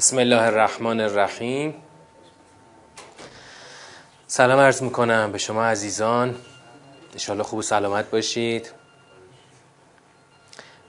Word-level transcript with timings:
بسم 0.00 0.18
الله 0.18 0.42
الرحمن 0.42 1.00
الرحیم. 1.00 1.74
سلام 4.26 4.58
عرض 4.58 4.82
می‌کنم 4.82 5.32
به 5.32 5.38
شما 5.38 5.64
عزیزان. 5.64 6.36
انشاءالله 7.12 7.44
خوب 7.44 7.58
و 7.58 7.62
سلامت 7.62 8.10
باشید. 8.10 8.72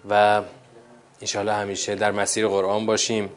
و 0.10 0.42
انشاءالله 1.22 1.54
همیشه 1.54 1.96
در 1.96 2.12
مسیر 2.12 2.48
قرآن 2.48 2.86
باشیم. 2.86 3.30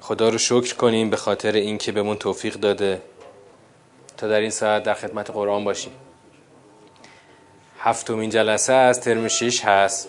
خدا 0.00 0.28
رو 0.28 0.38
شکر 0.38 0.74
کنیم 0.74 1.10
به 1.10 1.16
خاطر 1.16 1.52
اینکه 1.52 1.92
بهمون 1.92 2.16
توفیق 2.16 2.54
داده 2.54 3.02
تا 4.16 4.28
در 4.28 4.40
این 4.40 4.50
ساعت 4.50 4.82
در 4.82 4.94
خدمت 4.94 5.30
قرآن 5.30 5.64
باشیم. 5.64 5.92
هفتمین 7.78 8.30
جلسه 8.30 8.72
از 8.72 9.00
ترم 9.00 9.28
6 9.28 9.64
هست 9.64 10.08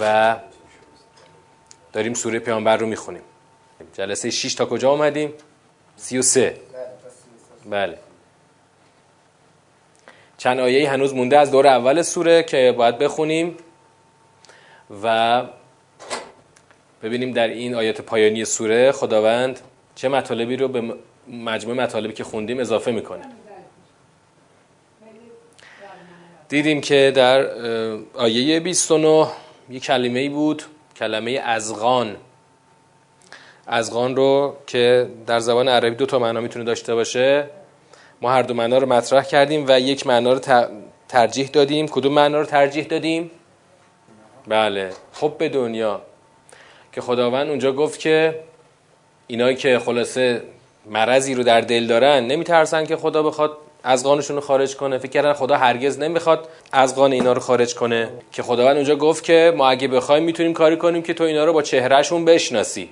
و 0.00 0.36
داریم 1.92 2.14
سوره 2.14 2.38
پیامبر 2.38 2.76
رو 2.76 2.86
می‌خونیم. 2.86 3.22
جلسه 3.94 4.30
6 4.30 4.54
تا 4.54 4.66
کجا 4.66 4.90
اومدیم؟ 4.90 5.32
33 5.96 6.56
بله. 7.70 7.98
چند 10.38 10.60
آیه 10.60 10.90
هنوز 10.90 11.14
مونده 11.14 11.38
از 11.38 11.50
دور 11.50 11.66
اول 11.66 12.02
سوره 12.02 12.42
که 12.42 12.74
باید 12.78 12.98
بخونیم 12.98 13.56
و 15.02 15.42
ببینیم 17.02 17.32
در 17.32 17.48
این 17.48 17.74
آیات 17.74 18.00
پایانی 18.00 18.44
سوره 18.44 18.92
خداوند 18.92 19.60
چه 19.94 20.08
مطالبی 20.08 20.56
رو 20.56 20.68
به 20.68 20.94
مجموع 21.28 21.76
مطالبی 21.76 22.12
که 22.12 22.24
خوندیم 22.24 22.60
اضافه 22.60 22.90
می‌کنه. 22.90 23.22
دیدیم 26.48 26.80
که 26.80 27.12
در 27.14 27.46
آیه 28.14 28.60
29 28.60 29.26
یه 29.70 29.80
کلمه 29.80 30.20
ای 30.20 30.28
بود. 30.28 30.62
کلمه 31.02 31.40
ازغان. 31.44 32.16
ازغان 33.66 34.16
رو 34.16 34.56
که 34.66 35.08
در 35.26 35.40
زبان 35.40 35.68
عربی 35.68 35.96
دو 35.96 36.06
تا 36.06 36.18
معنا 36.18 36.40
می‌تونه 36.40 36.64
داشته 36.64 36.94
باشه. 36.94 37.48
ما 38.20 38.30
هر 38.32 38.42
دو 38.42 38.54
معنا 38.54 38.78
رو 38.78 38.86
مطرح 38.86 39.24
کردیم 39.24 39.64
و 39.68 39.80
یک 39.80 40.06
معنا 40.06 40.32
رو 40.32 40.40
ترجیح 41.08 41.48
دادیم. 41.48 41.88
کدوم 41.88 42.12
معنا 42.12 42.38
رو 42.40 42.46
ترجیح 42.46 42.84
دادیم؟ 42.84 43.30
بله. 44.48 44.90
خب 45.12 45.34
به 45.38 45.48
دنیا. 45.48 46.00
که 46.92 47.00
خداوند 47.00 47.48
اونجا 47.48 47.72
گفت 47.72 48.00
که 48.00 48.40
اینایی 49.26 49.56
که 49.56 49.78
خلاصه 49.78 50.42
مرضی 50.86 51.34
رو 51.34 51.42
در 51.42 51.60
دل 51.60 51.86
دارن 51.86 52.26
نمیترسن 52.26 52.86
که 52.86 52.96
خدا 52.96 53.22
بخواد 53.22 53.58
از 53.84 54.06
رو 54.06 54.40
خارج 54.40 54.76
کنه. 54.76 54.98
فکر 54.98 55.10
کردن 55.10 55.32
خدا 55.32 55.56
هرگز 55.56 55.98
نمی‌خواد 55.98 56.48
از 56.72 56.96
قان 56.96 57.12
اینا 57.12 57.32
رو 57.32 57.40
خارج 57.40 57.74
کنه. 57.74 58.08
که 58.32 58.42
خداوند 58.42 58.76
اونجا 58.76 58.96
گفت 58.96 59.24
که 59.24 59.52
ما 59.56 59.70
اگه 59.70 59.88
بخوایم 59.88 60.24
می‌تونیم 60.24 60.52
کاری 60.52 60.76
کنیم 60.76 61.02
که 61.02 61.14
تو 61.14 61.24
اینا 61.24 61.44
رو 61.44 61.52
با 61.52 61.62
چهرهشون 61.62 62.24
بشناسی. 62.24 62.88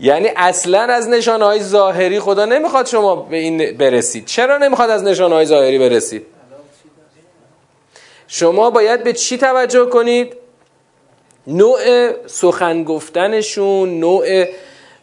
یعنی 0.00 0.28
اصلا 0.36 0.80
از 0.80 1.08
نشانه 1.08 1.44
های 1.44 1.60
ظاهری 1.60 2.20
خدا 2.20 2.44
نمی‌خواد 2.44 2.86
شما 2.86 3.16
به 3.16 3.36
این 3.36 3.76
برسید. 3.76 4.26
چرا 4.26 4.58
نمی‌خواد 4.58 4.90
از 4.90 5.02
نشانه 5.02 5.34
های 5.34 5.46
ظاهری 5.46 5.78
برسید؟ 5.78 6.26
شما 8.28 8.70
باید 8.70 9.04
به 9.04 9.12
چی 9.12 9.38
توجه 9.38 9.86
کنید؟ 9.86 10.36
نوع 11.46 11.78
سخن 12.26 12.84
گفتنشون 12.84 14.00
نوع 14.00 14.44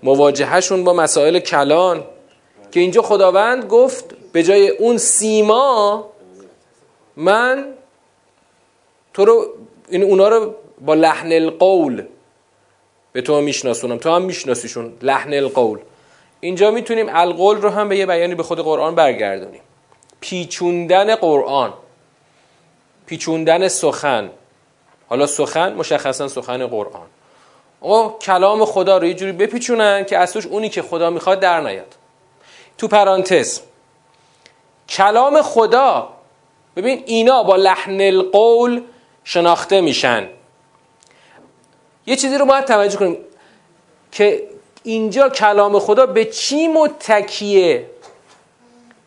مواجههشون 0.03 0.83
با 0.83 0.93
مسائل 0.93 1.39
کلان. 1.39 2.03
که 2.71 2.79
اینجا 2.79 3.01
خداوند 3.01 3.65
گفت 3.65 4.05
به 4.31 4.43
جای 4.43 4.69
اون 4.69 4.97
سیما 4.97 6.05
من 7.15 7.65
تو 9.13 9.25
رو 9.25 9.45
این 9.89 10.03
اونا 10.03 10.27
رو 10.27 10.55
با 10.81 10.93
لحن 10.93 11.31
القول 11.31 12.05
به 13.11 13.21
تو 13.21 13.41
میشناسونم. 13.41 13.97
تو 13.97 14.11
هم 14.11 14.21
میشناسیشون 14.21 14.93
لحن 15.01 15.33
القول. 15.33 15.79
اینجا 16.39 16.71
می‌تونیم 16.71 17.07
القول 17.09 17.57
رو 17.57 17.69
هم 17.69 17.89
به 17.89 17.97
یه 17.97 18.05
بیانی 18.05 18.35
به 18.35 18.43
خود 18.43 18.59
قرآن 18.59 18.95
برگردونیم. 18.95 19.61
پیچوندن 20.19 21.15
قرآن. 21.15 21.73
پیچوندن 23.05 23.67
سخن. 23.67 24.29
حالا 25.09 25.27
سخن 25.27 25.73
مشخصا 25.73 26.27
سخن 26.27 26.67
قرآن. 26.67 27.07
او 27.79 28.17
کلام 28.21 28.65
خدا 28.65 28.97
رو 28.97 29.05
یه 29.07 29.13
جوری 29.13 29.31
بپیچونن 29.31 30.05
که 30.05 30.17
از 30.17 30.37
اونی 30.37 30.69
که 30.69 30.81
خدا 30.81 31.09
می‌خواد 31.09 31.39
در 31.39 31.61
نیاد. 31.61 31.95
تو 32.77 32.87
پرانتز 32.87 33.59
کلام 34.91 35.41
خدا. 35.41 36.09
ببین 36.75 37.03
اینا 37.05 37.43
با 37.43 37.55
لحن 37.55 38.01
القول 38.01 38.81
شناخته 39.23 39.81
میشن. 39.81 40.29
یه 42.05 42.15
چیزی 42.15 42.37
رو 42.37 42.45
باید 42.45 42.65
توجه 42.65 42.97
کنیم 42.97 43.17
که 44.11 44.43
اینجا 44.83 45.29
کلام 45.29 45.79
خدا 45.79 46.05
به 46.05 46.25
چی 46.25 46.67
متکیه؟ 46.67 47.85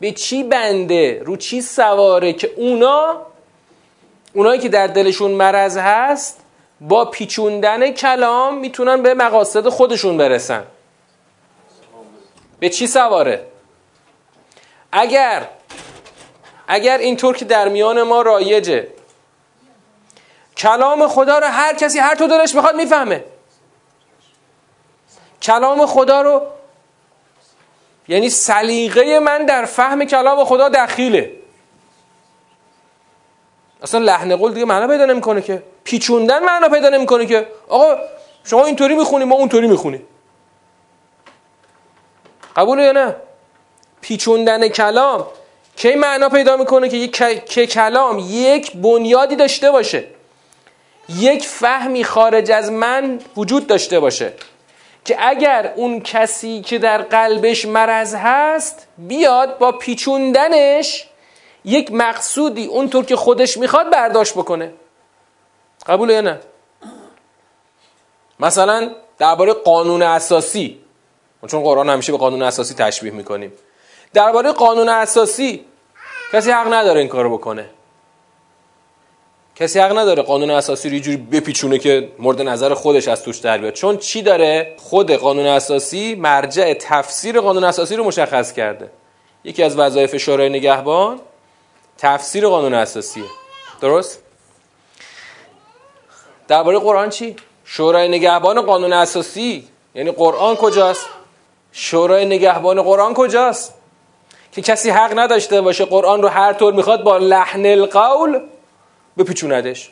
به 0.00 0.12
چی 0.12 0.42
بنده؟ 0.42 1.22
رو 1.24 1.36
چی 1.36 1.62
سواره 1.62 2.32
که 2.32 2.52
اونا 2.56 3.22
اونایی 4.32 4.60
که 4.60 4.68
در 4.68 4.86
دلشون 4.86 5.30
مرض 5.30 5.76
هست 5.76 6.40
با 6.80 7.04
پیچوندن 7.04 7.90
کلام 7.90 8.58
می‌تونن 8.58 9.02
به 9.02 9.14
مقاصد 9.14 9.68
خودشون 9.68 10.16
برسن. 10.16 10.64
به 12.58 12.68
چی 12.68 12.86
سواره؟ 12.86 13.46
اگر 14.92 15.48
اگر 16.68 16.98
اینطور 16.98 17.36
که 17.36 17.44
در 17.44 17.68
میان 17.68 18.02
ما 18.02 18.22
رایجه. 18.22 18.88
کلام 20.56 21.08
خدا 21.08 21.38
رو 21.38 21.46
هر 21.46 21.74
کسی 21.74 21.98
هر 21.98 22.14
تو 22.14 22.26
دلش 22.26 22.54
می‌خواد 22.54 22.76
می‌فهمه. 22.76 23.24
کلام 25.42 25.86
خدا 25.86 26.22
رو 26.22 26.46
یعنی 28.08 28.30
سلیقه 28.30 29.18
من 29.18 29.46
در 29.46 29.64
فهم 29.64 30.04
کلام 30.04 30.44
خدا 30.44 30.68
دخیله. 30.68 31.32
اصلا 33.82 34.00
لحن 34.00 34.36
قول 34.36 34.52
دیگه 34.54 34.66
معنا 34.66 34.86
پیدا 34.88 35.04
نمی‌کنه 35.04 35.42
که. 35.42 35.62
پیچوندن 35.84 36.44
معنا 36.44 36.68
پیدا 36.68 36.88
نمی‌کنه 36.88 37.26
که. 37.26 37.48
آقا 37.68 37.96
شما 38.44 38.64
اینطوری 38.64 38.94
می‌خونی 38.94 39.24
ما 39.24 39.34
اونطوری 39.34 39.66
می‌خونیم. 39.66 40.06
قبوله 42.56 42.82
یا 42.82 42.92
نه؟ 42.92 43.16
پیچوندن 44.00 44.68
کلام. 44.68 45.26
کی 45.76 45.94
معنا 45.94 46.28
پیدا 46.28 46.56
می‌کنه 46.56 46.88
که 46.88 46.96
یک 46.96 47.44
که 47.46 47.66
کلام 47.66 48.18
یک 48.18 48.76
بنیادی 48.76 49.36
داشته 49.36 49.70
باشه. 49.70 50.04
یک 51.08 51.46
فهمی 51.46 52.04
خارج 52.04 52.50
از 52.50 52.70
من 52.70 53.20
وجود 53.36 53.66
داشته 53.66 54.00
باشه. 54.00 54.32
که 55.04 55.16
اگر 55.18 55.72
اون 55.76 56.00
کسی 56.00 56.60
که 56.60 56.78
در 56.78 57.02
قلبش 57.02 57.66
مرض 57.66 58.14
هست 58.14 58.86
بیاد 58.98 59.58
با 59.58 59.72
پیچوندنش 59.72 61.08
یک 61.64 61.92
مقصودی 61.92 62.66
اونطور 62.66 63.04
که 63.04 63.16
خودش 63.16 63.56
می‌خواد 63.56 63.90
برداشت 63.90 64.34
بکنه. 64.34 64.72
قبول 65.86 66.10
یا 66.10 66.20
نه؟ 66.20 66.40
مثلا 68.40 68.90
درباره 69.18 69.52
قانون 69.52 70.02
اساسی. 70.02 70.80
چون 71.46 71.62
قرآن 71.62 71.90
همیشه 71.90 72.12
به 72.12 72.18
قانون 72.18 72.42
اساسی 72.42 72.74
تشبیه 72.74 73.12
می‌کنیم. 73.12 73.52
درباره 74.14 74.52
قانون 74.52 74.88
اساسی 74.88 75.64
کسی 76.32 76.50
حق 76.50 76.72
نداره 76.72 77.00
این 77.00 77.08
کارو 77.08 77.38
بکنه. 77.38 77.70
کسی 79.56 79.78
حق 79.78 79.98
نداره 79.98 80.22
قانون 80.22 80.50
اساسی 80.50 80.90
رو 80.90 80.98
جوری 80.98 81.16
بپیچونه 81.16 81.78
که 81.78 82.12
مورد 82.18 82.42
نظر 82.42 82.74
خودش 82.74 83.08
از 83.08 83.22
توش 83.22 83.38
در 83.38 83.58
بیاد. 83.58 83.72
چون 83.72 83.96
چی 83.96 84.22
داره؟ 84.22 84.74
خود 84.78 85.10
قانون 85.10 85.46
اساسی 85.46 86.14
مرجع 86.14 86.74
تفسیر 86.74 87.40
قانون 87.40 87.64
اساسی 87.64 87.96
رو 87.96 88.04
مشخص 88.04 88.52
کرده. 88.52 88.90
یکی 89.44 89.62
از 89.62 89.78
وظایف 89.78 90.16
شورای 90.16 90.48
نگهبان 90.48 91.20
تفسیر 91.98 92.48
قانون 92.48 92.74
اساسیه. 92.74 93.24
درست؟ 93.80 94.22
درباره 96.48 96.78
قرآن 96.78 97.10
چی؟ 97.10 97.36
شورای 97.64 98.08
نگهبان 98.08 98.62
قانون 98.62 98.92
اساسی 98.92 99.68
یعنی 99.94 100.10
قرآن 100.10 100.56
کجاست؟ 100.56 101.06
شورای 101.72 102.26
نگهبان 102.26 102.82
قرآن 102.82 103.14
کجاست؟ 103.14 103.74
که 104.54 104.62
کسی 104.62 104.90
حق 104.90 105.18
نداشته 105.18 105.60
باشه 105.60 105.84
قرآن 105.84 106.22
رو 106.22 106.28
هر 106.28 106.52
طور 106.52 106.72
می‌خواد 106.72 107.02
با 107.02 107.18
لحن 107.18 107.66
القول 107.66 108.40
بپیچوندش. 109.18 109.90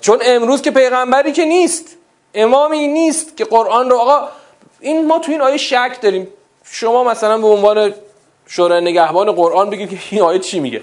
چون 0.00 0.18
امروز 0.22 0.62
که 0.62 0.70
پیغمبری 0.70 1.32
که 1.32 1.44
نیست 1.44 1.96
امامی 2.34 2.88
نیست 2.88 3.36
که 3.36 3.44
قرآن 3.44 3.90
رو 3.90 3.96
آقا 3.96 4.28
این 4.80 5.06
ما 5.06 5.18
تو 5.18 5.32
این 5.32 5.40
آیه 5.40 5.56
شک 5.56 5.98
داریم. 6.02 6.28
شما 6.64 7.04
مثلا 7.04 7.38
به 7.38 7.46
عنوان 7.46 7.94
شورای 8.46 8.80
نگهبان 8.80 9.32
قرآن 9.32 9.70
بگید 9.70 9.90
که 9.90 9.98
این 10.10 10.22
آیه 10.22 10.38
چی 10.38 10.60
میگه. 10.60 10.82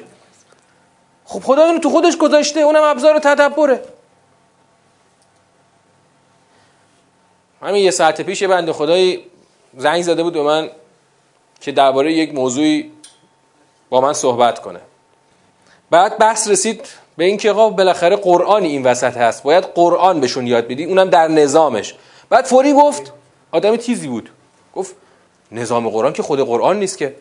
خب 1.26 1.40
خدا 1.40 1.64
اینو 1.66 1.80
تو 1.80 1.90
خودش 1.90 2.18
گذاشته 2.18 2.60
اونم 2.60 2.84
ابزار 2.84 3.20
تدبره. 3.20 3.82
همین 7.62 7.84
یه 7.84 7.92
ساعت 7.92 8.22
پیش 8.22 8.42
یه 8.42 8.48
بنده 8.48 8.74
خدایی 8.74 9.24
زنگ 9.78 10.02
زده 10.02 10.24
بود 10.24 10.34
به 10.34 10.44
من 10.44 10.70
که 11.62 11.72
درباره 11.72 12.14
یک 12.14 12.36
موضوعی 12.36 12.92
با 13.90 14.02
من 14.02 14.14
صحبت 14.14 14.60
کنه. 14.60 14.80
بعد 15.90 16.18
بحث 16.18 16.48
رسید 16.48 16.88
به 17.18 17.26
اینکه 17.26 17.52
آقا 17.52 17.70
بالاخره 17.70 18.16
قرآنی 18.16 18.68
این 18.68 18.84
وسط 18.84 19.18
هست. 19.18 19.44
باید 19.44 19.64
قرآن 19.64 20.20
بهشون 20.20 20.48
یاد 20.48 20.68
بدی. 20.68 20.86
اونم 20.86 21.10
در 21.10 21.28
نظامش. 21.28 21.96
بعد 22.30 22.46
فوری 22.46 22.74
گفت 22.74 23.14
آدم 23.52 23.76
تیزی 23.76 24.08
بود. 24.08 24.30
گفت 24.76 24.96
نظام 25.52 25.90
قرآن 25.90 26.14
که 26.14 26.24
خود 26.24 26.40
قرآن 26.40 26.80
نیست 26.80 26.98
که. 26.98 27.16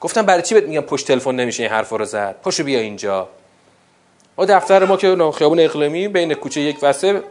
گفتم 0.00 0.22
برای 0.22 0.42
چی 0.42 0.54
بهت 0.54 0.64
میگم 0.64 0.80
پشت 0.80 1.06
تلفن 1.06 1.34
نمیشه 1.34 1.62
این 1.62 1.72
حرفا 1.72 1.96
رو 1.96 2.04
زد؟ 2.04 2.36
پاشو 2.42 2.64
بیا 2.64 2.80
اینجا. 2.80 3.28
و 4.38 4.46
دفتر 4.46 4.84
ما 4.84 4.96
که 4.96 5.16
خیابون 5.34 5.60
اقلیمی 5.60 6.08
بین 6.08 6.34
کوچه 6.34 6.60
یک 6.60 6.78
وسه 6.82 7.22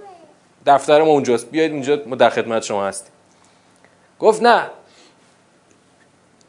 دفتر 0.66 1.02
ما 1.02 1.10
اونجاست. 1.10 1.52
بیاید 1.52 1.72
اینجا 1.72 2.02
ما 2.06 2.16
در 2.16 2.30
خدمت 2.30 2.64
شما 2.64 2.86
هستیم. 2.86 3.12
گفت 4.20 4.42
نه. 4.42 4.70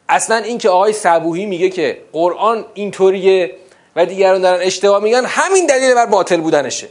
اصلا 0.09 0.35
این 0.35 0.57
که 0.57 0.69
آقای 0.69 0.93
صبوهی 0.93 1.45
میگه 1.45 1.69
که 1.69 2.01
قرآن 2.13 2.65
اینطوریه 2.73 3.55
و 3.95 4.05
دیگران 4.05 4.41
دارن 4.41 4.61
اشتباه 4.61 5.03
میگن 5.03 5.25
همین 5.25 5.65
دلیل 5.65 5.93
بر 5.95 6.05
باطل 6.05 6.41
بودنشه. 6.41 6.87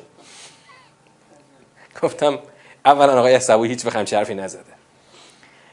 گفتم 2.02 2.38
اولا 2.84 3.18
آقای 3.18 3.40
صبوهی 3.40 3.70
هیچ 3.70 3.86
بخم 3.86 4.04
حرفی 4.16 4.34
نزده. 4.34 4.64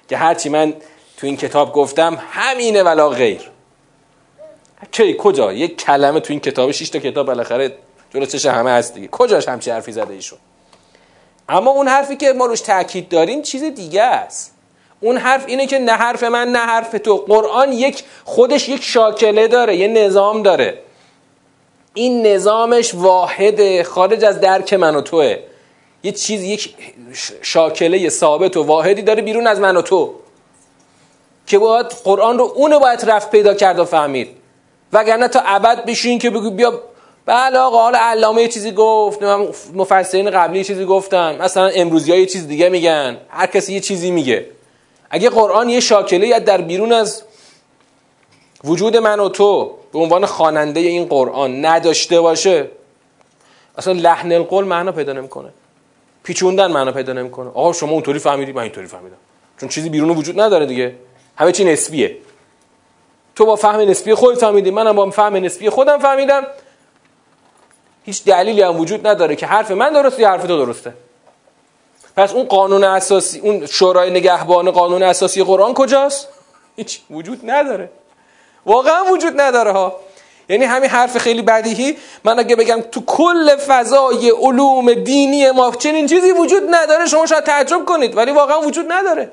که 0.10 0.18
هرچی 0.18 0.50
من 0.50 0.74
تو 1.18 1.28
این 1.28 1.38
کتاب 1.38 1.74
گفتم 1.74 2.18
همینه 2.30 2.84
ولا 2.84 3.10
غیر. 3.10 3.52
کی 4.92 5.16
کجا؟ 5.20 5.54
یک 5.54 5.78
کلمه 5.78 6.20
تو 6.20 6.34
این 6.34 6.40
کتاب 6.40 6.72
شش 6.72 6.90
تا 6.90 7.00
کتاب 7.00 7.28
بالاخره 7.28 7.78
جلو 8.14 8.26
چش 8.26 8.46
همه 8.46 8.72
هست 8.72 8.94
دیگه. 8.94 9.08
کجاش 9.08 9.48
همچی 9.48 9.72
حرفی 9.72 9.92
زده 9.92 10.14
ایشون؟ 10.14 10.40
اما 11.50 11.72
اون 11.72 11.88
حرفی 11.88 12.16
که 12.16 12.34
ما 12.34 12.46
روش 12.46 12.62
تاکید 12.62 13.10
داریم 13.10 13.42
چیز 13.42 13.64
دیگه 13.64 14.04
است. 14.04 14.55
اون 15.06 15.18
حرف 15.18 15.44
اینه 15.48 15.68
که 15.68 15.80
نه 15.80 15.92
حرف 15.92 16.24
من 16.24 16.48
نه 16.48 16.60
حرف 16.60 16.92
تو. 17.04 17.18
قرآن 17.18 17.74
یک 17.74 18.04
خودش 18.24 18.70
یک 18.70 18.84
شاکله 18.84 19.48
داره 19.48 19.76
یه 19.76 19.88
نظام 19.88 20.44
داره. 20.44 20.80
این 21.94 22.28
نظامش 22.28 22.96
واحده. 22.96 23.84
خارج 23.84 24.26
از 24.26 24.40
درک 24.42 24.74
من 24.74 24.96
و 24.96 25.02
توه. 25.02 25.38
یه 26.04 26.12
چیز 26.12 26.44
یک 26.44 26.76
شاکله 27.42 28.10
ثابت 28.10 28.58
و 28.58 28.64
واحدی 28.64 29.02
داره 29.02 29.22
بیرون 29.22 29.48
از 29.48 29.60
من 29.60 29.78
و 29.78 29.82
تو. 29.82 30.14
که 31.48 31.60
باید 31.60 31.86
قرآن 31.86 32.38
رو 32.38 32.52
اونو 32.56 32.80
باید 32.80 33.10
رفت 33.10 33.32
پیدا 33.32 33.54
کرد 33.54 33.80
و 33.80 33.86
فهمید. 33.86 34.30
وگرنه 34.94 35.28
تا 35.28 35.40
ابد 35.46 35.86
بشین 35.86 36.20
که 36.20 36.30
بگو 36.30 36.50
بیا. 36.50 36.82
بله 37.26 37.60
آقا 37.60 37.82
حالا 37.82 38.00
علامه 38.02 38.42
یه 38.42 38.48
چیزی 38.48 38.72
گفت. 38.72 39.24
مفسرین 39.74 40.32
قبلی 40.32 40.58
یه 40.58 40.64
چیزی 40.64 40.86
گفتن 40.86 41.42
مثلا 41.42 41.68
امروزی 41.68 42.18
یه 42.18 42.26
چیز 42.26 42.48
دیگه 42.48 42.70
میگن. 42.70 43.18
هر 43.30 43.48
کسی 43.48 43.74
یه 43.74 43.80
چیزی 43.80 44.12
میگه. 44.12 44.46
اگه 45.10 45.30
قرآن 45.30 45.70
یه 45.70 45.80
شاکله 45.80 46.40
در 46.40 46.62
بیرون 46.62 46.92
از 46.92 47.24
وجود 48.64 48.98
من 48.98 49.20
و 49.20 49.30
تو 49.30 49.76
به 49.94 50.00
عنوان 50.00 50.26
خواننده 50.26 50.80
این 50.80 51.06
قرآن 51.06 51.66
نداشته 51.66 52.22
باشه 52.22 52.70
اصلا 53.78 53.94
لحن 53.94 54.32
القول 54.32 54.66
معنا 54.66 54.92
پیدا 54.92 55.14
نمی‌کنه. 55.14 55.50
پیچوندن 56.24 56.72
معنا 56.72 56.92
پیدا 56.92 57.14
نمی‌کنه. 57.14 57.50
آقا 57.50 57.74
شما 57.74 57.92
اونطوری 57.92 58.20
فهمیدی 58.20 58.52
من 58.52 58.62
اینطوری 58.62 58.88
فهمیدم. 58.88 59.18
چون 59.60 59.70
چیزی 59.70 59.90
بیرون 59.90 60.10
وجود 60.10 60.40
نداره 60.40 60.66
دیگه. 60.66 60.96
همه 61.38 61.52
چی 61.52 61.64
نسبیه. 61.64 62.18
تو 63.36 63.46
با 63.46 63.56
فهم 63.56 63.80
نسبی 63.80 64.14
خودت 64.14 64.40
فهمیدی. 64.40 64.72
منم 64.72 64.96
با 64.96 65.10
فهم 65.10 65.36
نسبی 65.36 65.70
خودم 65.70 66.00
فهمیدم. 66.00 66.48
هیچ 68.04 68.24
دلیلی 68.24 68.62
هم 68.62 68.80
وجود 68.80 69.08
نداره 69.08 69.36
که 69.36 69.46
حرف 69.46 69.72
من 69.72 69.94
درسته 69.94 70.22
یا 70.22 70.30
حرف 70.30 70.48
تو 70.48 70.66
درسته. 70.66 70.94
پس 72.18 72.34
اون 72.34 72.46
قانون 72.46 72.84
اساسی 72.84 73.40
اون 73.40 73.66
شورای 73.66 74.10
نگهبان 74.10 74.72
قانون 74.72 75.04
اساسی 75.04 75.44
قرآن 75.44 75.74
کجاست؟ 75.74 76.28
هیچ 76.76 77.02
وجود 77.10 77.40
نداره. 77.44 77.90
واقعا 78.66 79.04
وجود 79.12 79.42
نداره 79.42 79.72
ها. 79.72 79.96
یعنی 80.50 80.66
همین 80.66 80.90
حرف 80.90 81.18
خیلی 81.18 81.42
بدیهی. 81.42 81.98
من 82.24 82.40
اگه 82.40 82.56
بگم 82.56 82.82
تو 82.82 83.02
کل 83.06 83.56
فضای 83.56 84.30
علوم 84.30 84.94
دینی 84.94 85.52
ما 85.52 85.72
چنین 85.72 86.08
چیزی 86.08 86.32
وجود 86.32 86.64
نداره 86.76 87.06
شما 87.06 87.26
شاید 87.26 87.44
تعجب 87.44 87.86
کنید. 87.86 88.18
ولی 88.18 88.32
واقعا 88.32 88.62
وجود 88.62 88.92
نداره. 88.92 89.32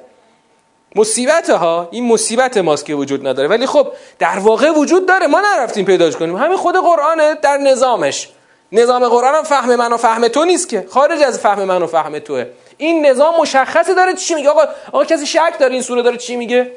مصیبت 0.97 1.51
ها 1.51 1.89
این 1.91 2.07
مصیبت 2.07 2.57
ماست 2.57 2.85
که 2.85 2.95
وجود 2.95 3.27
نداره. 3.27 3.49
ولی 3.49 3.67
خب 3.67 3.89
در 4.19 4.39
واقع 4.39 4.71
وجود 4.71 5.07
داره. 5.07 5.27
ما 5.27 5.41
نرفتیم 5.41 5.85
پیداش 5.85 6.17
کنیم. 6.17 6.37
همین 6.37 6.57
خود 6.57 6.77
قرآنه 6.77 7.35
در 7.35 7.57
نظامش. 7.57 8.29
نظام 8.73 9.09
قرآن 9.09 9.35
هم 9.35 9.43
فهم 9.43 9.77
من 9.77 9.93
و 9.93 9.97
فهم 9.97 10.29
تو 10.29 10.45
نیست 10.45 10.69
که. 10.69 10.87
خارج 10.91 11.23
از 11.23 11.39
فهم 11.39 11.65
من 11.65 11.83
و 11.83 11.87
فهم 11.87 12.19
توه. 12.19 12.47
این 12.77 13.07
نظام 13.07 13.41
مشخصی 13.41 13.95
داره 13.95 14.15
چی 14.15 14.35
میگه. 14.35 14.51
آقا 14.51 14.65
آقا 14.93 15.05
کسی 15.05 15.27
شک 15.27 15.55
داره 15.61 15.73
این 15.73 15.83
سوره 15.83 16.03
داره 16.03 16.17
چی 16.17 16.37
میگه؟ 16.37 16.73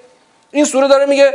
این 0.51 0.65
سوره 0.65 0.87
داره 0.87 1.05
میگه 1.05 1.33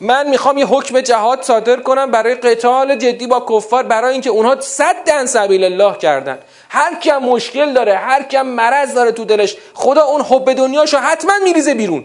من 0.00 0.28
می‌خوام 0.28 0.58
یه 0.58 0.66
حکم 0.66 1.00
جهاد 1.00 1.42
صادر 1.42 1.76
کنم 1.76 2.10
برای 2.10 2.34
قتال 2.34 2.96
جدی 2.96 3.26
با 3.26 3.46
کفار 3.48 3.82
برای 3.82 4.12
اینکه 4.12 4.30
اونها 4.30 4.60
صد 4.60 5.04
دن 5.06 5.26
سبیل 5.26 5.64
الله 5.64 5.98
کردن. 5.98 6.38
هر 6.68 6.94
کم 7.00 7.18
مشکل 7.18 7.72
داره 7.72 7.94
هر 7.94 8.22
کم 8.22 8.46
مرض 8.46 8.94
داره 8.94 9.12
تو 9.12 9.24
دلش 9.24 9.56
خدا 9.74 10.04
اون 10.04 10.22
حب 10.22 10.52
دنیاشو 10.52 10.98
حتما 10.98 11.32
میریزه 11.44 11.74
بیرون. 11.74 12.04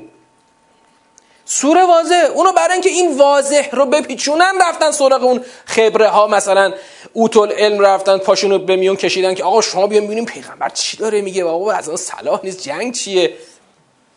سوره 1.52 1.86
واضح. 1.86 2.30
اونو 2.36 2.52
برای 2.52 2.74
اینکه 2.74 2.90
این 2.90 3.18
واضح 3.18 3.70
رو 3.72 3.86
بپیچونن 3.86 4.54
رفتن 4.62 4.92
سراغ 4.92 5.24
اون 5.24 5.46
خبره 5.66 6.08
ها. 6.08 6.28
مثلا 6.28 6.74
اوتول 7.14 7.52
علم 7.52 7.80
رفتن 7.80 8.18
پاشونو 8.18 8.60
به 8.60 8.76
میون 8.76 8.96
کشیدن 8.96 9.34
که 9.34 9.44
آقا 9.44 9.62
شما 9.62 9.88
بیان 9.88 10.06
ببینیم 10.06 10.26
پیغمبر 10.26 10.70
چی 10.70 10.98
داره 10.98 11.22
میگه؟ 11.22 11.44
بابا 11.44 11.74
از 11.74 11.88
اون 11.88 11.98
صلاح 11.98 12.40
نیست 12.44 12.62
جنگ 12.62 12.94
چیه؟ 12.94 13.34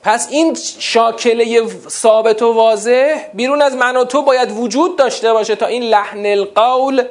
پس 0.03 0.29
این 0.31 0.57
شاکله 0.79 1.69
ثابت 1.89 2.43
و 2.43 2.53
واضح 2.53 3.25
بیرون 3.35 3.63
از 3.63 3.75
من 3.75 3.97
و 3.97 4.05
تو 4.05 4.23
باید 4.23 4.51
وجود 4.53 4.97
داشته 4.97 5.33
باشه 5.33 5.57
تا 5.57 5.67
این 5.67 5.83
لحن 5.83 6.27
القول 6.27 7.05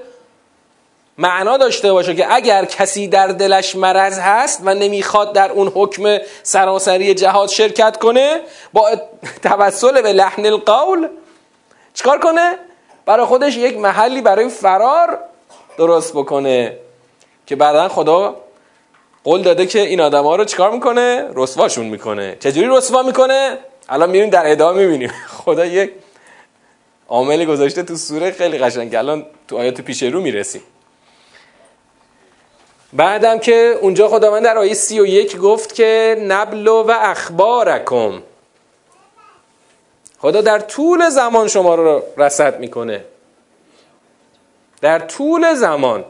معنا 1.17 1.57
داشته 1.57 1.93
باشه 1.93 2.15
که 2.15 2.33
اگر 2.33 2.65
کسی 2.65 3.07
در 3.07 3.27
دلش 3.27 3.75
مرض 3.75 4.19
هست 4.19 4.61
و 4.63 4.73
نمی‌خواد 4.73 5.33
در 5.33 5.51
اون 5.51 5.71
حکم 5.75 6.17
سراسری 6.43 7.13
جهاد 7.13 7.49
شرکت 7.49 7.97
کنه 7.97 8.39
با 8.73 8.89
توسل 9.43 10.01
به 10.01 10.13
لحن 10.13 10.45
القول 10.45 11.07
چیکار 11.93 12.19
کنه؟ 12.19 12.55
برای 13.05 13.25
خودش 13.25 13.57
یک 13.57 13.77
محلی 13.77 14.21
برای 14.21 14.49
فرار 14.49 15.19
درست 15.77 16.13
بکنه. 16.13 16.77
که 17.45 17.55
بعدا 17.55 17.89
خدا 17.89 18.35
قول 19.23 19.41
داده 19.41 19.65
که 19.65 19.79
این 19.79 20.01
آدم 20.01 20.23
ها 20.23 20.35
رو 20.35 20.45
چیکار 20.45 20.71
می‌کنه؟ 20.71 21.29
رسواشون 21.35 21.85
می‌کنه. 21.85 22.37
چجوری 22.39 22.67
رسوا 22.67 23.03
می‌کنه؟ 23.03 23.57
الان 23.89 24.09
می‌بینیم 24.09 24.29
در 24.29 24.51
ادامه 24.51 24.81
می‌بینیم. 24.81 25.11
خدا 25.45 25.65
یک 25.65 25.91
عاملی 27.09 27.45
گذاشته 27.45 27.83
تو 27.83 27.95
سوره 27.95 28.31
خیلی 28.31 28.57
قشنگ 28.57 28.95
الان 28.95 29.25
تو 29.47 29.57
آیات 29.57 29.81
پیش 29.81 30.03
رو 30.03 30.21
می‌رسیم. 30.21 30.61
بعدم 32.93 33.39
که 33.39 33.77
اونجا 33.81 34.07
خداوند 34.07 34.43
در 34.43 34.57
آیه 34.57 34.73
سی 34.73 34.99
و 34.99 35.05
یک 35.05 35.37
گفت 35.37 35.75
که 35.75 36.17
نبلو 36.27 36.83
و 36.83 36.93
اخبارکم. 36.99 38.23
خدا 40.19 40.41
در 40.41 40.59
طول 40.59 41.09
زمان 41.09 41.47
شما 41.47 41.75
رو 41.75 42.03
رسد 42.17 42.59
می‌کنه. 42.59 43.05
در 44.81 44.99
طول 44.99 45.53
زمان. 45.53 46.05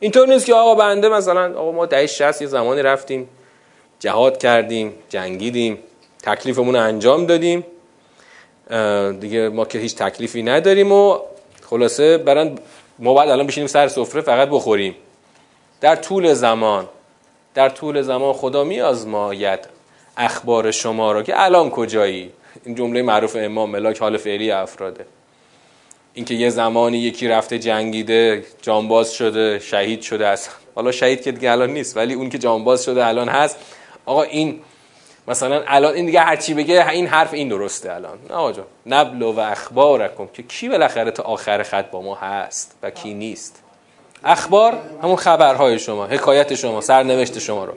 اینطور 0.00 0.28
نیست 0.28 0.46
که 0.46 0.54
آقا 0.54 0.74
بنده 0.74 1.08
مثلا 1.08 1.58
آقا 1.58 1.72
ما 1.72 1.86
دهه 1.86 2.06
60 2.06 2.42
یه 2.42 2.48
زمانی 2.48 2.82
رفتیم 2.82 3.28
جهاد 3.98 4.38
کردیم 4.38 4.94
جنگیدیم 5.08 5.78
تکلیفمون 6.22 6.76
رو 6.76 6.82
انجام 6.82 7.26
دادیم. 7.26 7.66
دیگه 9.20 9.48
ما 9.48 9.64
که 9.64 9.78
هیچ 9.78 9.96
تکلیفی 9.96 10.42
نداریم 10.42 10.92
و 10.92 11.18
خلاصه 11.70 12.18
برن 12.18 12.58
ما 12.98 13.14
بعد 13.14 13.28
الان 13.28 13.46
بشینیم 13.46 13.66
سر 13.66 13.88
سفره 13.88 14.20
فقط 14.20 14.48
بخوریم. 14.48 14.96
در 15.82 15.96
طول 15.96 16.34
زمان 16.34 16.88
در 17.54 17.68
طول 17.68 18.02
زمان 18.02 18.32
خدا 18.32 18.64
میازماید 18.64 19.60
اخبار 20.16 20.70
شما 20.70 21.12
رو 21.12 21.22
که 21.22 21.42
الان 21.42 21.70
کجایی؟ 21.70 22.32
این 22.64 22.74
جمله 22.74 23.02
معروف 23.02 23.36
امام 23.40 23.70
ملاک 23.70 23.98
حال 23.98 24.16
فعلی 24.16 24.50
افراده. 24.50 25.06
اینکه 26.14 26.34
یه 26.34 26.50
زمانی 26.50 26.98
یکی 26.98 27.28
رفته 27.28 27.58
جنگیده 27.58 28.44
جانباز 28.62 29.12
شده 29.12 29.58
شهید 29.58 30.02
شده 30.02 30.26
است 30.26 30.50
حالا 30.74 30.92
شهید 30.92 31.22
که 31.22 31.32
دیگه 31.32 31.50
الان 31.50 31.70
نیست 31.70 31.96
ولی 31.96 32.14
اون 32.14 32.30
که 32.30 32.38
جانباز 32.38 32.84
شده 32.84 33.06
الان 33.06 33.28
هست. 33.28 33.56
آقا 34.06 34.22
این 34.22 34.60
مثلا 35.28 35.62
الان 35.66 35.94
این 35.94 36.06
دیگه 36.06 36.20
هرچی 36.20 36.54
بگه 36.54 36.88
این 36.88 37.06
حرف 37.06 37.34
این 37.34 37.48
درسته 37.48 37.92
الان. 37.92 38.18
نه 38.30 38.34
آقا 38.34 38.62
نبلو 38.86 39.32
و 39.32 39.40
اخبارکم 39.40 40.26
که 40.26 40.42
کی 40.42 40.68
بالاخره 40.68 41.10
تا 41.10 41.22
آخر 41.22 41.62
خط 41.62 41.90
با 41.90 42.02
ما 42.02 42.14
هست 42.14 42.74
و 42.82 42.90
کی 42.90 43.14
نیست؟ 43.14 43.62
اخبار 44.24 44.78
همون 45.02 45.16
خبرهای 45.16 45.78
شما 45.78 46.06
حکایت 46.06 46.54
شما 46.54 46.80
سرنوشت 46.80 47.38
شما 47.38 47.64
رو. 47.64 47.72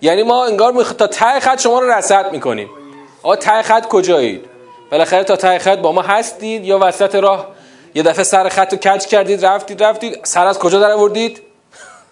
یعنی 0.00 0.22
ما 0.22 0.44
انگار 0.44 0.72
میخ... 0.72 0.92
تا 0.92 1.06
ته 1.06 1.40
خط 1.40 1.60
شما 1.60 1.80
رو 1.80 1.90
رصد 1.90 2.32
می‌کنیم. 2.32 2.68
آقا 3.22 3.36
ته 3.36 3.62
خط 3.62 3.88
کجایید؟ 3.88 4.44
بالاخره 4.90 5.24
تا 5.24 5.36
ته 5.36 5.58
خط 5.58 5.78
با 5.78 5.92
ما 5.92 6.02
هستید 6.02 6.64
یا 6.64 6.78
وسط 6.82 7.14
راه؟ 7.14 7.46
یه 7.94 8.02
دفعه 8.02 8.24
سر 8.24 8.48
خط 8.48 8.72
رو 8.72 8.78
کج 8.78 9.06
کردید 9.06 9.46
رفتید 9.46 9.82
رفتید. 9.82 10.20
سر 10.22 10.46
از 10.46 10.58
کجا 10.58 10.80
در 10.80 10.90
آوردید 10.90 11.42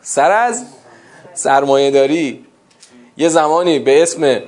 سر 0.02 0.30
از 0.30 0.64
سرمایه 1.34 1.90
داری 1.90 2.44
یه 3.16 3.28
زمانی 3.28 3.78
به 3.78 4.02
اسم 4.02 4.40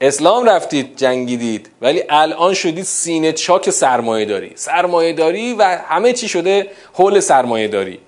اسلام 0.00 0.44
رفتید 0.44 0.96
جنگیدید. 0.96 1.70
ولی 1.80 2.02
الان 2.08 2.54
شدید 2.54 2.84
سینه 2.84 3.32
چاک 3.32 3.70
سرمایه 3.70 4.24
داری 4.24 4.52
سرمایه 4.54 5.12
داری 5.12 5.52
و 5.52 5.62
همه 5.62 6.12
چی 6.12 6.28
شده 6.28 6.70
حول 6.92 7.20
سرمایه 7.20 7.68
داری 7.68 8.00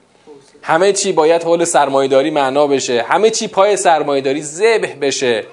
همه 0.67 0.93
چی 0.93 1.13
باید 1.13 1.43
حول 1.43 1.65
سرمایه 1.65 2.09
داری 2.09 2.31
معنا 2.31 2.67
بشه. 2.67 3.03
همه 3.09 3.31
چی 3.31 3.49
پای 3.49 3.77
سرمایه 3.77 4.23
داری 4.23 4.43
ذبح 4.43 4.95
بشه. 5.01 5.45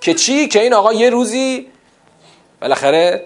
که 0.00 0.14
چی؟ 0.14 0.48
که 0.48 0.62
این 0.62 0.74
آقا 0.74 0.92
یه 0.92 1.10
روزی 1.10 1.66
بالاخره 2.60 3.22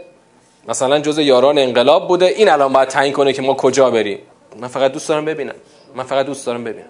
مثلا 0.68 0.98
جز 0.98 1.18
یاران 1.18 1.58
انقلاب 1.58 2.08
بوده. 2.08 2.26
این 2.26 2.48
الان 2.48 2.72
باید 2.72 2.88
تعیین 2.88 3.12
کنه 3.12 3.32
که 3.32 3.42
ما 3.42 3.54
کجا 3.54 3.90
بریم. 3.90 4.18
من 4.60 4.68
فقط 4.68 4.92
دوست 4.92 5.08
دارم 5.08 5.24
ببینم. 5.24 5.54
من 5.94 6.04
فقط 6.04 6.26
دوست 6.26 6.46
دارم 6.46 6.64
ببینم. 6.64 6.88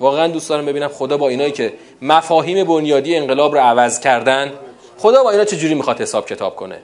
واقعا 0.00 0.26
دوست 0.26 0.48
دارم 0.48 0.66
ببینم 0.66 0.88
خدا 0.88 1.16
با 1.16 1.28
اینایی 1.28 1.52
که 1.52 1.72
مفاهیم 2.02 2.64
بنیادی 2.64 3.16
انقلاب 3.16 3.54
رو 3.54 3.60
عوض 3.60 4.00
کردن 4.00 4.52
خدا 4.98 5.22
با 5.22 5.30
اینا 5.30 5.44
چجوری 5.44 5.74
می‌خواد 5.74 6.00
حساب 6.00 6.26
کتاب 6.26 6.56
کنه؟ 6.56 6.78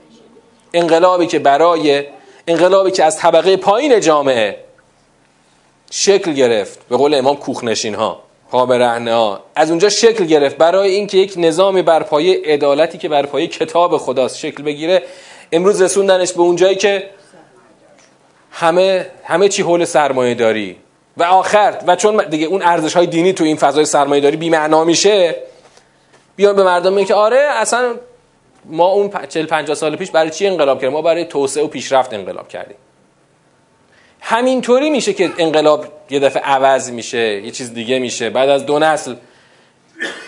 انقلابی 0.73 1.27
که 1.27 1.39
برای 1.39 2.03
انقلابی 2.47 2.91
که 2.91 3.03
از 3.03 3.17
طبقه 3.17 3.57
پایین 3.57 3.99
جامعه 3.99 4.70
شکل 5.93 6.33
گرفت. 6.33 6.79
به 6.89 6.97
قول 6.97 7.15
امام 7.15 7.35
کوخنشین 7.35 7.95
ها 7.95 8.23
خواب 8.49 8.73
رهنه 8.73 9.13
ها. 9.13 9.39
از 9.55 9.69
اونجا 9.69 9.89
شکل 9.89 10.25
گرفت. 10.25 10.57
برای 10.57 10.89
اینکه 10.89 11.17
یک 11.17 11.33
نظام 11.37 11.81
بر 11.81 12.03
پایه 12.03 12.41
عدالتی 12.45 12.97
که 12.97 13.09
بر 13.09 13.25
پایه 13.25 13.47
کتاب 13.47 13.97
خداست 13.97 14.37
شکل 14.37 14.63
بگیره 14.63 15.03
امروز 15.51 15.81
رسوندنش 15.81 16.33
به 16.33 16.41
اونجایی 16.41 16.75
که 16.75 17.09
همه 18.51 19.07
همه 19.23 19.49
چی 19.49 19.61
حول 19.61 19.85
سرمایه 19.85 20.33
داری 20.33 20.77
و 21.17 21.23
آخر 21.23 21.77
و 21.87 21.95
چون 21.95 22.29
دیگه 22.29 22.45
اون 22.45 22.61
ارزش 22.61 22.93
های 22.93 23.07
دینی 23.07 23.33
تو 23.33 23.43
این 23.43 23.57
فضای 23.57 23.85
سرمایه 23.85 24.21
داری 24.21 24.37
بی‌معنا 24.37 24.83
میشه 24.83 25.35
بیان 26.35 26.55
به 26.55 26.63
مردم 26.63 26.93
میگن 26.93 27.07
که 27.07 27.13
آره 27.13 27.39
اصلا 27.39 27.95
ما 28.65 28.87
اون 28.87 29.11
40 29.29 29.45
50 29.45 29.75
سال 29.75 29.95
پیش 29.95 30.11
برای 30.11 30.29
چی 30.29 30.47
انقلاب 30.47 30.77
کردیم؟ 30.77 30.93
ما 30.93 31.01
برای 31.01 31.25
توسعه 31.25 31.63
و 31.63 31.67
پیشرفت 31.67 32.13
انقلاب 32.13 32.47
کردیم. 32.47 32.77
همینطوری 34.21 34.89
میشه 34.89 35.13
که 35.13 35.31
انقلاب 35.37 35.85
یه 36.09 36.19
دفعه 36.19 36.43
عوض 36.43 36.91
میشه 36.91 37.41
یه 37.41 37.51
چیز 37.51 37.73
دیگه 37.73 37.99
میشه. 37.99 38.29
بعد 38.29 38.49
از 38.49 38.65
دو 38.65 38.79
نسل 38.79 39.15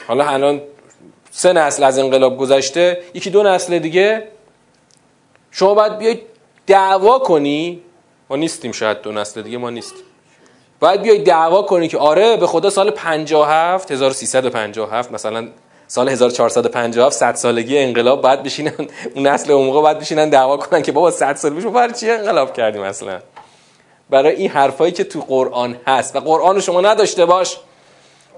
حالا 0.07 0.25
الان 0.25 0.61
سه 1.31 1.53
نسل 1.53 1.83
از 1.83 1.99
انقلاب 1.99 2.37
گذشته 2.37 3.01
یکی 3.13 3.29
دو 3.29 3.43
نسل 3.43 3.79
دیگه 3.79 4.27
شما 5.51 5.73
باید 5.73 5.97
بیای 5.97 6.19
دعوا 6.67 7.19
کنی. 7.19 7.81
ما 8.29 8.35
نیستیم 8.35 8.71
شاید 8.71 9.01
دو 9.01 9.11
نسل 9.11 9.41
دیگه 9.41 9.57
ما 9.57 9.69
نیستیم. 9.69 10.03
باید 10.79 11.01
بیای 11.01 11.17
دعوا 11.17 11.61
کنی 11.61 11.87
که 11.87 11.97
آره 11.97 12.37
به 12.37 12.47
خدا 12.47 12.69
سال 12.69 12.91
57 12.91 13.91
1357 13.91 15.11
مثلا 15.11 15.47
سال 15.87 16.09
1457 16.09 17.17
100 17.17 17.35
سالگی 17.35 17.77
انقلاب 17.77 18.21
باید 18.21 18.43
بشینن 18.43 18.73
اون 19.15 19.27
نسل 19.27 19.51
اون 19.51 19.65
موقع 19.65 19.81
باید 19.81 19.99
بشینن 19.99 20.29
دعوا 20.29 20.57
کنن 20.57 20.81
که 20.81 20.91
بابا 20.91 21.11
100 21.11 21.35
سال 21.35 21.53
پیش 21.53 21.65
برای 21.65 21.93
چی 21.93 22.11
انقلاب 22.11 22.53
کردیم 22.53 22.81
اصلا؟ 22.81 23.19
برای 24.09 24.35
این 24.35 24.49
حرفایی 24.49 24.91
که 24.91 25.03
تو 25.03 25.21
قرآن 25.21 25.77
هست. 25.87 26.15
و 26.15 26.19
قرآن 26.19 26.59
شما 26.59 26.81
نداشته 26.81 27.25
باش. 27.25 27.57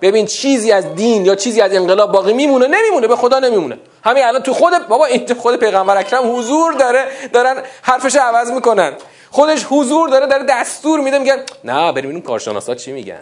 ببین 0.01 0.25
چیزی 0.25 0.71
از 0.71 0.95
دین 0.95 1.25
یا 1.25 1.35
چیزی 1.35 1.61
از 1.61 1.73
انقلاب 1.73 2.11
باقی 2.11 2.33
میمونه؟ 2.33 2.67
نمیمونه 2.67 3.07
به 3.07 3.15
خدا 3.15 3.39
نمیمونه. 3.39 3.77
همین 4.03 4.23
الان 4.23 4.41
تو 4.41 4.53
خود 4.53 4.87
بابا 4.87 5.05
این 5.05 5.33
خود 5.33 5.55
پیغمبر 5.55 5.97
اکرم 5.97 6.37
حضور 6.37 6.73
داره 6.73 7.05
دارن 7.33 7.63
حرفش 7.81 8.15
عوض 8.15 8.51
می‌کنن. 8.51 8.93
خودش 9.31 9.65
حضور 9.69 10.09
داره 10.09 10.27
داره 10.27 10.43
دستور 10.49 10.99
میده 10.99 11.19
میگن 11.19 11.37
نه 11.63 11.91
بریم 11.91 12.09
این 12.09 12.21
کارشناسا 12.21 12.75
چی 12.75 12.91
میگن. 12.91 13.21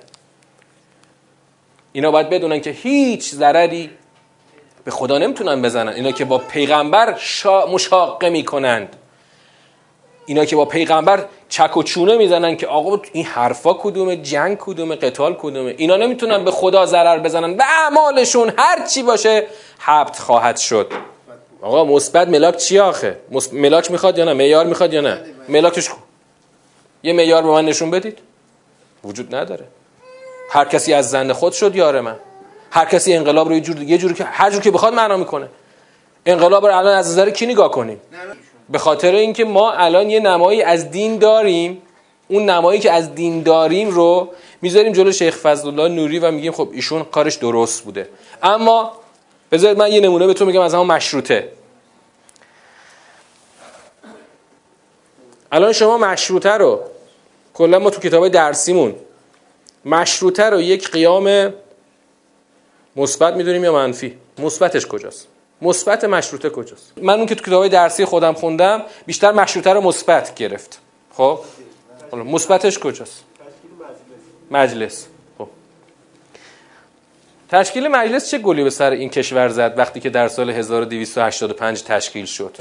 اینا 1.91 2.11
باید 2.11 2.29
بدونن 2.29 2.61
که 2.61 2.69
هیچ 2.69 3.31
ضرری 3.31 3.89
به 4.83 4.91
خدا 4.91 5.17
نمی‌تونن 5.17 5.61
بزنن. 5.61 5.93
اینا 5.93 6.11
که 6.11 6.25
با 6.25 6.37
پیغمبر 6.37 7.15
شا... 7.17 7.65
مشاقه 7.65 8.29
می‌کنند. 8.29 8.95
اینا 10.25 10.45
که 10.45 10.55
با 10.55 10.65
پیغمبر 10.65 11.25
چک 11.53 11.77
و 11.77 11.83
چونه 11.83 12.17
می‌زنن 12.17 12.57
که 12.57 12.67
آقا 12.67 13.01
این 13.11 13.25
حرفا 13.25 13.73
کدومه؟ 13.73 14.17
جنگ 14.17 14.57
کدومه؟ 14.57 14.95
قتال 14.95 15.33
کدومه؟ 15.33 15.75
اینا 15.77 15.97
نمی‌تونن 15.97 16.45
به 16.45 16.51
خدا 16.51 16.85
ضرر 16.85 17.19
بزنن. 17.19 17.57
و 17.57 17.61
اعمالشون 17.61 18.53
هر 18.57 18.87
چی 18.87 19.03
باشه 19.03 19.47
حبت 19.79 20.19
خواهد 20.19 20.57
شد. 20.57 20.91
آقا 21.61 21.85
مثبت 21.85 22.27
ملاک 22.27 22.57
چی 22.57 22.79
آخه؟ 22.79 23.17
ملاک 23.51 23.91
می‌خواد 23.91 24.17
یا 24.17 24.25
نه؟ 24.25 24.33
معیار 24.33 24.65
می‌خواد 24.65 24.93
یا 24.93 25.01
نه؟ 25.01 25.21
ملاکش 25.49 25.89
یه 27.03 27.13
معیار 27.13 27.43
به 27.43 27.49
من 27.49 27.65
نشون 27.65 27.91
بدید. 27.91 28.19
وجود 29.03 29.35
نداره. 29.35 29.65
هر 30.49 30.65
کسی 30.65 30.93
از 30.93 31.09
زن 31.09 31.33
خود 31.33 31.53
شد 31.53 31.75
یار 31.75 32.01
من. 32.01 32.15
هر 32.71 32.85
کسی 32.85 33.13
انقلاب 33.13 33.47
رو 33.47 33.53
یه 33.53 33.61
جور 33.61 33.83
یه 33.83 33.97
جوری 33.97 34.13
که 34.13 34.23
هر 34.23 34.49
جور 34.51 34.61
که 34.61 34.71
بخواد 34.71 34.93
معنا 34.93 35.17
می‌کنه. 35.17 35.47
انقلاب 36.25 36.65
رو 36.65 36.77
الان 36.77 36.97
از 36.97 37.11
نظر 37.11 37.29
کی 37.29 37.45
نگاه 37.45 37.71
کنیم؟ 37.71 38.01
به 38.69 38.77
خاطر 38.77 39.15
اینکه 39.15 39.45
ما 39.45 39.71
الان 39.71 40.09
یه 40.09 40.19
نمایی 40.19 40.61
از 40.61 40.91
دین 40.91 41.17
داریم 41.17 41.81
اون 42.27 42.49
نمایی 42.49 42.79
که 42.79 42.91
از 42.91 43.15
دین 43.15 43.43
داریم 43.43 43.89
رو 43.89 44.29
می‌ذاریم 44.61 44.93
جلو 44.93 45.11
شیخ 45.11 45.37
فضل 45.37 45.67
الله 45.67 45.87
نوری 45.95 46.19
و 46.19 46.31
میگیم 46.31 46.51
خب 46.51 46.69
ایشون 46.73 47.03
کارش 47.03 47.35
درست 47.35 47.83
بوده. 47.83 48.09
اما 48.43 48.91
بذارید 49.51 49.77
من 49.77 49.91
یه 49.91 49.99
نمونه 49.99 50.27
بهتون 50.27 50.47
میگم 50.47 50.61
از 50.61 50.73
همون 50.73 50.87
مشروطه. 50.87 51.49
الان 55.51 55.73
شما 55.73 55.97
مشروطه 55.97 56.51
رو 56.51 56.79
کلا 57.53 57.79
ما 57.79 57.89
تو 57.89 58.01
کتاب 58.01 58.27
درسیمون 58.27 58.95
مشروطه 59.85 60.43
رو 60.43 60.61
یک 60.61 60.89
قیام 60.89 61.53
مثبت 62.95 63.33
می‌دونیم 63.33 63.63
یا 63.63 63.73
منفی؟ 63.73 64.17
مثبتش 64.39 64.87
کجاست؟ 64.87 65.27
مثبت 65.63 66.03
مشروطه 66.03 66.49
کجاست؟ 66.49 66.93
من 67.01 67.13
اون 67.13 67.25
که 67.25 67.35
تو 67.35 67.43
کتابای 67.43 67.69
درسی 67.69 68.05
خودم 68.05 68.33
خوندم 68.33 68.81
بیشتر 69.05 69.31
مشروطه 69.31 69.73
رو 69.73 69.81
مثبت 69.81 70.35
گرفت. 70.35 70.79
خب؟ 71.13 71.39
حالا 72.11 72.23
مثبتش 72.23 72.79
کجاست؟ 72.79 73.23
مجلس. 74.51 75.07
خب. 75.37 75.47
تشکیل 77.49 77.87
مجلس 77.87 78.31
چه 78.31 78.37
گلی 78.37 78.63
به 78.63 78.69
سر 78.69 78.91
این 78.91 79.09
کشور 79.09 79.49
زد 79.49 79.73
وقتی 79.77 79.99
که 79.99 80.09
در 80.09 80.27
سال 80.27 80.49
1285 80.49 81.83
تشکیل 81.83 82.25
شد؟ 82.25 82.57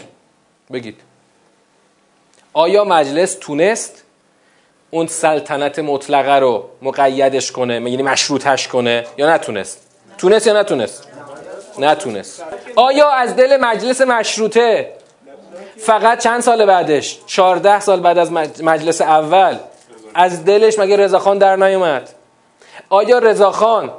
بگید. 0.72 1.00
آیا 2.52 2.84
مجلس 2.84 3.34
تونست 3.40 4.02
اون 4.90 5.06
سلطنت 5.06 5.78
مطلقه 5.78 6.34
رو 6.34 6.68
مقیدش 6.82 7.52
کنه 7.52 7.74
یعنی 7.74 8.02
مشروطش 8.02 8.68
کنه 8.68 9.04
یا 9.18 9.34
نتونست؟ 9.34 9.88
تونست 10.18 10.46
یا 10.46 10.60
نتونست؟ 10.60 11.08
نتونست. 11.78 12.44
آیا 12.76 13.10
از 13.10 13.36
دل 13.36 13.56
مجلس 13.56 14.00
مشروطه 14.00 14.92
فقط 15.78 16.18
چند 16.18 16.40
سال 16.40 16.66
بعدش 16.66 17.18
14 17.26 17.80
سال 17.80 18.00
بعد 18.00 18.18
از 18.18 18.32
مجلس 18.62 19.00
اول 19.00 19.56
از 20.14 20.44
دلش 20.44 20.78
مگه 20.78 20.96
رضاخان 20.96 21.38
در 21.38 21.56
نیومد؟ 21.56 22.08
آیا 22.88 23.18
رضاخان 23.18 23.90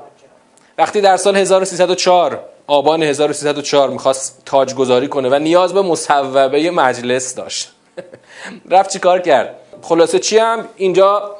وقتی 0.78 1.02
در 1.02 1.18
سال 1.18 1.38
1304 1.38 2.40
آبان 2.68 3.04
1304 3.04 3.90
می‌خواست 3.90 4.42
تاج 4.46 4.74
گذاری 4.74 5.08
کنه 5.08 5.30
و 5.30 5.40
نیاز 5.40 5.74
به 5.74 5.82
مصوبه 5.82 6.72
مجلس 6.72 7.36
داشت؟ 7.36 7.72
رفت 8.72 8.90
چی 8.90 9.00
کار 9.00 9.20
کرد؟ 9.20 9.56
خلاصه 9.82 10.20
چی 10.20 10.38
هم؟ 10.38 10.68
اینجا 10.76 11.36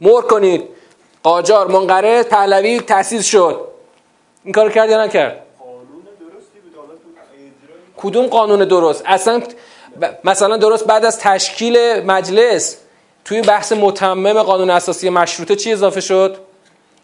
مور 0.00 0.22
کنید. 0.22 0.64
قاجار 1.22 1.68
منقرض 1.68 2.24
پهلوی 2.24 2.80
تأسیس 2.80 3.26
شد. 3.26 3.60
این 4.44 4.54
کار 4.54 4.72
کرد 4.72 4.90
یا 4.90 5.04
نکرد؟ 5.04 5.42
کدوم 8.02 8.26
قانون 8.26 8.64
درست؟ 8.64 9.02
اصلا 9.06 9.42
مثلا 10.24 10.56
درست 10.56 10.86
بعد 10.86 11.04
از 11.04 11.18
تشکیل 11.18 11.78
مجلس 12.06 12.76
توی 13.24 13.42
بحث 13.42 13.72
متمم 13.72 14.42
قانون 14.42 14.70
اساسی 14.70 15.10
مشروطه 15.10 15.56
چی 15.56 15.72
اضافه 15.72 16.00
شد؟ 16.00 16.36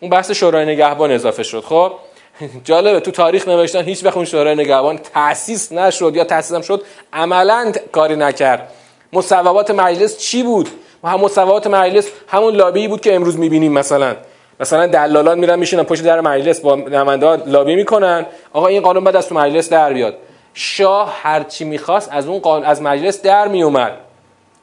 اون 0.01 0.11
بحث 0.11 0.31
شورای 0.31 0.67
نگهبان 0.67 1.11
اضافه 1.11 1.43
شد. 1.43 1.65
خب؟ 1.65 1.93
جالبه 2.65 3.01
تو 3.01 3.11
تاریخ 3.11 3.49
نوشتن 3.49 3.83
هیچ 3.83 4.05
وقت 4.05 4.17
اون 4.17 4.25
شورای 4.25 4.55
نگهبان 4.55 4.99
تأسیس 4.99 5.73
نشد 5.73 6.17
یا 6.17 6.25
تأسیس 6.25 6.55
هم 6.55 6.63
شد 6.63 6.83
عملا 7.13 7.73
کاری 7.93 8.17
نکرد. 8.17 8.73
مصوبات 9.13 9.71
مجلس 9.71 10.19
چی 10.19 10.43
بود؟ 10.43 10.69
هم 11.05 11.21
مصوبات 11.21 11.67
مجلس 11.67 12.09
همون 12.29 12.55
لابی 12.55 12.89
بود 12.89 13.01
که 13.01 13.15
امروز 13.15 13.39
می‌بینیم 13.39 13.73
مثلا. 13.73 14.17
مثلا 14.61 14.87
دلالان 14.87 15.39
میرن 15.39 15.59
میشینن 15.59 15.83
پشت 15.83 16.03
در 16.03 16.21
مجلس 16.21 16.61
با 16.61 16.75
نماینده 16.75 17.37
لابی 17.37 17.77
می‌کنن. 17.77 18.27
آقا 18.53 18.67
این 18.67 18.83
قانون 18.83 19.05
بعد 19.05 19.17
از 19.17 19.29
تو 19.29 19.35
مجلس 19.35 19.71
در 19.71 19.93
بیاد. 19.93 20.15
شاه 20.59 21.15
هرچی 21.23 21.65
می‌خواست 21.65 22.09
از 22.13 22.27
اون 22.27 22.39
قانون 22.39 22.67
از 22.67 22.83
مجلس 22.83 23.23
در 23.23 23.49
میومد 23.49 23.93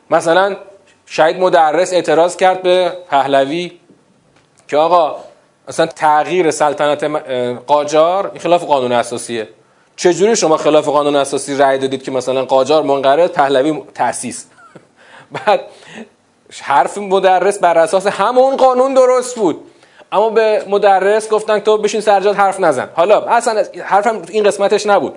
مثلا 0.09 0.55
شهید 1.05 1.37
مدرس 1.37 1.93
اعتراض 1.93 2.37
کرد 2.37 2.61
به 2.61 2.97
پهلوی 3.09 3.71
که 4.67 4.77
آقا 4.77 5.15
مثلا 5.67 5.85
تغییر 5.85 6.51
سلطنت 6.51 7.03
قاجار 7.67 8.31
خلاف 8.39 8.63
قانون 8.63 8.91
اساسیه. 8.91 9.47
چجوری 9.95 10.35
شما 10.35 10.57
خلاف 10.57 10.87
قانون 10.87 11.15
اساسی 11.15 11.57
رأی 11.57 11.77
دادید 11.77 12.03
که 12.03 12.11
مثلا 12.11 12.45
قاجار 12.45 12.83
منقرض 12.83 13.29
پهلوی 13.29 13.83
تأسیس؟ 13.93 14.45
بعد 15.45 15.61
حرف 16.61 16.97
مدرس 16.97 17.59
بر 17.59 17.77
اساس 17.77 18.07
همون 18.07 18.57
قانون 18.57 18.93
درست 18.93 19.35
بود. 19.35 19.61
اما 20.11 20.29
به 20.29 20.65
مدرس 20.67 21.29
گفتن 21.29 21.59
تو 21.59 21.77
بشین 21.77 22.01
سرجاد 22.01 22.35
حرف 22.35 22.59
نزن. 22.59 22.89
حالا 22.95 23.21
اصلا 23.21 23.63
حرفم 23.83 24.21
این 24.29 24.43
قسمتش 24.43 24.85
نبود. 24.87 25.15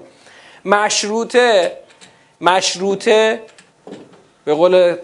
مشروطه 0.66 1.72
مشروطه 2.40 3.42
به 4.44 4.54
قول 4.54 4.96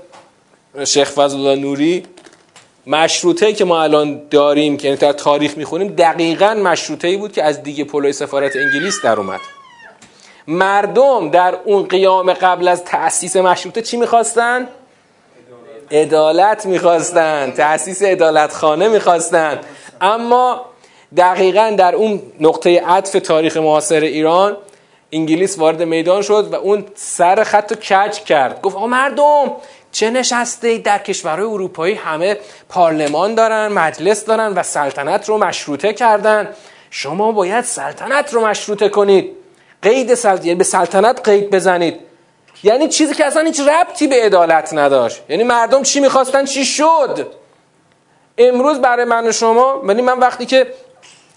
شیخ 0.85 1.11
فضل 1.11 1.55
نوری 1.55 2.03
مشروطه 2.87 3.53
که 3.53 3.65
ما 3.65 3.83
الان 3.83 4.23
داریم 4.31 4.77
که 4.77 4.97
در 4.97 5.13
تاریخ 5.13 5.57
می‌خونیم 5.57 5.89
دقیقا 5.89 6.55
مشروطه 6.55 7.09
ای 7.09 7.17
بود 7.17 7.33
که 7.33 7.45
از 7.45 7.63
دیگه 7.63 7.85
پلوی 7.85 8.13
سفارت 8.13 8.57
انگلیس 8.57 9.03
در 9.03 9.17
اومد 9.17 9.41
مردم 10.47 11.31
در 11.31 11.55
اون 11.65 11.83
قیام 11.83 12.33
قبل 12.33 12.69
از 12.69 12.85
تأسیس 12.85 13.37
مشروطه 13.37 13.83
چی 13.83 13.97
می‌خواستن؟ 13.97 14.69
عدالت 15.91 16.67
می‌خواستن 16.67 17.51
تأسیس 17.57 18.03
عدالت 18.03 18.53
خانه 18.53 18.89
می‌خواستن 18.89 19.61
اما 20.01 20.65
دقیقا 21.17 21.75
در 21.79 21.95
اون 21.95 22.23
نقطه 22.41 22.81
عطف 22.81 23.13
تاریخ 23.13 23.57
معاصر 23.57 24.01
ایران 24.01 24.57
انگلیس 25.13 25.59
وارد 25.59 25.83
میدان 25.83 26.23
شد 26.23 26.49
و 26.53 26.55
اون 26.55 26.85
سر 26.95 27.45
خط 27.45 27.73
رو 27.73 27.79
کج 27.79 28.19
کرد. 28.19 28.61
گفت 28.63 28.77
آقا 28.77 28.87
مردم 28.87 29.53
چه 29.93 30.11
نشسته 30.11 30.79
در 30.79 30.99
کشورهای 30.99 31.51
اروپایی 31.51 31.95
همه 31.95 32.39
پارلمان 32.69 33.35
دارن 33.35 33.69
مجلس 33.69 34.25
دارن 34.25 34.53
و 34.55 34.63
سلطنت 34.63 35.29
رو 35.29 35.39
مشروطه 35.39 35.93
کردن. 35.93 36.49
شما 36.91 37.33
باید 37.33 37.65
سلطنت 37.65 38.35
رو 38.35 38.47
مشروطه 38.47 38.89
کنید. 38.89 39.31
قید 39.83 40.15
سلطنت 40.15 40.45
یعنی 40.45 40.59
به 40.59 40.65
سلطنت 40.65 41.29
قید 41.29 41.51
بزنید. 41.51 42.01
یعنی 42.63 42.89
چیزی 42.89 43.15
که 43.15 43.27
اصلا 43.27 43.43
هیچ 43.43 43.61
ربطی 43.61 44.07
به 44.07 44.23
عدالت 44.23 44.75
نداشت. 44.75 45.23
یعنی 45.29 45.45
مردم 45.45 45.83
چی 45.83 46.01
می‌خواستن؟ 46.01 46.45
چی 46.45 46.65
شد؟ 46.65 47.27
امروز 48.39 48.79
برای 48.79 49.05
من 49.05 49.29
و 49.29 49.33
شما 49.33 49.83
یعنی 49.89 50.03
من 50.03 50.19
وقتی 50.19 50.47
که 50.47 50.67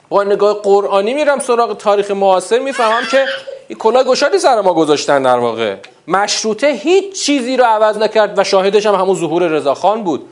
با 0.09 0.24
نگاه 0.24 0.62
قرآنی 0.62 1.13
میرم 1.13 1.39
سراغ 1.39 1.77
تاریخ 1.77 2.12
معاصر 2.12 2.59
می‌فهمم 2.59 3.05
که 3.12 3.25
این 3.67 3.77
کلاه 3.77 4.03
گشادی 4.03 4.39
سر 4.39 4.62
ما 4.62 4.74
گذاشتن 4.74 5.24
در 5.24 5.38
واقع. 5.38 5.75
مشروطه 6.07 6.67
هیچ 6.67 7.24
چیزی 7.24 7.57
رو 7.57 7.63
عوض 7.63 7.97
نکرد 7.97 8.39
و 8.39 8.43
شاهدش 8.43 8.85
هم 8.85 8.95
همون 8.95 9.15
ظهور 9.15 9.43
رضاخان 9.43 10.03
بود. 10.03 10.25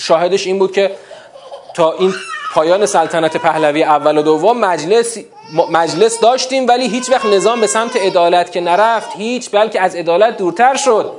شاهدش 0.00 0.46
این 0.46 0.58
بود 0.58 0.72
که 0.72 0.90
تا 1.74 1.92
این 1.92 2.14
پایان 2.54 2.86
سلطنت 2.86 3.36
پهلوی 3.36 3.82
اول 3.82 4.18
و 4.18 4.22
دوم 4.22 4.58
مجلس 4.58 5.18
مجلس 5.70 6.20
داشتیم 6.20 6.68
ولی 6.68 6.88
هیچ 6.88 7.10
وقت 7.10 7.26
نظام 7.26 7.60
به 7.60 7.66
سمت 7.66 7.96
عدالت 7.96 8.52
که 8.52 8.60
نرفت 8.60 9.08
هیچ 9.16 9.50
بلکه 9.50 9.80
از 9.80 9.94
عدالت 9.94 10.36
دورتر 10.36 10.76
شد. 10.76 11.12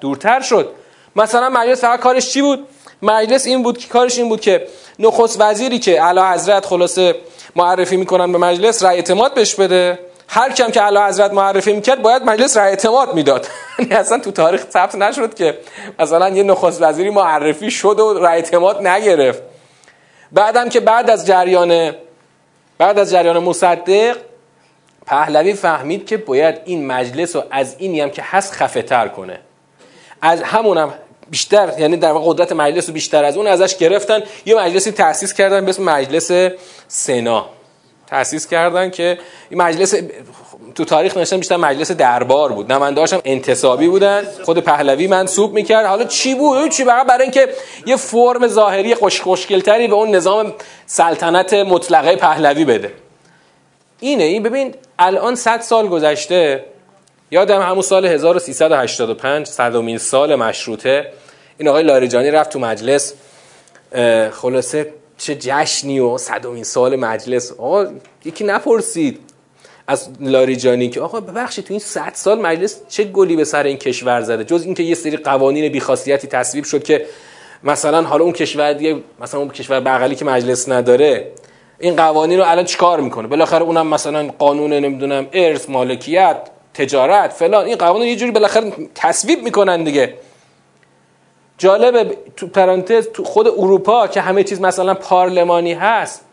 دورتر 0.00 0.40
شد. 0.40 0.68
مثلا 1.16 1.48
مجلس 1.48 1.80
فقط 1.80 2.00
کارش 2.00 2.30
چی 2.30 2.42
بود؟ 2.42 2.66
مجلس 3.02 3.46
این 3.46 3.62
بود 3.62 3.78
که 3.78 3.88
کارش 3.88 4.18
این 4.18 4.28
بود 4.28 4.40
که 4.40 4.66
نخست 4.98 5.40
وزیری 5.40 5.78
که 5.78 6.02
اعلی 6.02 6.20
حضرت 6.20 6.66
خلاصه 6.66 7.14
معرفی 7.56 7.96
می‌کنن 7.96 8.32
به 8.32 8.38
مجلس 8.38 8.84
رأی 8.84 8.96
اعتماد 8.96 9.34
بهش 9.34 9.54
بده. 9.54 9.98
هر 10.28 10.52
کم 10.52 10.70
که 10.70 10.82
اعلی 10.82 10.98
حضرت 10.98 11.32
معرفی 11.32 11.72
می‌کرد 11.72 12.02
باید 12.02 12.22
مجلس 12.22 12.56
رأی 12.56 12.68
اعتماد 12.70 13.14
می‌داد. 13.14 13.46
یعنی 13.78 13.94
اصلا 13.94 14.18
تو 14.18 14.30
تاریخ 14.30 14.64
ثبت 14.70 14.94
نشد 14.94 15.34
که 15.34 15.58
مثلا 15.98 16.28
یه 16.28 16.42
نخست 16.42 16.82
وزیری 16.82 17.10
معرفی 17.10 17.70
شد 17.70 18.00
و 18.00 18.14
رأی 18.14 18.36
اعتماد 18.36 18.86
نگرفت. 18.86 19.42
بعدم 20.32 20.68
که 20.68 20.80
بعد 20.80 21.10
از 21.10 21.26
جریان 21.26 21.92
بعد 22.78 22.98
از 22.98 23.10
جریان 23.10 23.38
مصدق 23.38 24.16
پهلوی 25.06 25.54
فهمید 25.54 26.06
که 26.06 26.16
باید 26.16 26.60
این 26.64 26.86
مجلس 26.86 27.36
رو 27.36 27.42
از 27.50 27.76
اینی 27.78 28.00
هم 28.00 28.10
که 28.10 28.22
هست 28.24 28.52
خفه 28.52 28.82
تر 28.82 29.08
کنه. 29.08 29.40
از 30.22 30.42
همونم 30.42 30.94
بیشتر 31.32 31.72
یعنی 31.78 31.96
در 31.96 32.12
واقع 32.12 32.32
قدرت 32.32 32.52
مجلس 32.52 32.88
رو 32.88 32.94
بیشتر 32.94 33.24
از 33.24 33.36
اون 33.36 33.46
ازش 33.46 33.76
گرفتن. 33.76 34.22
یه 34.46 34.54
مجلسی 34.54 34.90
تأسیس 34.90 35.34
کردن 35.34 35.64
به 35.64 35.70
اسم 35.70 35.82
مجلس 35.82 36.30
سنا. 36.88 37.46
تأسیس 38.06 38.46
کردن 38.46 38.90
که 38.90 39.18
این 39.50 39.62
مجلس 39.62 39.94
تو 40.74 40.84
تاریخ 40.84 41.16
نشن 41.16 41.36
بیشتر 41.36 41.56
مجلس 41.56 41.90
دربار 41.90 42.52
بود. 42.52 42.72
نماینده‌هاش 42.72 43.14
انتصابی 43.24 43.88
بودن. 43.88 44.26
خود 44.44 44.58
پهلوی 44.58 45.06
منصوب 45.06 45.52
می‌کرد. 45.52 45.86
حالا 45.86 46.04
چی 46.04 46.34
بود؟ 46.34 46.70
چی؟ 46.70 46.84
فقط 46.84 47.06
برای 47.06 47.22
اینکه 47.22 47.48
یه 47.86 47.96
فرم 47.96 48.48
ظاهری 48.48 48.94
خوش 48.94 49.20
خوشگلتری 49.20 49.88
به 49.88 49.94
اون 49.94 50.10
نظام 50.10 50.54
سلطنت 50.86 51.54
مطلقه 51.54 52.16
پهلوی 52.16 52.64
بده. 52.64 52.92
اینه. 54.00 54.24
این 54.24 54.42
ببین 54.42 54.74
الان 54.98 55.34
100 55.34 55.60
سال 55.60 55.88
گذشته. 55.88 56.64
یادم 57.30 57.62
همون 57.62 57.82
سال 57.82 58.06
1385 58.06 59.46
صدومین 59.46 59.98
سال 59.98 60.34
مشروطه. 60.34 61.12
این 61.62 61.68
آقای 61.68 61.82
لاریجانی 61.82 62.30
رفت 62.30 62.50
تو 62.50 62.58
مجلس 62.58 63.14
خلاصه 64.30 64.92
چه 65.18 65.34
جشنی 65.40 66.00
و 66.00 66.18
صدومین 66.18 66.64
سال 66.64 66.96
مجلس. 66.96 67.52
آقا 67.52 67.86
یکی 68.24 68.44
نپرسید 68.44 69.20
از 69.86 70.08
لاریجانی 70.20 70.88
که 70.88 71.00
آقا 71.00 71.20
ببخشید 71.20 71.64
تو 71.64 71.74
این 71.74 71.80
100 71.80 72.12
سال 72.14 72.40
مجلس 72.40 72.80
چه 72.88 73.04
گلی 73.04 73.36
به 73.36 73.44
سر 73.44 73.62
این 73.62 73.76
کشور 73.76 74.20
زده؟ 74.20 74.44
جز 74.44 74.62
اینکه 74.64 74.82
یه 74.82 74.94
سری 74.94 75.16
قوانین 75.16 75.72
بیخاصیتی 75.72 76.26
تصویب 76.26 76.64
شد 76.64 76.82
که 76.82 77.06
مثلا 77.64 78.02
حالا 78.02 78.24
اون 78.24 78.32
کشور 78.32 78.72
دیگه 78.72 78.96
مثلا 79.20 79.40
اون 79.40 79.48
کشور 79.48 79.80
بغلی 79.80 80.14
که 80.14 80.24
مجلس 80.24 80.68
نداره 80.68 81.32
این 81.78 81.96
قوانین 81.96 82.38
رو 82.38 82.44
الان 82.46 82.64
چیکار 82.64 83.00
می‌کنه؟ 83.00 83.28
بالاخره 83.28 83.62
اونم 83.62 83.86
مثلا 83.86 84.28
قانون 84.38 84.72
نمی‌دونم 84.72 85.26
ارث 85.32 85.68
مالکیت 85.68 86.36
تجارت 86.74 87.32
فلان 87.32 87.66
این 87.66 87.76
قوانین 87.76 88.08
یه 88.08 88.16
جوری 88.16 88.30
بالاخره 88.30 88.72
تصویب 88.94 89.42
می‌کنن 89.42 89.84
دیگه. 89.84 90.14
جالبه 91.58 92.16
تو 92.36 92.46
پرانتز 92.46 93.08
تو 93.08 93.24
خود 93.24 93.48
اروپا 93.48 94.06
که 94.06 94.20
همه 94.20 94.44
چیز 94.44 94.60
مثلا 94.60 94.94
پارلمانی 94.94 95.72
هست 95.72 96.24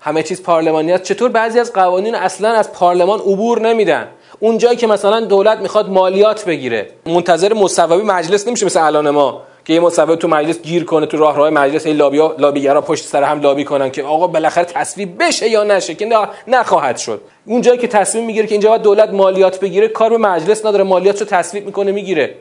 همه 0.00 0.22
چیز 0.22 0.42
پارلمانی 0.42 0.92
هست 0.92 1.02
چطور 1.02 1.30
بعضی 1.30 1.60
از 1.60 1.72
قوانین 1.72 2.14
اصلا 2.14 2.52
از 2.52 2.72
پارلمان 2.72 3.18
عبور 3.18 3.60
نمیدن؟ 3.60 4.08
اون 4.40 4.58
جایی 4.58 4.76
که 4.76 4.86
مثلا 4.86 5.20
دولت 5.20 5.58
می‌خواد 5.58 5.90
مالیات 5.90 6.44
بگیره 6.44 6.90
منتظر 7.06 7.54
مصوبی 7.54 8.02
مجلس 8.02 8.48
نمیشه 8.48 8.66
مثل 8.66 8.82
الان 8.82 9.10
ما 9.10 9.42
که 9.64 9.72
یه 9.72 9.80
مصوبه 9.80 10.16
تو 10.16 10.28
مجلس 10.28 10.62
گیر 10.62 10.84
کنه 10.84 11.06
تو 11.06 11.16
راه 11.16 11.36
راه 11.36 11.50
مجلس 11.50 11.86
این 11.86 11.96
لابیا 11.96 12.34
لابیگرا 12.38 12.80
پشت 12.80 13.04
سر 13.04 13.22
هم 13.22 13.40
لابی 13.40 13.64
کنن 13.64 13.90
که 13.90 14.02
آقا 14.02 14.26
بالاخره 14.26 14.64
تصویب 14.64 15.22
بشه 15.22 15.48
یا 15.48 15.64
نشه 15.64 15.94
که 15.94 16.06
نه 16.06 16.28
نخواهد 16.48 16.96
شد. 16.96 17.20
اون 17.46 17.60
جایی 17.60 17.78
که 17.78 17.88
تصمیم 17.88 18.26
می‌گیره 18.26 18.46
که 18.46 18.52
اینجا 18.52 18.76
دولت 18.76 19.10
مالیات 19.10 19.60
بگیره 19.60 19.88
کار 19.88 20.10
به 20.10 20.18
مجلس 20.18 20.66
نداره 20.66 20.84
مالیات 20.84 21.20
رو 21.20 21.26
تصویب 21.26 21.66
می‌کنه 21.66 21.92
می‌گیره. 21.92 22.34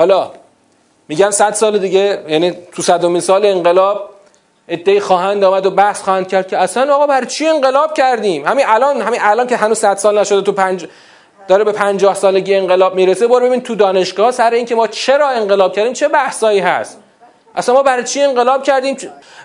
حالا 0.00 0.30
میگن 1.08 1.30
100 1.30 1.52
سال 1.52 1.78
دیگه 1.78 2.24
یعنی 2.28 2.52
تو 2.72 2.82
صدومین 2.82 3.20
سال 3.20 3.46
انقلاب 3.46 4.10
ادعی 4.68 5.00
خواهند 5.00 5.44
آمد 5.44 5.66
و 5.66 5.70
بحث 5.70 6.02
خواهند 6.02 6.28
کرد 6.28 6.48
که 6.48 6.58
اصلا 6.58 6.94
آقا 6.94 7.06
بر 7.06 7.24
چی 7.24 7.46
انقلاب 7.46 7.94
کردیم؟ 7.94 8.46
همین 8.46 8.64
الان 8.68 9.00
همین 9.02 9.20
الان 9.22 9.46
که 9.46 9.56
هنوز 9.56 9.78
100 9.78 9.96
سال 9.96 10.18
نشده 10.18 10.40
تو 10.40 10.52
پنج 10.52 10.86
داره 11.48 11.64
به 11.64 11.72
50 11.72 12.14
سالگی 12.14 12.54
انقلاب 12.54 12.94
می‌رسه 12.94 13.26
برو 13.26 13.46
ببین 13.46 13.60
تو 13.60 13.74
دانشگاه 13.74 14.30
سر 14.30 14.50
اینکه 14.50 14.74
ما 14.74 14.86
چرا 14.86 15.28
انقلاب 15.28 15.72
کردیم 15.72 15.92
چه 15.92 16.08
بحثایی 16.08 16.60
هست؟ 16.60 16.98
اصلا 17.56 17.74
ما 17.74 17.82
برای 17.82 18.04
چی 18.04 18.22
انقلاب 18.22 18.62
کردیم؟ 18.62 18.96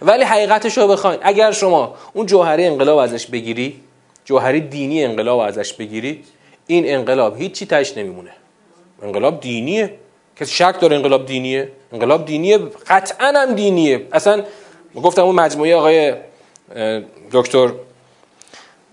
ولی 0.01 0.23
حقیقتش 0.23 0.77
رو 0.77 0.87
بخواین. 0.87 1.19
اگر 1.23 1.51
شما 1.51 1.95
اون 2.13 2.25
جوهری 2.25 2.65
انقلاب 2.65 2.97
ازش 2.97 3.27
بگیری 3.27 3.81
جوهری 4.25 4.61
دینی 4.61 5.03
انقلاب 5.03 5.39
ازش 5.39 5.73
بگیری 5.73 6.23
این 6.67 6.83
انقلاب 6.87 7.37
هیچی 7.37 7.65
تاش 7.65 7.97
نمیمونه. 7.97 8.31
انقلاب 9.03 9.39
دینیه. 9.39 10.04
کسی 10.35 10.51
شک 10.51 10.75
داره 10.81 10.95
انقلاب 10.95 11.25
دینیه. 11.25 11.71
انقلاب 11.93 12.25
دینیه 12.25 12.57
قطعا 12.87 13.33
هم 13.35 13.55
دینیه. 13.55 14.07
اصلا 14.11 14.43
گفتم 14.95 15.21
اون 15.21 15.35
مجموعه 15.35 15.75
آقای 15.75 16.13
دکتر 17.31 17.71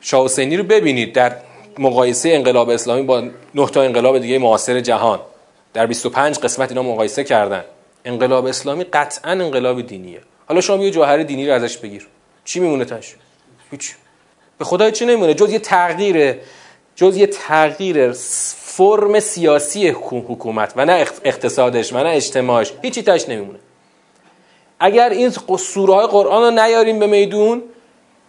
شاه 0.00 0.28
رو 0.56 0.62
ببینید 0.62 1.12
در 1.12 1.36
مقایسه 1.78 2.28
انقلاب 2.28 2.68
اسلامی 2.68 3.02
با 3.02 3.20
نه 3.54 3.66
تا 3.66 3.82
انقلاب 3.82 4.18
دیگه 4.18 4.38
معاصر 4.38 4.80
جهان. 4.80 5.20
در 5.74 5.86
25 5.86 6.38
قسمت 6.38 6.68
اینا 6.70 6.82
مقایسه 6.82 7.24
کردن. 7.24 7.64
انقلاب 8.04 8.46
اسلامی 8.46 8.84
قطعا 8.84 9.32
انقلاب 9.32 9.86
دینیه. 9.86 10.20
حالا 10.48 10.60
شما 10.60 10.84
یه 10.84 10.90
جوهر 10.90 11.22
دینی 11.22 11.46
رو 11.46 11.54
ازش 11.54 11.76
بگیر. 11.76 12.08
چی 12.44 12.60
میمونه 12.60 12.84
تاش؟ 12.84 13.14
هیچ. 13.70 13.94
به 14.58 14.64
خدای 14.64 14.92
چی 14.92 15.06
نمیمونه؟ 15.06 15.34
جز 15.34 15.52
یه 15.52 15.58
تغییر 15.58 16.36
جز 16.96 17.16
یه 17.16 17.26
تغییر 17.26 18.12
فرم 18.56 19.20
سیاسی 19.20 19.88
حکومت 19.88 20.72
و 20.76 20.84
نه 20.84 21.06
اقتصادش 21.24 21.92
و 21.92 21.96
نه 21.96 22.08
اجتماعش 22.08 22.72
هیچی 22.82 23.02
تاش 23.02 23.28
نمیمونه. 23.28 23.58
اگر 24.80 25.10
این 25.10 25.30
سوره 25.58 25.94
های 25.94 26.06
قرآن 26.06 26.42
رو 26.42 26.64
نیاریم 26.64 26.98
به 26.98 27.06
میدون 27.06 27.62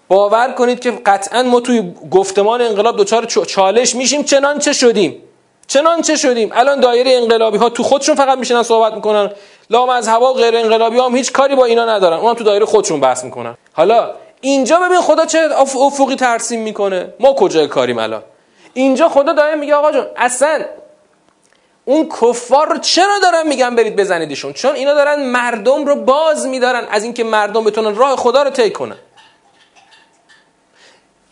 باور 0.07 0.51
کنید 0.51 0.79
که 0.79 0.91
قطعا 0.91 1.43
ما 1.43 1.59
توی 1.59 1.93
گفتمان 2.11 2.61
انقلاب 2.61 2.97
دوچار 2.97 3.25
چالش 3.25 3.95
میشیم 3.95 4.23
چنان 4.23 4.59
چه 4.59 4.73
شدیم؟ 4.73 5.23
چنان 5.67 6.01
چه 6.01 6.15
شدیم؟ 6.15 6.49
الان 6.53 6.79
دایره 6.79 7.11
انقلابی 7.11 7.57
ها 7.57 7.69
تو 7.69 7.83
خودشون 7.83 8.15
فقط 8.15 8.37
میشنن 8.37 8.63
صحبت 8.63 8.93
می‌کنن. 8.93 9.31
لام 9.69 9.89
از 9.89 10.07
هوا 10.07 10.33
غیر 10.33 10.57
انقلابی 10.57 10.97
هم 10.97 11.15
هیچ 11.15 11.31
کاری 11.31 11.55
با 11.55 11.65
اینا 11.65 11.85
ندارن. 11.85 12.17
اونم 12.17 12.33
تو 12.33 12.43
دایره 12.43 12.65
خودشون 12.65 12.99
بحث 12.99 13.23
می‌کنن. 13.23 13.57
حالا 13.73 14.11
اینجا 14.41 14.79
ببین 14.79 15.01
خدا 15.01 15.25
چه 15.25 15.39
افقی 15.75 16.15
ترسیم 16.15 16.61
می‌کنه. 16.61 17.13
ما 17.19 17.33
کجای 17.33 17.67
کاریم 17.67 17.97
الان؟ 17.97 18.23
اینجا 18.73 19.09
خدا 19.09 19.33
داره 19.33 19.55
میگه 19.55 19.75
آقا 19.75 19.91
جون 19.91 20.05
اصلا 20.17 20.65
اون 21.85 22.09
کفار 22.09 22.67
رو 22.69 22.77
چرا 22.77 23.19
دارن 23.23 23.47
میگن 23.47 23.75
برید 23.75 23.95
بزنیدشون؟ 23.95 24.53
چون 24.53 24.75
اینا 24.75 24.93
دارن 24.93 25.23
مردم 25.23 25.85
رو 25.85 25.95
باز 25.95 26.47
میدارن 26.47 26.85
از 26.91 27.03
اینکه 27.03 27.23
مردم 27.23 27.63
بتونن 27.63 27.95
راه 27.95 28.15
خدا 28.15 28.43
رو 28.43 28.49
طی 28.49 28.69
کنن. 28.69 28.95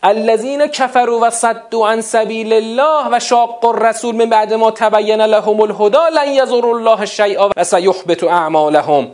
الذين 0.04 0.66
كفروا 0.66 1.18
و 1.22 1.30
صدوا 1.30 1.90
عن 1.90 2.00
سبیل 2.00 2.52
الله 2.52 3.08
و 3.12 3.20
شاقوا 3.20 3.70
الرسول 3.70 4.14
من 4.14 4.30
بعد 4.30 4.54
ما 4.54 4.70
تبین 4.70 5.20
لهم 5.20 5.60
الهدى 5.60 5.98
لن 6.14 6.28
يضر 6.28 6.66
الله 6.66 7.04
شيئا 7.04 7.50
و 7.56 7.64
سيحبط 7.64 8.24
اعمالهم. 8.24 9.10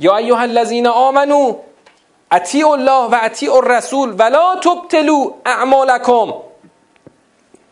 یا 0.00 0.16
ایها 0.16 0.40
الذين 0.40 0.86
آمنوا 0.86 1.54
اطیعوا 2.30 2.74
الله 2.74 3.10
و 3.10 3.18
اطیعوا 3.22 3.58
الرسول 3.58 4.14
ولا 4.18 4.56
تبتلوا 4.56 5.30
اعمالکم. 5.46 6.34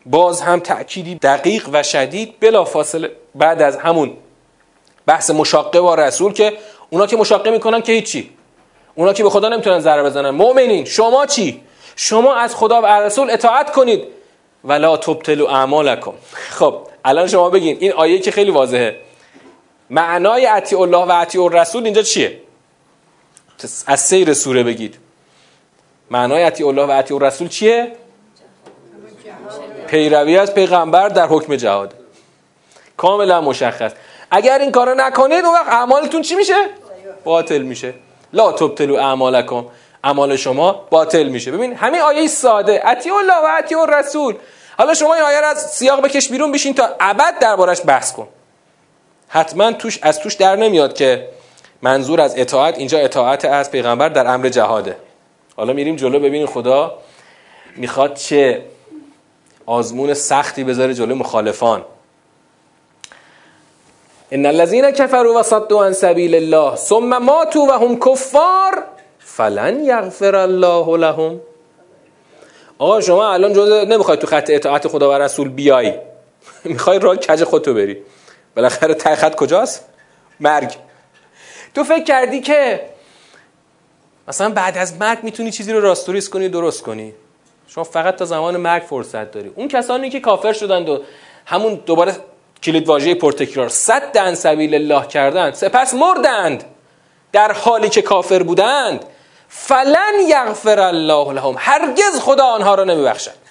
باز 0.06 0.40
هم 0.40 0.60
تأکیدی 0.60 1.14
دقیق 1.14 1.68
و 1.72 1.82
شدید 1.82 2.34
بلا 2.40 2.64
فاصله 2.64 3.10
بعد 3.34 3.62
از 3.62 3.76
همون 3.76 4.16
بحث 5.06 5.30
مشاقه 5.30 5.80
با 5.80 5.94
رسول 5.94 6.32
که 6.32 6.52
اونا 6.90 7.06
که 7.06 7.16
مشاقه 7.16 7.50
می‌کنن 7.50 7.80
که 7.82 7.92
هیچی. 7.92 8.30
اونا 8.94 9.12
که 9.12 9.22
به 9.22 9.30
خدا 9.30 9.48
نمی‌تونن 9.48 9.80
ضرر 9.80 10.04
بزنن. 10.04 10.30
مؤمنین 10.30 10.84
شما 10.84 11.26
چی؟ 11.26 11.60
شما 11.96 12.34
از 12.34 12.54
خدا 12.54 12.82
و 12.82 12.86
رسول 12.86 13.30
اطاعت 13.30 13.72
کنید. 13.72 14.04
ولا 14.64 14.96
تبتلوا 14.96 15.50
اعمالکم. 15.50 16.12
خب 16.58 16.74
الان 17.04 17.26
شما 17.26 17.50
بگین 17.50 17.76
این 17.80 17.92
آیه 17.92 18.18
که 18.18 18.30
خیلی 18.30 18.50
واضحه. 18.50 18.96
معنای 19.90 20.46
اطیع 20.46 20.80
الله 20.80 21.04
و 21.04 21.10
اطیع 21.10 21.42
الرسول 21.42 21.84
اینجا 21.84 22.02
چیه؟ 22.02 22.40
از 23.86 24.00
سیر 24.00 24.34
سوره 24.34 24.62
بگید. 24.62 24.98
معنای 26.10 26.42
اطیع 26.42 26.68
الله 26.68 26.82
و 26.82 26.90
اطیع 26.90 27.16
الرسول 27.16 27.48
چیه؟ 27.48 27.92
پیروی 29.92 30.38
از 30.38 30.54
پیغمبر 30.54 31.08
در 31.08 31.26
حکم 31.26 31.56
جهاد. 31.56 31.94
کاملا 32.96 33.40
مشخص. 33.40 33.92
اگر 34.30 34.58
این 34.58 34.72
کارو 34.72 34.94
نکنید 34.94 35.44
اون 35.44 35.54
وقت 35.54 35.68
اعمالتون 35.68 36.22
چی 36.22 36.34
میشه؟ 36.34 36.54
باطل 37.24 37.62
میشه. 37.62 37.94
لا 38.32 38.52
تبتلوا 38.52 38.98
اعمالکم. 38.98 39.66
اعمال 40.04 40.36
شما 40.36 40.86
باطل 40.90 41.28
میشه. 41.28 41.50
ببین 41.50 41.74
همین 41.74 42.00
آیه 42.00 42.26
ساده. 42.26 42.82
اطیع 42.84 43.14
الله 43.14 43.34
و 43.34 43.58
اطیع 43.58 43.78
الرسول 43.78 44.34
حالا 44.78 44.94
شما 44.94 45.14
این 45.14 45.22
آیه 45.22 45.40
رو 45.40 45.46
از 45.46 45.70
سیاق 45.70 46.04
بکش 46.04 46.28
بیرون 46.28 46.52
بشین 46.52 46.74
تا 46.74 46.88
ابد 47.00 47.38
دربارش 47.40 47.80
بحث 47.86 48.12
کن. 48.12 48.28
حتما 49.28 49.72
توش 49.72 49.98
از 50.02 50.20
توش 50.20 50.34
در 50.34 50.56
نمیاد 50.56 50.94
که 50.94 51.28
منظور 51.82 52.20
از 52.20 52.38
اطاعت. 52.38 52.78
اینجا 52.78 52.98
اطاعت 52.98 53.44
از 53.44 53.70
پیغمبر 53.70 54.08
در 54.08 54.26
امر 54.26 54.48
جهاده. 54.48 54.96
حالا 55.56 55.72
میریم 55.72 55.96
جلو 55.96 56.18
ببینیم 56.18 56.46
خدا 56.46 56.98
می‌خواد 57.76 58.14
چه 58.14 58.62
آزمون 59.66 60.14
سختی 60.14 60.64
بذاره 60.64 60.94
جلو 60.94 61.14
مخالفان. 61.14 61.82
ان 64.32 64.46
الذين 64.46 64.90
كفروا 64.90 65.38
وصدوا 65.38 65.84
عن 65.84 65.92
سبيل 65.92 66.34
الله 66.34 66.76
ثم 66.76 67.22
ماتوا 67.22 67.68
وهم 67.68 67.98
كفار 67.98 68.84
فلن 69.18 69.84
یغفر 69.84 70.36
الله 70.36 70.98
لهم. 70.98 71.40
آقا 72.78 73.00
شما 73.00 73.34
الان 73.34 73.52
جزء 73.52 73.84
نمی‌خوای 73.84 74.16
تو 74.16 74.26
خط 74.26 74.50
اطاعت 74.50 74.88
خدا 74.88 75.10
و 75.10 75.12
رسول 75.12 75.48
بیای 75.48 75.94
می‌خوای 76.64 76.98
راه 76.98 77.16
کج 77.16 77.44
خودتو 77.44 77.74
بری. 77.74 78.02
بالاخره 78.56 78.94
ته 78.94 79.14
خط 79.14 79.34
کجاست؟ 79.34 79.84
مرگ. 80.40 80.72
تو 81.74 81.84
فکر 81.84 82.04
کردی 82.04 82.40
که 82.40 82.80
مثلا 84.28 84.50
بعد 84.50 84.78
از 84.78 84.96
مرگ 85.00 85.18
می‌تونی 85.22 85.50
چیزی 85.50 85.72
رو 85.72 85.80
راستوریس 85.80 86.28
کنی 86.28 86.48
درست 86.48 86.82
کنی. 86.82 87.14
شما 87.74 87.84
فقط 87.84 88.16
تا 88.16 88.24
زمان 88.24 88.56
مرگ 88.56 88.82
فرصت 88.82 89.30
داری. 89.30 89.52
اون 89.56 89.68
کسانی 89.68 90.10
که 90.10 90.20
کافر 90.20 90.52
شدند 90.52 90.88
و 90.88 91.02
همون 91.46 91.74
دوباره 91.74 92.16
کلید 92.62 92.88
واژه 92.88 93.14
پرتکرار 93.14 93.68
صد 93.68 94.12
دن 94.12 94.34
سبیل 94.34 94.74
الله 94.74 95.06
کردند 95.06 95.54
سپس 95.54 95.94
مردند 95.94 96.64
در 97.32 97.52
حالی 97.52 97.88
که 97.88 98.02
کافر 98.02 98.42
بودند. 98.42 99.04
فلن 99.48 100.14
یغفر 100.28 100.80
الله 100.80 101.32
لهم. 101.32 101.54
هرگز 101.58 102.20
خدا 102.20 102.44
آنها 102.44 102.74
را 102.74 102.84
نمیبخشد. 102.84 103.42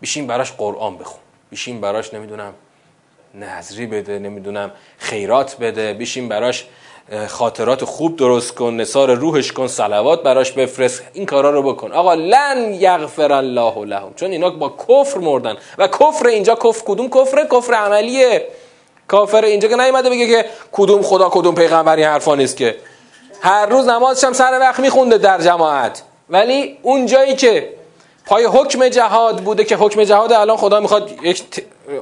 بیشین 0.00 0.26
براش 0.26 0.52
قرآن 0.52 0.98
بخون. 0.98 1.20
بیشین 1.50 1.80
براش 1.80 2.14
نمی‌دونم 2.14 2.54
نظری 3.34 3.86
بده 3.86 4.18
نمی‌دونم 4.18 4.70
خیرات 4.98 5.56
بده. 5.56 5.92
بیشین 5.92 6.28
براش 6.28 6.66
خاطرات 7.28 7.84
خوب 7.84 8.16
درست 8.16 8.54
کن 8.54 8.74
نصار 8.74 9.14
روحش 9.14 9.52
کن 9.52 9.66
صلوات 9.66 10.22
براش 10.22 10.52
بفرست 10.52 11.02
این 11.12 11.26
کارا 11.26 11.50
رو 11.50 11.62
بکن. 11.62 11.92
آقا 11.92 12.14
لن 12.14 12.74
یغفر 12.74 13.32
الله 13.32 13.84
لهم. 13.84 14.14
چون 14.16 14.30
اینا 14.30 14.50
با 14.50 14.74
کفر 14.88 15.18
مردن. 15.18 15.56
و 15.78 15.88
کفر 15.88 16.26
اینجا 16.26 16.54
کفر 16.54 16.82
کدوم 16.86 17.08
کفره؟ 17.08 17.48
کفر 17.52 17.74
عملیه. 17.74 18.46
کافر 19.08 19.44
اینجا 19.44 19.68
که 19.68 19.76
نیومده 19.76 20.10
بگه 20.10 20.26
که 20.26 20.48
کدوم 20.72 21.02
خدا 21.02 21.28
کدوم 21.28 21.54
پیغمبری 21.54 22.02
حرفا 22.02 22.34
نیست 22.34 22.56
که. 22.56 22.76
هر 23.40 23.66
روز 23.66 23.88
نمازش 23.88 24.24
هم 24.24 24.32
سر 24.32 24.58
وقت 24.60 24.80
میخونده 24.80 25.18
در 25.18 25.40
جماعت. 25.40 26.02
ولی 26.30 26.78
اون 26.82 27.06
جایی 27.06 27.34
که 27.34 27.68
پای 28.26 28.44
حکم 28.44 28.88
جهاد 28.88 29.42
بوده 29.42 29.64
که 29.64 29.76
حکم 29.76 30.04
جهاد 30.04 30.32
الان 30.32 30.56
خدا 30.56 30.80
می‌خواد 30.80 31.10
یک 31.22 31.42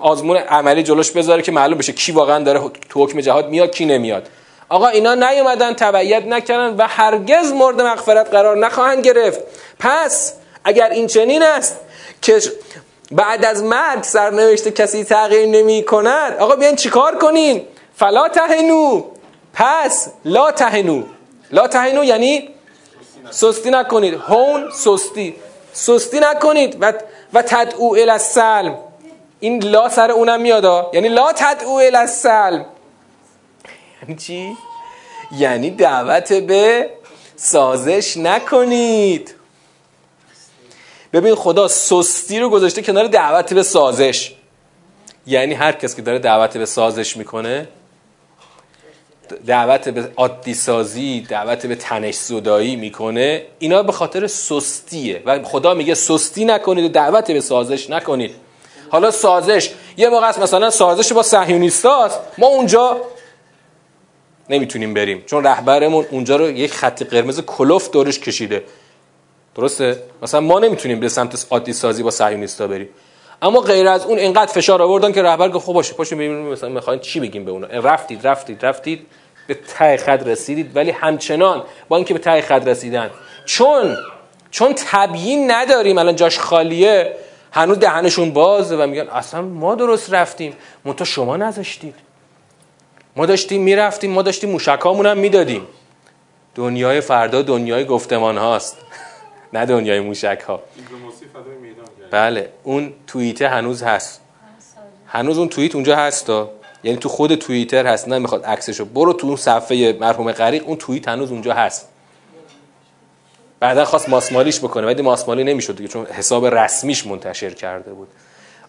آزمون 0.00 0.36
عملی 0.36 0.82
جلوش 0.82 1.10
بذاره 1.10 1.42
که 1.42 1.52
معلوم 1.52 1.78
بشه 1.78 1.92
کی 1.92 2.12
واقعا 2.12 2.44
داره 2.44 2.60
تو 2.88 3.04
حکم 3.04 3.20
جهاد 3.20 3.48
میاد 3.48 3.70
کی 3.70 3.84
نمیاد. 3.84 4.28
آقا 4.68 4.86
اینا 4.86 5.14
نیومدن 5.14 5.74
تبعیت 5.74 6.26
نکردن 6.26 6.76
و 6.78 6.86
هرگز 6.88 7.52
مورد 7.52 7.82
مغفرت 7.82 8.30
قرار 8.30 8.56
نخواهند 8.56 9.04
گرفت. 9.04 9.40
پس 9.78 10.34
اگر 10.64 10.90
این 10.90 11.06
چنین 11.06 11.42
است 11.42 11.76
که 12.22 12.42
بعد 13.12 13.44
از 13.44 13.62
مرگ 13.62 14.02
سرنوشت 14.02 14.68
کسی 14.68 15.04
تغییر 15.04 15.46
نمی 15.46 15.82
کند 15.82 16.36
آقا 16.38 16.56
بیاین 16.56 16.76
چیکار 16.76 17.18
کنین 17.18 17.66
فلا 17.96 18.28
تهنو. 18.28 19.04
پس 19.54 20.08
لا 20.24 20.50
تهنو. 20.50 21.02
لا 21.52 21.68
تهنو 21.68 22.04
یعنی 22.04 22.48
سستی 23.30 23.70
نکنید. 23.70 24.14
هون 24.14 24.70
سستی. 24.70 25.36
سستی 25.72 26.20
نکنید 26.20 26.76
و 26.80 26.92
و 27.32 27.42
تدعو 27.42 27.94
ال 27.94 28.10
السلم. 28.10 28.78
این 29.40 29.62
لا 29.64 29.88
سر 29.88 30.10
اونم 30.10 30.40
میاد 30.40 30.90
یعنی 30.92 31.08
لا 31.08 31.32
تدعو 31.32 31.72
ال 31.72 31.96
السلم. 31.96 32.66
یعنی 34.08 34.16
چی؟ 34.16 34.56
یعنی 35.38 35.70
دعوت 35.70 36.32
به 36.32 36.90
سازش 37.36 38.16
نکنید. 38.16 39.34
ببین 41.12 41.34
خدا 41.34 41.68
سستی 41.68 42.40
رو 42.40 42.50
گذاشته 42.50 42.82
کنار 42.82 43.06
دعوت 43.06 43.54
به 43.54 43.62
سازش. 43.62 44.34
یعنی 45.26 45.54
هر 45.54 45.72
کس 45.72 45.96
که 45.96 46.02
داره 46.02 46.18
دعوت 46.18 46.56
به 46.56 46.66
سازش 46.66 47.16
می‌کنه 47.16 47.68
دعوت 49.46 49.88
به 49.88 50.12
عادی 50.16 50.54
سازی 50.54 51.20
دعوت 51.20 51.66
به 51.66 51.74
تنش 51.74 52.14
زدایی 52.14 52.76
می‌کنه 52.76 53.46
اینا 53.58 53.82
به 53.82 53.92
خاطر 53.92 54.26
سستیه. 54.26 55.22
و 55.26 55.42
خدا 55.42 55.74
میگه 55.74 55.94
سستی 55.94 56.44
نکنید 56.44 56.84
و 56.84 56.88
دعوت 56.88 57.30
به 57.30 57.40
سازش 57.40 57.90
نکنید. 57.90 58.34
حالا 58.90 59.10
سازش 59.10 59.70
یه 59.96 60.08
موقع 60.08 60.28
است 60.28 60.38
مثلا 60.38 60.70
سازش 60.70 61.12
با 61.12 61.22
صهیونیستاست 61.22 62.20
ما 62.38 62.46
اونجا 62.46 63.00
نمی‌تونیم 64.50 64.94
بریم. 64.94 65.22
چون 65.26 65.44
رهبرمون 65.44 66.06
اونجا 66.10 66.36
رو 66.36 66.50
یک 66.50 66.72
خط 66.72 67.02
قرمز 67.02 67.40
کلوف 67.40 67.90
دورش 67.90 68.18
کشیده. 68.18 68.64
درسته؟ 69.54 70.02
مثلا 70.22 70.40
ما 70.40 70.58
نمی‌تونیم 70.58 71.00
به 71.00 71.08
سمت 71.08 71.46
عادی 71.50 71.72
سازی 71.72 72.02
با 72.02 72.10
صهیونیستا 72.10 72.66
بریم. 72.66 72.88
اما 73.42 73.60
غیر 73.60 73.88
از 73.88 74.04
اون 74.06 74.18
اینقدر 74.18 74.52
فشار 74.52 74.82
آوردن 74.82 75.12
که 75.12 75.22
رهبر 75.22 75.48
گفت 75.48 75.66
خب 75.66 75.72
باشه 75.72 75.94
پاشو 75.94 76.16
ببینیم 76.16 76.52
مثلا 76.52 76.68
می‌خواین 76.68 77.00
چی 77.00 77.20
بگیم 77.20 77.44
به 77.44 77.50
اونا. 77.50 77.66
رفتید 77.66 78.26
رفتید 78.26 78.66
رفتید 78.66 79.06
به 79.46 79.54
ته 79.54 79.96
خط 79.96 80.26
رسیدید. 80.26 80.76
ولی 80.76 80.90
همچنان 80.90 81.62
با 81.88 81.96
اینکه 81.96 82.14
به 82.14 82.20
ته 82.20 82.40
خط 82.40 82.68
رسیدن 82.68 83.10
چون 83.44 83.96
چون 84.50 84.74
تبیین 84.76 85.50
نداریم 85.50 85.98
الان 85.98 86.16
جاش 86.16 86.38
خالیه 86.38 87.16
هنوز 87.52 87.78
دهنشون 87.78 88.30
بازه 88.32 88.76
و 88.76 88.86
میگن 88.86 89.08
اصلا 89.08 89.42
ما 89.42 89.74
درست 89.74 90.12
رفتیم. 90.14 90.52
منتها 90.84 91.04
شما 91.04 91.36
نذاشتید. 91.36 91.94
ما 93.16 93.26
داشتیم 93.26 93.62
می‌رفتیم 93.62 94.10
ما 94.10 94.22
داشتیم 94.22 94.50
موشکامون 94.50 95.06
هم 95.06 95.18
می‌دادیم. 95.18 95.66
دنیای 96.54 97.00
فردا 97.00 97.42
دنیای 97.42 97.84
گفتمان 97.84 98.38
هاست. 98.38 98.76
نه 99.52 99.66
دنیای 99.66 100.00
موشک 100.00 100.44
ها 100.48 100.62
بله 102.10 102.48
اون 102.62 102.92
توییت 103.06 103.42
هنوز 103.42 103.82
هست. 103.82 104.20
هنوز 105.06 105.38
اون 105.38 105.48
توییت 105.48 105.74
اونجا 105.74 105.96
هست 105.96 106.30
یعنی 106.84 106.98
تو 106.98 107.08
خود 107.08 107.34
توییتر 107.34 107.86
هست 107.86 108.08
نه 108.08 108.18
می‌خواد 108.18 108.44
عکسشو. 108.44 108.84
برو 108.84 109.12
تو 109.12 109.26
اون 109.26 109.36
صفحه 109.36 109.92
مرحوم 110.00 110.32
غریق 110.32 110.68
اون 110.68 110.76
توییت 110.76 111.08
هنوز 111.08 111.30
اونجا 111.30 111.54
هست. 111.54 111.88
بعدا 113.60 113.84
خواست 113.84 114.08
ماسمالیش 114.08 114.58
بکنه 114.58 114.86
ولی 114.86 115.02
ماسمالی 115.02 115.44
نمی‌شد 115.44 115.76
دیگه 115.76 115.88
چون 115.88 116.06
حساب 116.06 116.46
رسمیش 116.46 117.06
منتشر 117.06 117.50
کرده 117.50 117.92
بود. 117.92 118.08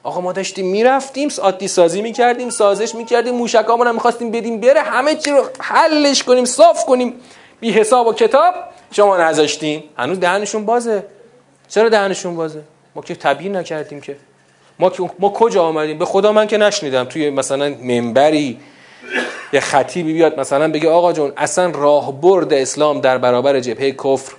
آقا 0.06 0.22
ما 0.22 0.32
داشتیم 0.32 0.66
می‌رفتیم 0.66 1.30
عادی 1.42 1.68
سازی 1.68 2.02
می‌کردیم 2.02 2.50
سازش 2.50 2.96
می‌کردیم 2.96 3.36
موشکامون 3.36 3.88
هم 3.88 3.94
می‌خواستیم 3.94 4.32
بدیم 4.32 4.60
بره 4.60 4.82
همه 4.82 5.16
چی 5.16 5.32
رو 5.32 5.44
حلش 5.60 6.24
کنیم 6.24 6.46
صاف 6.46 6.86
کنیم. 6.86 7.14
بی 7.60 7.72
حساب 7.72 8.08
و 8.08 8.14
کتاب 8.14 8.54
شما 8.92 9.18
نذاشتین. 9.18 9.84
هنوز 9.98 10.20
دهنشون 10.20 10.66
بازه. 10.66 11.04
چرا 11.68 11.90
دهنشون 11.90 12.36
بازه؟ 12.36 12.62
ما 12.96 13.02
که 13.02 13.16
تبیین 13.16 13.56
نکردیم 13.56 14.02
که. 14.02 14.18
ما 14.80 14.92
ما 15.20 15.30
کجا 15.30 15.64
آمدیم؟ 15.64 15.98
به 15.98 16.06
خدا 16.06 16.32
من 16.32 16.48
که 16.48 16.58
نشنیدم. 16.58 17.04
توی 17.04 17.30
مثلا 17.30 17.76
منبری 17.82 18.60
یه 19.54 19.60
خطیبی 19.60 20.14
بیاد 20.14 20.40
مثلا 20.40 20.72
بگه 20.72 20.90
آقا 20.90 21.14
جون 21.14 21.34
اصلا 21.38 21.70
راهبرد 21.70 22.54
اسلام 22.54 23.02
در 23.02 23.18
برابر 23.18 23.60
جبهه 23.60 23.92
کفر 23.92 24.34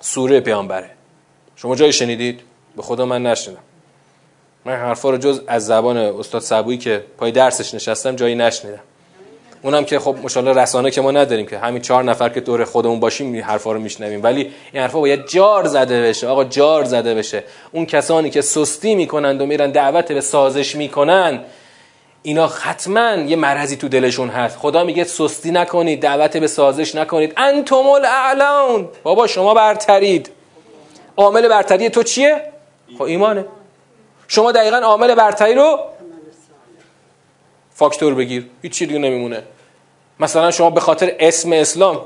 سوره 0.00 0.40
پیامبره. 0.40 0.90
شما 1.56 1.76
جای 1.76 1.92
شنیدید؟ 1.92 2.40
به 2.76 2.82
خدا 2.82 3.06
من 3.06 3.22
نشنیدم. 3.22 3.60
من 4.64 4.76
حرفا 4.76 5.10
رو 5.10 5.16
جز 5.16 5.40
از 5.46 5.66
زبان 5.66 5.96
استاد 5.96 6.42
سبویی 6.42 6.78
که 6.78 7.04
پای 7.18 7.32
درسش 7.32 7.74
نشستم 7.74 8.16
جایی 8.16 8.34
نشنیدم. 8.34 8.80
اونم 9.62 9.84
که 9.84 9.98
خب 9.98 10.16
مشالله 10.22 10.62
رسانه 10.62 10.90
که 10.90 11.00
ما 11.00 11.10
نداریم 11.10 11.46
که 11.46 11.58
همین 11.58 11.82
چهار 11.82 12.04
نفر 12.04 12.28
که 12.28 12.40
دور 12.40 12.64
خودمون 12.64 13.00
باشیم 13.00 13.32
این 13.32 13.42
حرفا 13.42 13.72
رو 13.72 13.80
میشنویم. 13.80 14.22
ولی 14.22 14.52
این 14.72 14.82
حرفا 14.82 15.00
باید 15.00 15.26
جار 15.26 15.66
زده 15.66 16.02
بشه. 16.02 16.28
آقا 16.28 16.44
جار 16.44 16.84
زده 16.84 17.14
بشه. 17.14 17.44
اون 17.72 17.86
کسانی 17.86 18.30
که 18.30 18.40
سستی 18.40 18.94
می‌کنند 18.94 19.42
و 19.42 19.46
میرن 19.46 19.70
دعوت 19.70 20.12
به 20.12 20.20
سازش 20.20 20.76
می‌کنن 20.76 21.40
اینا 22.22 22.46
حتما 22.46 23.14
یه 23.14 23.36
مرضی 23.36 23.76
تو 23.76 23.88
دلشون 23.88 24.28
هست. 24.28 24.56
خدا 24.56 24.84
میگه 24.84 25.04
سستی 25.04 25.50
نکنید 25.50 26.02
دعوت 26.02 26.36
به 26.36 26.46
سازش 26.46 26.94
نکنید. 26.94 27.32
انتم 27.36 27.86
الاعلون. 27.86 28.88
بابا 29.02 29.26
شما 29.26 29.54
برترید. 29.54 30.30
عامل 31.16 31.48
برتری 31.48 31.90
تو 31.90 32.02
چیه؟ 32.02 32.42
خب 32.98 33.02
ایمانه. 33.02 33.44
شما 34.34 34.52
دقیقا 34.52 34.76
عامل 34.76 35.14
برتری 35.14 35.54
رو 35.54 35.78
فاکتور 37.70 38.14
بگیر. 38.14 38.50
هیچ 38.62 38.72
چی 38.72 38.86
دیگه 38.86 38.98
نمیمونه. 38.98 39.42
مثلا 40.20 40.50
شما 40.50 40.70
به 40.70 40.80
خاطر 40.80 41.16
اسم 41.18 41.52
اسلام 41.52 42.00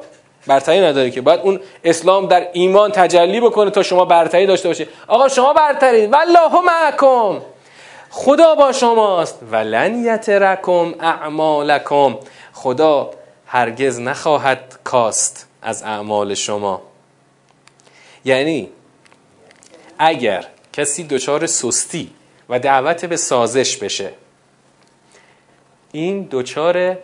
برتری 0.46 0.80
نداری 0.80 1.10
که. 1.10 1.20
باید 1.20 1.40
اون 1.40 1.60
اسلام 1.84 2.26
در 2.26 2.48
ایمان 2.52 2.92
تجلی 2.92 3.40
بکنه 3.40 3.70
تا 3.70 3.82
شما 3.82 4.04
برتری 4.04 4.46
داشته 4.46 4.68
باشید 4.68 4.88
آقا 5.06 5.28
شما 5.28 5.52
برترید 5.52 6.12
والله 6.12 6.60
معکم. 6.60 7.42
خدا 8.10 8.54
با 8.54 8.72
شماست. 8.72 9.38
ولن 9.50 10.04
یترکم 10.04 10.94
اعمالکم. 11.00 12.18
خدا 12.52 13.10
هرگز 13.46 14.00
نخواهد 14.00 14.78
کاست 14.84 15.48
از 15.62 15.82
اعمال 15.82 16.34
شما. 16.34 16.82
یعنی 18.24 18.68
اگر 19.98 20.44
کسی 20.72 21.04
دچار 21.04 21.46
سستی 21.46 22.10
و 22.48 22.58
دعوت 22.58 23.04
به 23.04 23.16
سازش 23.16 23.76
بشه. 23.76 24.12
این 25.92 26.28
دچار 26.30 26.98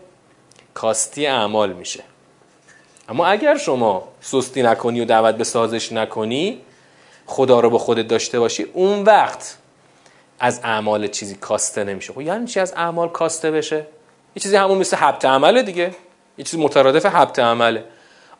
کاستی 0.74 1.26
اعمال 1.26 1.72
میشه. 1.72 2.02
اما 3.08 3.26
اگر 3.26 3.56
شما 3.56 4.08
سستی 4.20 4.62
نکنی 4.62 5.00
و 5.00 5.04
دعوت 5.04 5.34
به 5.34 5.44
سازش 5.44 5.92
نکنی 5.92 6.60
خدا 7.26 7.60
رو 7.60 7.70
به 7.70 7.78
خودت 7.78 8.08
داشته 8.08 8.40
باشی 8.40 8.62
اون 8.62 9.02
وقت 9.02 9.56
از 10.38 10.60
اعمال 10.64 11.06
چیزی 11.06 11.34
کاسته 11.34 11.84
نمیشه. 11.84 12.12
خب 12.12 12.20
یعنی 12.20 12.46
چی 12.46 12.60
از 12.60 12.72
اعمال 12.76 13.08
کاسته 13.08 13.50
بشه؟ 13.50 13.76
یه 14.36 14.42
چیزی 14.42 14.56
همون 14.56 14.78
مثل 14.78 14.96
حبت 14.96 15.24
عمله 15.24 15.62
دیگه. 15.62 15.94
یه 16.38 16.44
چیزی 16.44 16.62
مترادف 16.62 17.06
حبت 17.06 17.38
عمله. 17.38 17.84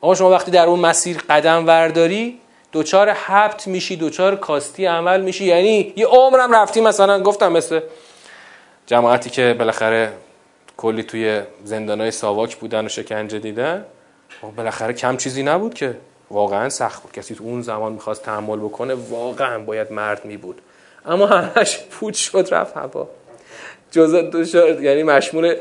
آقا 0.01 0.14
شما 0.14 0.31
وقتی 0.31 0.51
در 0.51 0.67
اون 0.67 0.81
مسیر 0.81 1.19
قدم 1.31 1.67
ورداری 1.67 2.40
دوچار 2.75 3.11
حبت 3.11 3.67
میشی 3.67 3.97
دوچار 3.97 4.37
کاستی 4.37 4.87
عمل 4.87 5.21
میشی. 5.21 5.45
یعنی 5.45 5.93
یه 5.97 6.07
عمرم 6.07 6.55
رفتی 6.55 6.81
مثلا 6.81 7.23
گفتم 7.23 7.53
مثل 7.53 7.81
جماعتی 8.87 9.31
که 9.31 9.57
بالاخره 9.59 10.13
کلی 10.77 11.03
توی 11.03 11.41
زندانای 11.65 12.11
ساواک 12.11 12.57
بودن 12.57 12.85
و 12.85 12.89
شکنجه 12.89 13.39
دیدن. 13.39 13.85
خب 14.41 14.49
بالاخره 14.57 14.93
کم 14.93 15.17
چیزی 15.17 15.43
نبود 15.43 15.75
که. 15.75 15.97
واقعا 16.31 16.69
سخت 16.69 17.03
بود. 17.03 17.13
کسی 17.13 17.35
تو 17.35 17.45
اون 17.45 17.63
زمان 17.63 17.93
می‌خواست 17.93 18.23
تحمل 18.23 18.59
بکنه 18.59 18.95
واقعا 18.95 19.59
باید 19.59 19.93
مرد 19.93 20.25
می 20.25 20.37
بود 20.37 20.61
اما 21.07 21.27
همش 21.27 21.79
پوچ 21.91 22.17
شد 22.17 22.49
رفت 22.51 22.77
هوا. 22.77 23.09
جزء 23.91 24.21
یعنی 24.81 25.03
مشمول 25.03 25.57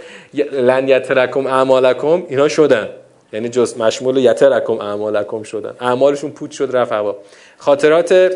لن 0.52 0.88
یترکم 0.88 1.47
اعمالکم 1.47 2.23
اینا 2.30 2.47
شدن. 2.47 2.89
یعنی 3.33 3.49
جز 3.49 3.77
مشمول 3.77 4.17
یترکم 4.17 4.81
اعمالکم 4.81 5.43
شدن. 5.43 5.75
اعمالشون 5.79 6.31
پوچ 6.31 6.57
شد 6.57 6.75
رفت 6.75 6.91
هوا. 6.91 7.15
خاطرات 7.57 8.31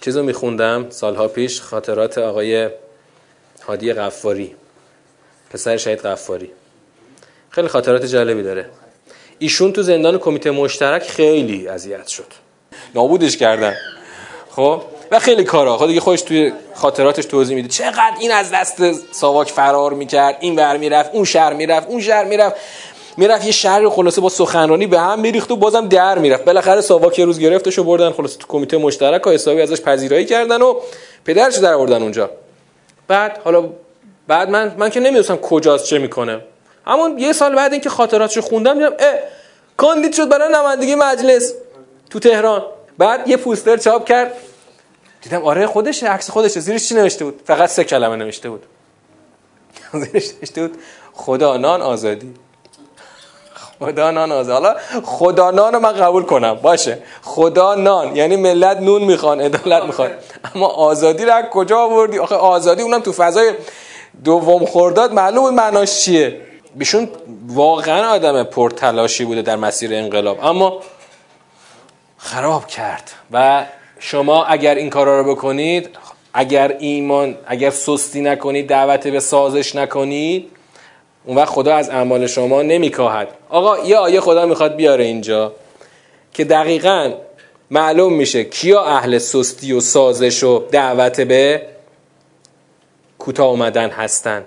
چیزو 0.00 0.22
میخوندم 0.22 0.90
سالها 0.90 1.28
پیش 1.28 1.60
خاطرات 1.60 2.18
آقای 2.18 2.70
هادی 3.66 3.92
غفاری 3.92 4.54
پسر 5.50 5.76
شهید 5.76 6.00
غفاری. 6.00 6.50
خیلی 7.50 7.68
خاطرات 7.68 8.04
جالبی 8.06 8.42
داره. 8.42 8.66
ایشون 9.38 9.72
تو 9.72 9.82
زندان 9.82 10.18
کمیته 10.18 10.50
مشترک 10.50 11.02
خیلی 11.02 11.68
اذیت 11.68 12.06
شد. 12.06 12.26
نابودش 12.94 13.36
کردن. 13.36 13.74
خب؟ 14.50 14.82
و 15.10 15.18
خیلی 15.18 15.44
کارا. 15.44 15.76
خود 15.76 15.88
دیگه 15.88 16.00
خودش 16.00 16.22
توی 16.22 16.52
خاطراتش 16.74 17.24
توضیح 17.24 17.56
میده. 17.56 17.68
چقدر 17.68 18.12
این 18.20 18.32
از 18.32 18.50
دست 18.50 19.12
ساواک 19.12 19.50
فرار 19.50 19.92
می‌کرد 19.92 20.36
این 20.40 20.56
ور 20.56 20.76
می‌رفت 20.76 21.10
اون 21.14 21.24
شهر 21.24 21.52
می‌رفت 21.52 21.88
اون 21.88 22.00
شهر 22.00 22.24
می‌رفت. 22.24 22.56
می‌رفت 23.16 23.46
یه 23.46 23.52
شهر 23.52 23.88
خلاصه 23.88 24.20
با 24.20 24.28
سخنرانی 24.28 24.86
به 24.86 25.00
هم 25.00 25.20
میریخت 25.20 25.50
و 25.50 25.56
بازم 25.56 25.88
در 25.88 26.18
می‌رفت. 26.18 26.44
بالاخره 26.44 26.80
ساواک 26.80 27.18
یه 27.18 27.24
روز 27.24 27.38
گرفتش 27.38 27.78
و 27.78 27.84
بردن 27.84 28.10
خلاصه 28.10 28.38
تو 28.38 28.46
کمیته 28.48 28.76
مشترک 28.76 29.26
و 29.26 29.30
حسابی 29.30 29.62
ازش 29.62 29.80
پذیرایی 29.80 30.24
کردن 30.24 30.62
و 30.62 30.74
پدرش 31.24 31.54
در 31.56 31.72
آوردن 31.74 32.02
اونجا. 32.02 32.30
بعد 33.08 33.40
حالا 33.44 33.68
بعد 34.28 34.50
من 34.50 34.74
من 34.78 34.90
که 34.90 35.00
نمی‌دونستم 35.00 35.36
کجاست 35.36 35.84
چه 35.84 35.98
می‌کنه. 35.98 36.40
همون 36.86 37.18
یه 37.18 37.32
سال 37.32 37.54
بعد 37.54 37.72
اینکه 37.72 37.88
خاطراتشو 37.88 38.40
خوندم 38.40 38.74
دیدم 38.74 38.92
اه 38.98 39.14
کاندید 39.76 40.14
شد 40.14 40.28
برای 40.28 40.52
نمایندگی 40.52 40.94
مجلس 40.94 41.52
تو 42.10 42.18
تهران. 42.18 42.62
بعد 42.98 43.28
یه 43.28 43.36
پوستر 43.36 43.76
چاپ 43.76 44.04
کرد. 44.08 44.32
دیدم 45.28 45.44
آره 45.44 45.66
خودشه 45.66 46.08
عکس 46.08 46.30
خودشه. 46.30 46.60
زیرش 46.60 46.88
چی 46.88 46.94
نوشته 46.94 47.24
بود؟ 47.24 47.40
فقط 47.44 47.70
سه 47.70 47.84
کلمه 47.84 48.16
نوشته 48.16 48.50
بود. 48.50 48.62
زیرش 50.02 50.28
نوشته 50.40 50.66
بود 50.66 50.78
خدا 51.12 51.56
نان 51.56 51.82
آزادی. 51.82 52.34
خدا 53.80 54.10
نان 54.10 54.32
آزادی. 54.32 54.52
حالا 54.52 54.76
خدا 55.04 55.50
نان 55.50 55.72
رو 55.72 55.80
من 55.80 55.92
قبول 55.92 56.22
کنم 56.22 56.54
باشه. 56.54 56.98
خدا 57.22 57.74
نان 57.74 58.16
یعنی 58.16 58.36
ملت 58.36 58.76
نون 58.76 59.02
می‌خوان 59.04 59.40
عدالت 59.40 59.82
می‌خوان. 59.82 60.10
اما 60.54 60.66
آزادی 60.66 61.24
رو 61.24 61.42
کجا 61.42 61.78
آوردی؟ 61.78 62.18
آخه 62.18 62.34
آزادی 62.34 62.82
اونم 62.82 63.00
تو 63.00 63.12
فضای 63.12 63.52
دوم 64.24 64.66
خورداد 64.66 65.12
معلوم 65.12 65.54
معناش 65.54 66.00
چیه. 66.00 66.40
بیشون 66.74 67.08
واقعا 67.46 68.08
آدم 68.08 68.42
پرتلاشی 68.42 69.24
بوده 69.24 69.42
در 69.42 69.56
مسیر 69.56 69.94
انقلاب. 69.94 70.44
اما 70.44 70.80
خراب 72.18 72.66
کرد 72.66 73.10
و 73.32 73.66
شما 73.98 74.44
اگر 74.44 74.74
این 74.74 74.90
کارا 74.90 75.20
رو 75.20 75.34
بکنید 75.34 75.88
اگر 76.34 76.76
ایمان 76.78 77.38
اگر 77.46 77.70
سستی 77.70 78.20
نکنید 78.20 78.68
دعوت 78.68 79.08
به 79.08 79.20
سازش 79.20 79.74
نکنید 79.74 80.50
اون 81.24 81.36
وقت 81.36 81.48
خدا 81.48 81.74
از 81.74 81.90
اعمال 81.90 82.26
شما 82.26 82.62
نمیکاهد. 82.62 83.28
آقا 83.48 83.78
یه 83.78 83.96
آیه 83.96 84.20
خدا 84.20 84.46
می‌خواد 84.46 84.76
بیاره 84.76 85.04
اینجا 85.04 85.52
که 86.32 86.44
دقیقا 86.44 87.12
معلوم 87.70 88.12
میشه 88.12 88.44
کیا 88.44 88.84
اهل 88.84 89.18
سستی 89.18 89.72
و 89.72 89.80
سازش 89.80 90.44
و 90.44 90.58
دعوت 90.70 91.20
به 91.20 91.62
کوتاه 93.18 93.46
اومدن 93.46 93.90
هستن. 93.90 94.44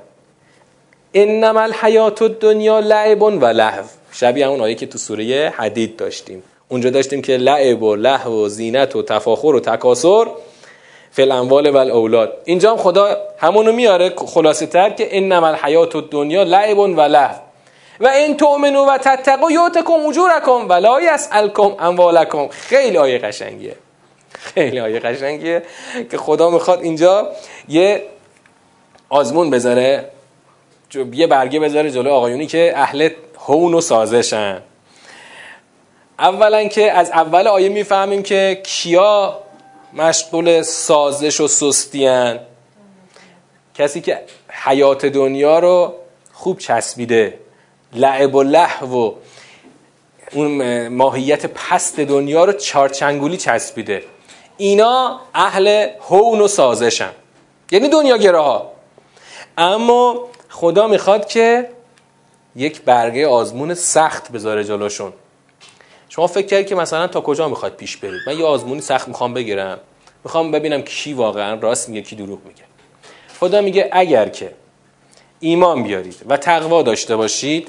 انما 1.13 1.61
الحیات 1.61 2.21
الدنیا 2.21 2.79
لعب 2.79 3.21
و 3.21 3.45
لهو. 3.45 3.83
شبیه 4.11 4.47
اون 4.47 4.61
آیه 4.61 4.75
که 4.75 4.85
تو 4.85 4.97
سوره 4.97 5.53
حدید 5.57 5.95
داشتیم. 5.95 6.43
اونجا 6.69 6.89
داشتیم 6.89 7.21
که 7.21 7.37
لعب 7.37 7.83
و 7.83 7.95
لهو 7.95 8.45
و 8.45 8.49
زینت 8.49 8.95
و 8.95 9.03
تفاخر 9.03 9.47
و 9.47 9.59
تکاسر 9.59 10.27
فل 11.11 11.31
اموال 11.31 11.69
و 11.69 11.77
الاولاد. 11.77 12.33
اینجا 12.45 12.71
هم 12.71 12.77
خدا 12.77 13.17
همونو 13.37 13.71
میاره 13.71 14.13
خلاصه 14.17 14.65
تر 14.65 14.89
که 14.89 15.17
انما 15.17 15.47
الحیات 15.47 15.95
الدنیا 15.95 16.43
لعب 16.43 16.77
و 16.77 17.01
لهو. 17.01 17.35
و 17.99 18.07
این 18.07 18.37
تؤمنو 18.37 18.85
و 18.85 18.97
تتقوا 18.97 19.51
یؤتکم 19.51 19.93
اجورکم 20.09 20.69
ولا 20.69 21.01
یسالکم 21.01 21.75
اموالکم. 21.79 22.47
خیلی 22.47 22.97
آیه 22.97 23.17
قشنگیه. 23.17 23.75
خیلی 24.33 24.79
آیه 24.79 24.99
قشنگیه 24.99 25.63
که 26.11 26.17
خدا 26.17 26.49
می‌خواد 26.49 26.81
اینجا 26.81 27.29
یه 27.69 28.03
آزمون 29.09 29.49
بذاره 29.49 30.05
یه 31.13 31.27
برگه 31.27 31.59
بذاره 31.59 31.91
جلو 31.91 32.11
آقایونی 32.11 32.47
که 32.47 32.73
اهل 32.75 33.09
هون 33.39 33.73
و 33.73 33.81
سازشن. 33.81 34.61
اولا 36.19 36.67
که 36.67 36.91
از 36.91 37.11
اول 37.11 37.47
آیه 37.47 37.69
می‌فهمیم 37.69 38.23
که 38.23 38.61
کیا 38.63 39.39
مشغول 39.93 40.61
سازش 40.61 41.41
و 41.41 41.47
سستیان 41.47 42.39
کسی 43.75 44.01
که 44.01 44.21
حیات 44.49 45.05
دنیا 45.05 45.59
رو 45.59 45.93
خوب 46.33 46.57
چسبیده. 46.57 47.39
لعب 47.93 48.35
و 48.35 48.43
لحو 48.43 48.87
و 48.87 49.13
اون 50.33 50.87
ماهیت 50.87 51.45
پست 51.45 51.99
دنیا 51.99 52.45
رو 52.45 52.53
چارچنگولی 52.53 53.37
چسبیده. 53.37 54.03
اینا 54.57 55.19
اهل 55.33 55.87
هون 56.09 56.41
و 56.41 56.47
سازشن 56.47 57.11
یعنی 57.71 57.89
دنیا 57.89 58.41
ها 58.41 58.71
اما 59.57 60.27
خدا 60.49 60.87
می‌خواد 60.87 61.27
که 61.27 61.69
یک 62.55 62.81
برگه 62.81 63.27
آزمون 63.27 63.73
سخت 63.73 64.31
بذاره 64.31 64.63
جلوشون. 64.63 65.13
شما 66.09 66.27
فکر 66.27 66.47
کردید 66.47 66.67
که 66.67 66.75
مثلا 66.75 67.07
تا 67.07 67.21
کجا 67.21 67.47
می‌خواد 67.47 67.75
پیش 67.75 67.97
برید 67.97 68.21
من 68.27 68.39
یه 68.39 68.45
آزمونی 68.45 68.81
سخت 68.81 69.07
می‌خوام 69.07 69.33
بگیرم. 69.33 69.79
می‌خوام 70.23 70.51
ببینم 70.51 70.81
کی 70.81 71.13
واقعا 71.13 71.59
راست 71.59 71.89
میگه 71.89 72.01
کی 72.01 72.15
دروغ 72.15 72.39
میگه. 72.45 72.63
خدا 73.39 73.61
میگه 73.61 73.89
اگر 73.91 74.29
که 74.29 74.53
ایمان 75.39 75.83
بیارید 75.83 76.15
و 76.29 76.37
تقوا 76.37 76.81
داشته 76.81 77.15
باشید 77.15 77.67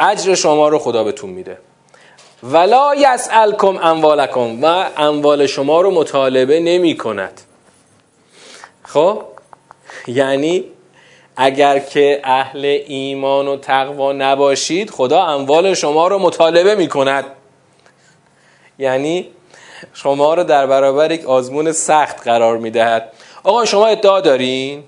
اجر 0.00 0.34
شما 0.34 0.68
رو 0.68 0.78
خدا 0.78 1.04
بهتون 1.04 1.30
میده. 1.30 1.58
ولا 2.42 2.94
یسألکم 2.94 3.76
اموالکم 3.76 4.64
و 4.64 4.90
اموال 4.96 5.46
شما 5.46 5.80
رو 5.80 5.90
مطالبه 5.90 6.60
نمی 6.60 6.96
کند 6.96 7.40
خب؟ 8.82 9.22
یعنی 10.06 10.64
اگر 11.36 11.78
که 11.78 12.20
اهل 12.24 12.64
ایمان 12.86 13.48
و 13.48 13.56
تقوا 13.56 14.12
نباشید 14.12 14.90
خدا 14.90 15.22
اموال 15.22 15.74
شما 15.74 16.08
رو 16.08 16.18
مطالبه 16.18 16.74
می 16.74 16.88
کند 16.88 17.24
یعنی 18.78 19.28
شما 19.94 20.34
رو 20.34 20.44
در 20.44 20.66
برابر 20.66 21.12
یک 21.12 21.24
آزمون 21.24 21.72
سخت 21.72 22.22
قرار 22.28 22.58
می 22.58 22.70
دهد 22.70 23.12
آقا 23.42 23.64
شما 23.64 23.86
ادعا 23.86 24.20
دارین؟ 24.20 24.84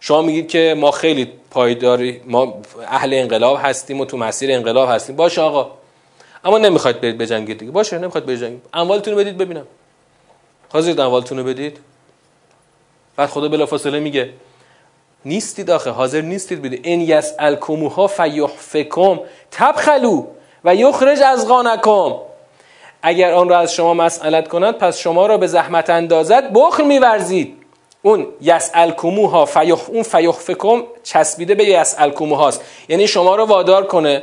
شما 0.00 0.22
میگید 0.22 0.48
که 0.48 0.74
ما 0.78 0.90
خیلی 0.90 1.32
پایداری 1.50 2.20
ما 2.24 2.62
اهل 2.86 3.14
انقلاب 3.14 3.58
هستیم 3.62 4.00
و 4.00 4.04
تو 4.04 4.16
مسیر 4.16 4.52
انقلاب 4.52 4.88
هستیم. 4.88 5.16
باشه 5.16 5.40
آقا. 5.40 5.70
اما 6.44 6.58
نمی‌خواید 6.58 7.00
برید 7.00 7.18
بجنگید 7.18 7.58
دیگه. 7.58 7.72
باشه 7.72 7.98
نمی‌خواید 7.98 8.26
بجنگید 8.26 8.62
اموالتون 8.74 9.14
رو 9.14 9.20
بدید 9.20 9.38
ببینم. 9.38 9.66
حاضرید 10.72 11.00
اموالتون 11.00 11.38
رو 11.38 11.44
بدید؟ 11.44 11.78
بعد 13.16 13.28
خدا 13.28 13.48
بلافاصله 13.48 14.00
میگه. 14.00 14.30
نیستید 15.24 15.70
آخه 15.70 15.90
حاضر 15.90 16.20
نیستید 16.20 16.62
بدید 16.62 16.80
ان 16.84 17.00
یسالکموها 17.00 18.06
فیحفکم 18.06 19.20
تبخلو 19.50 20.24
و 20.64 20.74
یخرج 20.74 21.20
از 21.20 21.48
غانکم. 21.48 22.14
اگر 23.02 23.32
آن 23.32 23.48
را 23.48 23.58
از 23.58 23.74
شما 23.74 23.94
مسئلت 23.94 24.48
کند 24.48 24.78
پس 24.78 24.98
شما 24.98 25.26
را 25.26 25.38
به 25.38 25.46
زحمت 25.46 25.90
اندازد 25.90 26.52
بخل 26.52 26.84
میورزید. 26.84 27.56
اون 28.02 28.26
یسالکموها 28.40 29.44
فیح 29.44 29.76
اون 29.88 30.02
فیحفکم 30.02 30.82
چسبیده 31.02 31.54
به 31.54 31.64
یسالکموهاست 31.64 32.60
یعنی 32.88 33.06
شما 33.06 33.36
رو 33.36 33.44
وادار 33.44 33.86
کنه 33.86 34.22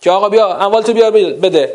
که 0.00 0.10
آقا 0.10 0.28
بیا 0.28 0.56
اموال 0.56 0.82
تو 0.82 0.92
بیار 0.92 1.10
بده. 1.10 1.74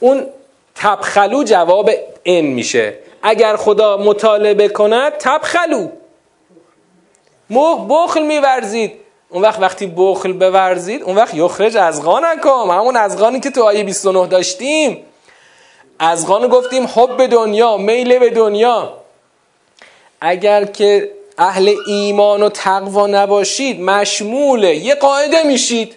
اون 0.00 0.26
تبخلو 0.74 1.44
جواب 1.44 1.90
ان 2.24 2.44
میشه. 2.44 2.94
اگر 3.22 3.56
خدا 3.56 3.96
مطالبه 3.96 4.68
کند 4.68 5.12
تبخلو. 5.12 5.88
موه 7.50 7.86
بخل 7.88 8.22
میورزید. 8.22 8.92
اون 9.28 9.42
وقت 9.42 9.60
وقتی 9.60 9.86
بخل 9.96 10.32
بورزید 10.32 11.02
اون 11.02 11.16
وقت 11.16 11.34
یخرج 11.34 11.76
از 11.76 12.02
غانکم 12.02 12.70
همون 12.70 12.96
از 12.96 13.18
غانی 13.18 13.40
که 13.40 13.50
تو 13.50 13.62
آیه 13.62 13.84
29 13.84 14.26
داشتیم. 14.26 15.04
از 15.98 16.26
غان 16.26 16.48
گفتیم 16.48 16.86
حب 16.86 17.16
به 17.16 17.26
دنیا 17.26 17.76
میل 17.76 18.18
به 18.18 18.30
دنیا. 18.30 18.98
اگر 20.20 20.64
که 20.64 21.10
اهل 21.38 21.74
ایمان 21.86 22.42
و 22.42 22.48
تقوا 22.48 23.06
نباشید 23.06 23.80
مشمول 23.80 24.64
یه 24.64 24.94
قاعده 24.94 25.42
میشید. 25.42 25.96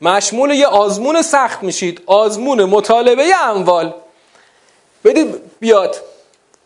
مشمول 0.00 0.50
یه 0.50 0.66
آزمون 0.66 1.22
سخت 1.22 1.62
میشید. 1.62 2.02
آزمون 2.06 2.64
مطالبه 2.64 3.24
اموال 3.42 3.94
بدید 5.04 5.34
بیاد. 5.60 5.96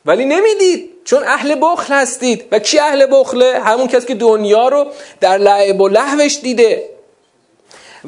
ولی 0.06 0.24
نمی‌دید. 0.24 0.90
چون 1.08 1.22
اهل 1.24 1.56
بخل 1.62 1.94
هستید. 1.94 2.44
و 2.52 2.58
کی 2.58 2.78
اهل 2.78 3.06
بخله؟ 3.10 3.60
همون 3.64 3.86
کسی 3.86 4.06
که 4.06 4.14
دنیا 4.14 4.68
رو 4.68 4.86
در 5.20 5.38
لعب 5.38 5.80
و 5.80 5.88
لحوش 5.88 6.38
دیده. 6.42 6.82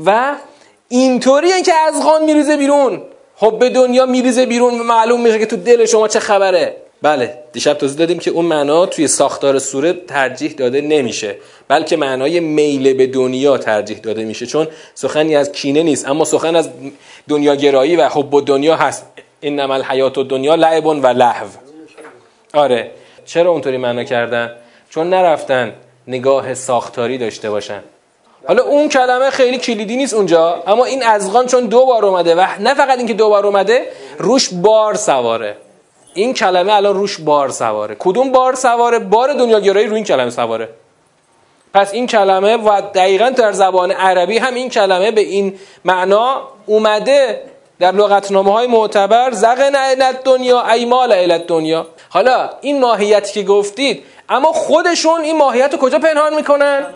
و 0.07 0.35
اینطوری 0.89 1.63
که 1.63 1.75
از 1.75 2.03
غان 2.05 2.25
میریزه 2.25 2.57
بیرون. 2.57 3.03
خب 3.37 3.59
به 3.59 3.71
دنیا 3.71 4.07
میریزه 4.07 4.47
بیرون 4.47 4.81
و 4.81 4.83
معلوم 4.83 5.21
میشه 5.21 5.39
که 5.39 5.47
تو 5.47 5.57
دل 5.57 5.87
شما 5.87 6.09
چه 6.09 6.21
خبره. 6.21 6.77
بله 7.03 7.39
دیشب 7.53 7.75
توضیح 7.75 7.99
دادیم 7.99 8.19
که 8.19 8.31
اون 8.31 8.45
معنا 8.45 8.87
توی 8.87 9.09
ساختار 9.09 9.59
سوره 9.59 9.93
ترجیح 9.93 10.53
داده 10.53 10.81
نمیشه. 10.81 11.37
بلکه 11.69 11.97
معنای 11.97 12.41
میل 12.41 12.93
به 12.95 13.07
دنیا 13.07 13.59
ترجیح 13.59 13.99
داده 13.99 14.25
میشه. 14.25 14.47
چون 14.47 14.69
سخنی 14.95 15.37
از 15.37 15.53
کینه 15.53 15.83
نیست. 15.83 16.09
اما 16.09 16.25
سخن 16.25 16.57
از 16.57 16.69
دنیا 17.29 17.55
گرایی 17.55 17.97
و 17.97 18.09
حب 18.09 18.45
دنیا 18.47 18.77
هست. 18.77 19.07
انما 19.43 19.75
الحیات 19.75 20.19
و 20.19 20.23
دنیا 20.23 20.55
لعب 20.55 20.87
و 20.87 21.07
لحو 21.07 21.70
آره. 22.55 22.91
چرا 23.25 23.51
اونطوری 23.51 23.77
معنا 23.77 24.05
کردن؟ 24.05 24.53
چون 24.91 25.11
نرفتن 25.11 25.75
نگاه 26.09 26.55
ساختاری 26.55 27.19
داشته 27.19 27.51
باشن. 27.51 27.83
حالا 28.49 28.63
اون 28.63 28.89
کلمه 28.89 29.31
خیلی 29.31 29.59
کلیدی 29.59 29.97
نیست 29.97 30.15
اونجا 30.15 30.63
اما 30.67 30.85
این 30.85 31.03
ازغان 31.03 31.47
چون 31.47 31.67
دو 31.67 31.87
بار 31.87 32.05
اومده 32.05 32.35
و 32.35 32.47
نه 32.61 32.75
فقط 32.75 32.99
اینکه 32.99 33.15
دو 33.15 33.29
بار 33.29 33.47
اومده 33.47 33.87
روش 34.19 34.49
بار 34.53 34.95
سواره. 34.95 35.57
این 36.15 36.35
کلمه 36.35 36.73
الان 36.73 36.95
روش 36.95 37.21
بار 37.21 37.49
سواره. 37.49 37.97
کدوم 37.99 38.33
بار 38.33 38.55
سواره؟ 38.55 38.99
بار 38.99 39.33
دنیاگرایی 39.33 39.87
روی 39.87 39.97
این 39.97 40.05
کلمه 40.05 40.31
سواره. 40.31 40.69
پس 41.75 41.95
این 41.95 42.07
کلمه 42.07 42.57
و 42.57 42.83
دقیقا 42.95 43.31
در 43.31 43.53
زبان 43.53 43.91
عربی 43.91 44.39
هم 44.39 44.55
این 44.55 44.69
کلمه 44.69 45.11
به 45.11 45.21
این 45.21 45.59
معنا 45.85 46.49
اومده. 46.67 47.43
در 47.81 47.93
لغتنامه 47.93 48.53
های 48.53 48.67
معتبر 48.67 49.33
زغن 49.33 49.75
علت 49.75 50.25
دنیا 50.25 50.71
ایمال 50.71 51.13
علت 51.13 51.47
دنیا 51.47 51.87
حالا 52.09 52.51
این 52.61 52.81
ماهیتی 52.81 53.33
که 53.33 53.43
گفتید 53.43 54.03
اما 54.29 54.53
خودشون 54.53 55.21
این 55.21 55.37
ماهیت 55.37 55.73
رو 55.73 55.79
کجا 55.79 55.99
پنهان 55.99 56.35
می‌کنن؟ 56.35 56.87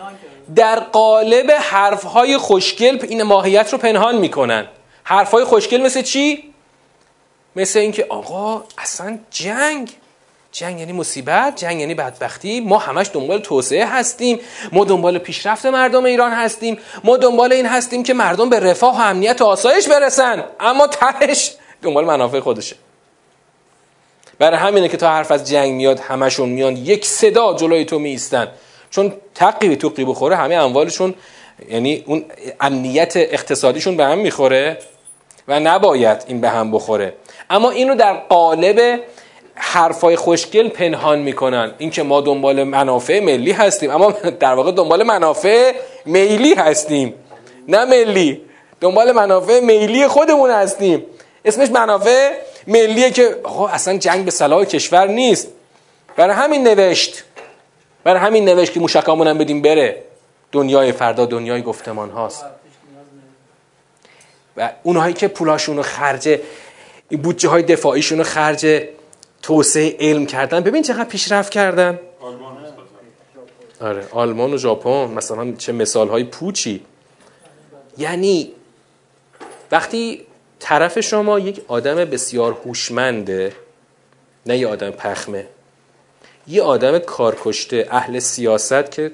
در 0.55 0.79
قالب 0.79 1.51
حرف 1.51 2.03
های 2.03 2.37
خوشگل 2.37 3.05
این 3.09 3.23
ماهیت 3.23 3.73
رو 3.73 3.77
پنهان 3.77 4.17
می‌کنن 4.17 4.67
حرف 5.03 5.31
های 5.31 5.43
خوشگل 5.43 5.81
مثل 5.81 6.01
چی؟ 6.01 6.53
مثل 7.55 7.79
اینکه 7.79 8.05
آقا 8.09 8.63
اصلا 8.77 9.19
جنگ 9.31 9.91
جنگ 10.55 10.79
یعنی 10.79 10.93
مصیبت 10.93 11.55
جنگ 11.55 11.79
یعنی 11.79 11.93
بدبختی. 11.93 12.59
ما 12.59 12.77
همش 12.77 13.09
دنبال 13.13 13.39
توسعه 13.39 13.85
هستیم. 13.85 14.39
ما 14.71 14.85
دنبال 14.85 15.17
پیشرفت 15.17 15.65
مردم 15.65 16.05
ایران 16.05 16.31
هستیم. 16.31 16.77
ما 17.03 17.17
دنبال 17.17 17.53
این 17.53 17.65
هستیم 17.65 18.03
که 18.03 18.13
مردم 18.13 18.49
به 18.49 18.59
رفاه 18.59 18.97
و 18.97 19.01
امنیت 19.01 19.41
و 19.41 19.45
آسایش 19.45 19.87
برسن. 19.87 20.43
اما 20.59 20.87
تهش 20.87 21.51
دنبال 21.81 22.05
منافع 22.05 22.39
خودشه. 22.39 22.75
برای 24.39 24.57
همینه 24.57 24.87
که 24.87 24.97
تا 24.97 25.09
حرف 25.09 25.31
از 25.31 25.49
جنگ 25.49 25.73
میاد 25.73 25.99
همشون 25.99 26.49
میان 26.49 26.77
یک 26.77 27.05
صدا 27.05 27.53
جلوی 27.53 27.85
تو 27.85 27.99
میستن 27.99 28.47
چون 28.89 29.13
تقی 29.35 29.69
به 29.69 29.75
توقی 29.75 30.05
بخوره 30.05 30.35
همه 30.35 30.55
اموالشون 30.55 31.13
یعنی 31.69 32.03
اون 32.07 32.25
امنیت 32.61 33.13
اقتصادیشون 33.15 33.97
به 33.97 34.05
هم 34.05 34.17
می‌خوره 34.17 34.77
و 35.47 35.59
نباید 35.59 36.23
این 36.27 36.41
به 36.41 36.49
هم 36.49 36.71
بخوره. 36.71 37.13
اما 37.49 37.69
اینو 37.69 37.95
در 37.95 38.13
قالب 38.13 38.99
حرفای 39.55 40.15
خوشگل 40.15 40.69
پنهان 40.69 41.19
می‌کنن. 41.19 41.71
اینکه 41.77 42.03
ما 42.03 42.21
دنبال 42.21 42.63
منافع 42.63 43.19
ملی 43.19 43.51
هستیم. 43.51 43.91
اما 43.91 44.11
در 44.39 44.53
واقع 44.53 44.71
دنبال 44.71 45.03
منافع 45.03 45.73
میلی 46.05 46.53
هستیم. 46.53 47.13
نه 47.67 47.85
ملی. 47.85 48.41
دنبال 48.81 49.11
منافع 49.11 49.59
میلی 49.59 50.07
خودمون 50.07 50.51
هستیم. 50.51 51.05
اسمش 51.45 51.69
منافع 51.69 52.31
ملیه 52.67 53.11
که 53.11 53.35
اصلا 53.71 53.97
جنگ 53.97 54.25
به 54.25 54.31
صلاح 54.31 54.65
کشور 54.65 55.07
نیست. 55.07 55.47
برای 56.15 56.35
همین 56.35 56.67
نوشت. 56.67 57.23
برای 58.03 58.19
همین 58.19 58.49
نوشت 58.49 58.73
که 58.73 58.79
موشکامون 58.79 59.27
هم 59.27 59.37
بدیم 59.37 59.61
بره. 59.61 60.03
دنیای 60.51 60.91
فردا 60.91 61.25
دنیای 61.25 61.61
گفتمان 61.61 62.09
هاست. 62.09 62.45
و 64.57 64.71
اونهایی 64.83 65.13
که 65.13 65.27
پولاشون 65.27 65.77
رو 65.77 65.83
خرج 65.83 66.39
بودجه 67.23 67.49
های 67.49 67.63
دفاعیشون 67.63 68.17
رو 68.17 68.23
خرج 68.23 68.83
توسعه 69.45 69.97
علم 69.99 70.25
کردن. 70.25 70.59
ببین 70.59 70.83
چقدر 70.83 71.03
پیشرفت 71.03 71.51
کردن. 71.51 71.99
آره 73.81 74.07
آلمان 74.11 74.53
و 74.53 74.57
ژاپن 74.57 75.13
مثلا 75.13 75.51
چه 75.51 75.71
مثال 75.71 76.09
های 76.09 76.23
پوچی. 76.23 76.81
یعنی 77.97 78.51
وقتی 79.71 80.21
طرف 80.59 80.99
شما 80.99 81.39
یک 81.39 81.61
آدم 81.67 81.95
بسیار 81.95 82.57
هوشمنده 82.65 83.53
نه 84.45 84.57
یه 84.57 84.67
آدم 84.67 84.91
پخمه 84.91 85.47
یه 86.47 86.63
آدم 86.63 86.99
کارکشته 86.99 87.87
اهل 87.91 88.19
سیاست 88.19 88.91
که 88.91 89.11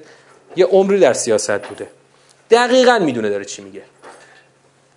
یه 0.56 0.66
عمری 0.66 1.00
در 1.00 1.12
سیاست 1.12 1.62
بوده. 1.62 1.88
دقیقا 2.50 2.98
می‌دونه 2.98 3.30
داره 3.30 3.44
چی 3.44 3.62
میگه. 3.62 3.82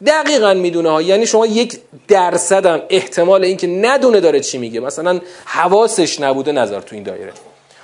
دقیقا 0.06 0.54
می‌دونه 0.54 0.90
ها. 0.90 1.02
یعنی 1.02 1.26
شما 1.26 1.46
یک 1.46 1.80
درصد 2.08 2.66
هم 2.66 2.82
احتمال 2.90 3.44
اینکه 3.44 3.68
ندونه 3.68 4.20
داره 4.20 4.40
چی 4.40 4.58
میگه. 4.58 4.80
مثلا 4.80 5.20
حواسش 5.46 6.20
نبوده 6.20 6.52
نظر 6.52 6.82
تو 6.82 6.96
این 6.96 7.04
دایره. 7.04 7.34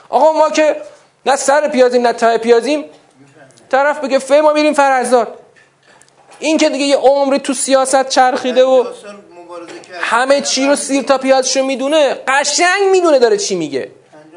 آقا 0.09 0.31
ما 0.31 0.49
که 0.49 0.75
نه 1.25 1.35
سر 1.35 1.67
پیازیم 1.67 2.01
نه 2.07 2.13
ته 2.13 2.37
پیازیم. 2.37 2.85
طرف 3.69 3.99
بگه 3.99 4.19
فه 4.19 4.41
ما 4.41 4.53
میریم 4.53 4.73
فرزاد. 4.73 5.37
این 6.39 6.57
که 6.57 6.69
دیگه 6.69 6.85
یه 6.85 6.97
عمری 6.97 7.39
تو 7.39 7.53
سیاست 7.53 8.09
چرخیده 8.09 8.63
و 8.63 8.85
همه 10.01 10.41
چی 10.41 10.67
رو 10.67 10.75
سیر 10.75 11.03
تا 11.03 11.17
پیازشو 11.17 11.65
می‌دونه 11.65 12.17
قشنگ 12.27 12.89
می‌دونه 12.91 13.19
داره 13.19 13.37
چی 13.37 13.55
میگه. 13.55 13.91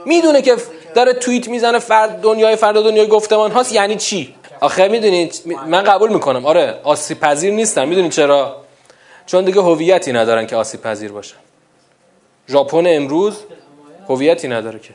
می‌دونه 0.06 0.42
که 0.42 0.56
داره 0.94 1.12
توییت 1.12 1.48
می‌زنه 1.48 1.78
فرد 1.78 2.20
دنیای 2.20 2.56
فردا 2.56 2.82
دنیای 2.82 3.06
گفتمان 3.06 3.50
هاست. 3.50 3.72
یعنی 3.72 3.96
چی؟ 3.96 4.34
آخه 4.60 4.88
می‌دونید 4.88 5.42
من 5.66 5.82
قبول 5.82 6.12
می‌کنم. 6.12 6.46
آره 6.46 6.80
آسیب 6.82 7.20
پذیر 7.20 7.52
نیستم 7.52 7.88
می‌دونید 7.88 8.12
چرا؟ 8.12 8.56
چون 9.26 9.44
دیگه 9.44 9.60
هویتی 9.60 10.12
ندارن 10.12 10.46
که 10.46 10.56
آسیب 10.56 10.82
پذیر 10.82 11.12
باشن. 11.12 11.36
ژاپن 12.48 12.84
امروز 12.86 13.36
هویتی 14.08 14.48
نداره 14.48 14.78
که. 14.78 14.94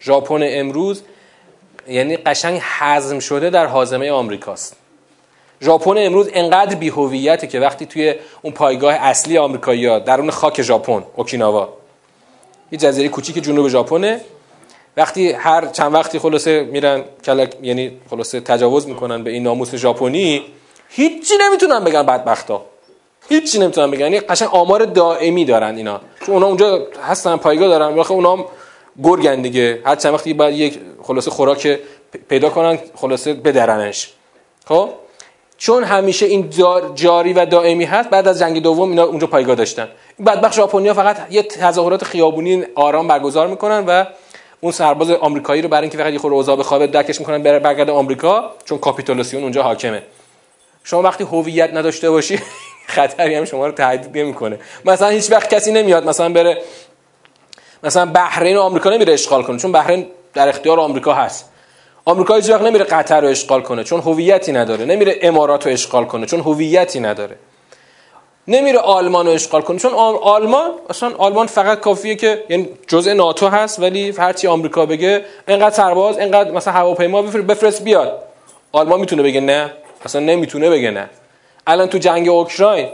ژاپن 0.00 0.40
امروز 0.42 1.02
یعنی 1.88 2.16
قشنگ 2.16 2.60
حزم 2.78 3.18
شده 3.18 3.50
در 3.50 3.66
حازمه 3.66 4.10
آمریکاست. 4.10 4.76
ژاپن 5.62 5.94
امروز 5.98 6.28
انقدر 6.32 6.74
بی‌هویته 6.74 7.46
که 7.46 7.60
وقتی 7.60 7.86
توی 7.86 8.14
اون 8.42 8.52
پایگاه 8.52 8.94
اصلی 8.94 9.38
آمریکایی‌ها 9.38 9.98
درون 9.98 10.30
خاک 10.30 10.62
ژاپن 10.62 11.02
اوکیناوا. 11.16 11.68
یه 12.72 12.78
جزیره 12.78 13.08
کوچیک 13.08 13.38
جنوب 13.38 13.68
ژاپنه. 13.68 14.20
وقتی 14.96 15.32
هر 15.32 15.66
چند 15.66 15.94
وقتی 15.94 16.18
خلاصه 16.18 16.62
میرن 16.62 17.04
کلک 17.24 17.54
یعنی 17.62 17.92
خلاصه 18.10 18.40
تجاوز 18.40 18.88
می‌کنن 18.88 19.24
به 19.24 19.30
این 19.30 19.42
ناموس 19.42 19.74
ژاپنی 19.74 20.42
هیچی 20.88 21.34
نمی‌تونن 21.40 21.84
بگن 21.84 22.02
بدبختا. 22.02 22.62
هیچی 23.28 23.58
نمی‌تونن 23.58 23.90
بگن. 23.90 24.00
یعنی 24.00 24.20
قشنگ 24.20 24.48
آمار 24.52 24.84
دائمی 24.84 25.44
دارن 25.44 25.76
اینا. 25.76 26.00
چون 26.26 26.34
اونا 26.34 26.46
اونجا 26.46 26.86
هستن 27.08 27.36
پایگاه 27.36 27.68
دارن. 27.68 27.94
واخه 27.94 28.12
اونا 28.12 28.44
گرگن 29.02 29.42
دیگه. 29.42 29.82
هر 29.84 29.96
چند 29.96 30.14
وقتی 30.14 30.34
باید 30.34 30.54
یک 30.54 30.80
خلاصه 31.02 31.30
خوراک 31.30 31.78
پیدا 32.28 32.50
کنن 32.50 32.78
خلاصه 32.94 33.34
بدرنش. 33.34 34.12
خب؟ 34.66 34.88
چون 35.58 35.84
همیشه 35.84 36.26
این 36.26 36.50
جاری 36.94 37.32
و 37.32 37.46
دائمی 37.46 37.84
هست 37.84 38.10
بعد 38.10 38.28
از 38.28 38.38
جنگ 38.38 38.62
دوم 38.62 38.90
اینا 38.90 39.04
اونجا 39.04 39.26
پایگاه 39.26 39.54
داشتن. 39.54 39.88
این 40.18 40.24
بدبخت 40.24 40.54
ژاپنیا 40.54 40.94
فقط 40.94 41.16
یه 41.30 41.42
تظاهرات 41.42 42.04
خیابونی 42.04 42.64
آرام 42.74 43.08
برگزار 43.08 43.46
می‌کنن 43.46 43.84
و 43.86 44.04
اون 44.64 44.72
سرباز 44.72 45.10
آمریکایی 45.10 45.62
رو 45.62 45.68
برای 45.68 45.82
اینکه 45.82 45.98
فقط 45.98 46.12
یه 46.12 46.18
خورده 46.18 46.36
اوضاع 46.36 46.56
بخوابه 46.56 46.86
دکش 46.86 47.20
می‌کنن 47.20 47.42
بره 47.42 47.58
برگرد 47.58 47.90
آمریکا 47.90 48.50
چون 48.64 48.78
کاپیتولاسیون 48.78 49.42
اونجا 49.42 49.62
حاکمه. 49.62 50.02
شما 50.84 51.02
وقتی 51.02 51.24
هویت 51.24 51.70
نداشته 51.74 52.10
باشی 52.10 52.38
خطری 52.94 53.34
هم 53.34 53.44
شما 53.44 53.66
رو 53.66 53.72
تهدید 53.72 54.18
نمی‌کنه. 54.18 54.58
مثلا 54.84 55.08
هیچ 55.08 55.30
وقت 55.30 55.54
کسی 55.54 55.72
نمیاد 55.72 56.08
مثلا 56.08 56.28
بره 56.28 56.62
مثلا 57.82 58.06
بحرین 58.06 58.56
آمریکا 58.56 58.90
نمیره 58.90 59.12
اشغال 59.12 59.42
کنه 59.42 59.58
چون 59.58 59.72
بحرین 59.72 60.06
در 60.34 60.48
اختیار 60.48 60.80
آمریکا 60.80 61.14
هست. 61.14 61.50
آمریکا 62.04 62.34
هیچ 62.34 62.50
وقت 62.50 62.62
نمیره 62.62 62.84
قطر 62.84 63.20
رو 63.20 63.28
اشغال 63.28 63.62
کنه 63.62 63.84
چون 63.84 64.00
هویتی 64.00 64.52
نداره. 64.52 64.84
نمیره 64.84 65.18
امارات 65.22 65.66
رو 65.66 65.72
اشغال 65.72 66.04
کنه 66.04 66.26
چون 66.26 66.40
هویتی 66.40 67.00
نداره. 67.00 67.36
نمیره 68.48 68.78
آلمان 68.78 69.26
رو 69.26 69.32
اشغال 69.32 69.62
کنه. 69.62 69.78
چون 69.78 69.94
آلمان 70.22 70.70
اصلا 70.90 71.12
آلمان 71.18 71.46
فقط 71.46 71.80
کافیه 71.80 72.14
که 72.14 72.44
یعنی 72.48 72.68
جزء 72.86 73.14
ناتو 73.14 73.48
هست 73.48 73.80
ولی 73.80 74.10
هرچی 74.10 74.46
آمریکا 74.46 74.86
بگه 74.86 75.24
اینقدر 75.48 75.74
سرباز 75.74 76.18
اینقدر 76.18 76.50
مثلا 76.50 76.72
هواپیما 76.74 77.22
بفرست 77.22 77.84
بیاد. 77.84 78.22
آلمان 78.72 79.00
می‌تونه 79.00 79.22
بگه 79.22 79.40
نه. 79.40 79.72
اصلا 80.04 80.20
نمی‌تونه 80.20 80.70
بگه 80.70 80.90
نه. 80.90 81.10
الان 81.66 81.88
تو 81.88 81.98
جنگ 81.98 82.28
اوکراین 82.28 82.88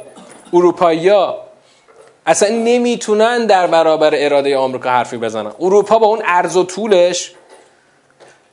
اروپایی‌ها 0.52 1.38
اصلا 2.26 2.48
نمی‌تونن 2.48 3.46
در 3.46 3.66
برابر 3.66 4.10
اراده 4.14 4.56
آمریکا 4.56 4.90
حرفی 4.90 5.16
بزنن. 5.16 5.52
اروپا 5.60 5.98
با 5.98 6.06
اون 6.06 6.22
عرض 6.22 6.56
و 6.56 6.64
طولش 6.64 7.32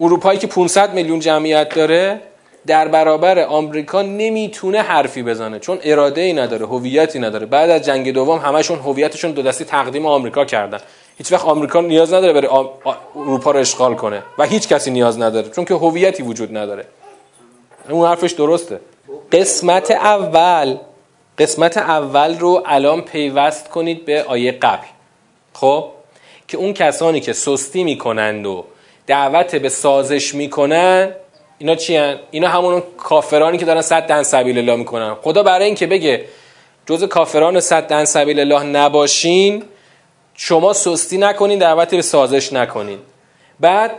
اروپایی 0.02 0.40
که 0.40 0.48
500 0.48 0.94
میلیون 0.94 1.20
جمعیت 1.20 1.76
داره 1.76 2.22
در 2.68 2.88
برابر 2.88 3.40
آمریکا 3.40 4.02
نمی‌تونه 4.02 4.82
حرفی 4.82 5.24
بزنه 5.24 5.60
چون 5.60 5.80
اراده 5.84 6.22
ای 6.22 6.34
نداره 6.34 6.66
هویتی 6.66 7.20
نداره. 7.20 7.46
بعد 7.46 7.70
از 7.70 7.82
جنگ 7.82 8.12
دوم 8.12 8.40
همشون 8.40 8.80
هویتشون 8.80 9.32
دو 9.32 9.42
دستی 9.42 9.66
تقدیم 9.66 10.06
آمریکا 10.06 10.46
کردن. 10.46 10.80
هیچ 11.18 11.32
وقت 11.32 11.46
آمریکا 11.46 11.82
نیاز 11.82 12.14
نداره 12.14 12.34
بره 12.34 12.50
اروپا 13.16 13.52
رو 13.52 13.60
اشغال 13.60 13.96
کنه 13.96 14.24
و 14.38 14.46
هیچ 14.46 14.68
کسی 14.68 14.92
نیاز 14.92 15.22
نداره 15.22 15.50
چون 15.50 15.66
که 15.66 15.74
هویتی 15.74 16.24
وجود 16.24 16.58
نداره. 16.58 16.86
اون 17.90 18.08
حرفش 18.08 18.32
درسته. 18.32 18.80
قسمت 19.32 19.92
اول 19.92 20.78
قسمت 21.38 21.78
اول 21.78 22.40
رو 22.40 22.64
الان 22.66 23.02
پیوست 23.02 23.70
کنید 23.70 24.06
به 24.06 24.24
آیه 24.24 24.52
قبل. 24.52 24.88
خب؟ 25.54 25.86
که 26.48 26.58
اون 26.58 26.74
کسانی 26.74 27.20
که 27.20 27.34
سستی 27.34 27.84
می‌کنند 27.84 28.46
و 28.46 28.66
دعوت 29.08 29.56
به 29.56 29.70
سازش 29.70 30.36
می‌کنن 30.36 31.14
اینا 31.58 31.76
چی؟ 31.76 32.16
اینا 32.32 32.48
همون 32.48 32.84
کافرانی 32.98 33.58
که 33.58 33.66
دارن 33.66 33.82
صد 33.82 34.08
دن 34.08 34.24
سبیل 34.24 34.58
الله 34.58 34.76
می‌کنن. 34.76 35.16
خدا 35.22 35.44
برای 35.44 35.66
اینکه 35.66 35.88
بگه 35.88 36.26
جز 36.86 37.04
کافران 37.04 37.60
صد 37.60 37.88
دن 37.88 38.06
سبیل 38.06 38.40
الله 38.40 38.64
نباشین 38.64 39.64
شما 40.34 40.74
سستی 40.74 41.18
نکنین 41.18 41.60
دعوت 41.60 41.96
به 41.96 42.02
سازش 42.02 42.54
نکنین. 42.54 43.00
بعد 43.60 43.92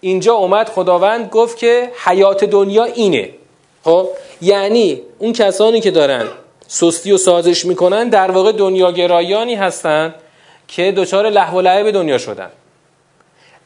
اینجا 0.00 0.34
اومد 0.34 0.68
خداوند 0.68 1.30
گفت 1.30 1.58
که 1.58 1.90
حیات 2.04 2.44
دنیا 2.44 2.84
اینه. 2.84 3.30
خب؟ 3.84 4.08
یعنی 4.42 5.02
اون 5.18 5.32
کسانی 5.32 5.80
که 5.80 5.90
دارن 5.90 6.26
سستی 6.66 7.12
و 7.12 7.18
سازش 7.18 7.64
می‌کنن 7.64 8.08
در 8.08 8.30
واقع 8.30 8.52
دنیا 8.52 8.92
گرایانی 8.92 9.54
هستن 9.54 10.14
که 10.68 10.92
دچار 10.92 11.30
لحو 11.30 11.58
و 11.58 11.60
لعب 11.60 11.90
دنیا 11.90 12.18
شدن. 12.18 12.50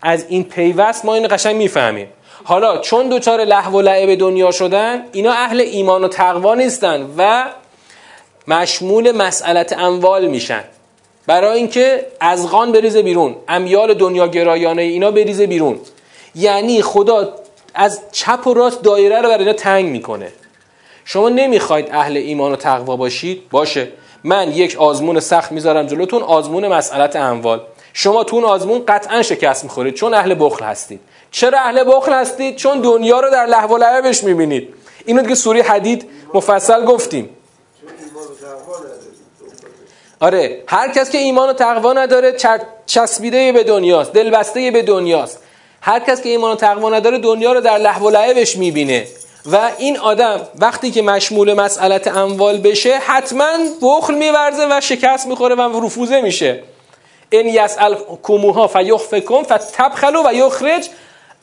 از 0.02 0.26
این 0.28 0.44
پیوست 0.44 1.04
ما 1.04 1.14
این 1.14 1.28
قشنگ 1.30 1.56
می‌فهمیم. 1.56 2.08
حالا 2.44 2.78
چون 2.78 3.08
دچار 3.08 3.44
لحو 3.44 3.78
و 3.78 3.80
لعب 3.80 4.14
دنیا 4.14 4.50
شدن 4.50 5.04
اینا 5.12 5.32
اهل 5.32 5.60
ایمان 5.60 6.04
و 6.04 6.08
تقوا 6.08 6.54
نیستن 6.54 7.06
و 7.18 7.44
مشمول 8.48 9.12
مسئلت 9.12 9.72
اموال 9.72 10.26
میشن. 10.26 10.64
برای 11.26 11.58
اینکه 11.58 12.06
ازغان 12.20 12.72
بریزه 12.72 13.02
بیرون 13.02 13.36
امیال 13.48 13.94
دنیا 13.94 14.26
گرایانه 14.26 14.82
اینا 14.82 15.10
بریزه 15.10 15.46
بیرون. 15.46 15.80
یعنی 16.34 16.82
خدا 16.82 17.32
از 17.74 18.00
چپ 18.12 18.46
و 18.46 18.54
راست 18.54 18.82
دایره 18.82 19.16
رو 19.16 19.28
برای 19.28 19.38
اینا 19.38 19.52
تنگ 19.52 19.84
می‌کنه. 19.84 20.32
شما 21.04 21.28
نمی‌خواید 21.28 21.88
اهل 21.92 22.16
ایمان 22.16 22.52
و 22.52 22.56
تقوا 22.56 22.96
باشید؟ 22.96 23.42
باشه. 23.50 23.88
من 24.24 24.52
یک 24.52 24.76
آزمون 24.78 25.20
سخت 25.20 25.52
می‌ذارم 25.52 25.86
جلوتون 25.86 26.22
آزمون 26.22 26.68
مسئلت 26.68 27.16
اموال. 27.16 27.60
شما 27.92 28.24
تو 28.24 28.36
اون 28.36 28.44
آزمون 28.44 28.84
قطعا 28.88 29.22
شکست 29.22 29.64
می‌خورید. 29.64 29.94
چون 29.94 30.14
اهل 30.14 30.36
بخل 30.38 30.64
هستید. 30.64 31.00
چرا 31.30 31.58
اهل 31.58 31.84
بخل 31.86 32.12
هستید؟ 32.12 32.56
چون 32.56 32.80
دنیا 32.80 33.20
رو 33.20 33.30
در 33.30 33.46
لحو 33.46 33.74
و 33.74 33.76
لعبش 33.76 34.24
می‌بینید. 34.24 34.74
اینو 35.06 35.22
دیگه 35.22 35.34
سوری 35.34 35.60
حدید 35.60 36.10
مفصل 36.34 36.84
گفتیم. 36.84 37.30
آره 40.20 40.62
هر 40.66 40.88
کس 40.88 41.10
که 41.10 41.18
ایمان 41.18 41.48
و 41.48 41.52
تقوا 41.52 41.92
نداره 41.92 42.36
چسبیده 42.86 43.52
به 43.52 43.64
دنیاست 43.64 44.12
دلبسته 44.12 44.70
به 44.70 44.82
دنیاست. 44.82 45.38
هر 45.80 45.98
کس 45.98 46.22
که 46.22 46.28
ایمان 46.28 46.52
و 46.52 46.54
تقوا 46.54 46.90
نداره 46.90 47.18
دنیا 47.18 47.52
رو 47.52 47.60
در 47.60 47.78
لحو 47.78 48.06
و 48.06 48.10
لعبش 48.10 48.56
می‌بینه. 48.56 49.06
و 49.52 49.70
این 49.78 49.98
آدم 49.98 50.40
وقتی 50.58 50.90
که 50.90 51.02
مشمول 51.02 51.54
مسئلت 51.54 52.08
اموال 52.08 52.58
بشه 52.58 52.98
حتما 52.98 53.52
بخل 53.82 54.14
میورزه 54.14 54.66
و 54.70 54.80
شکست 54.80 55.26
می‌خوره 55.26 55.54
و 55.54 55.86
رفوزه 55.86 56.20
میشه. 56.20 56.62
این 57.36 57.64
یسال 57.64 57.96
کموها 58.22 58.66
فیخفکم 58.66 59.42
فتبخلو 59.42 60.22
و 60.26 60.34
یخرج 60.34 60.88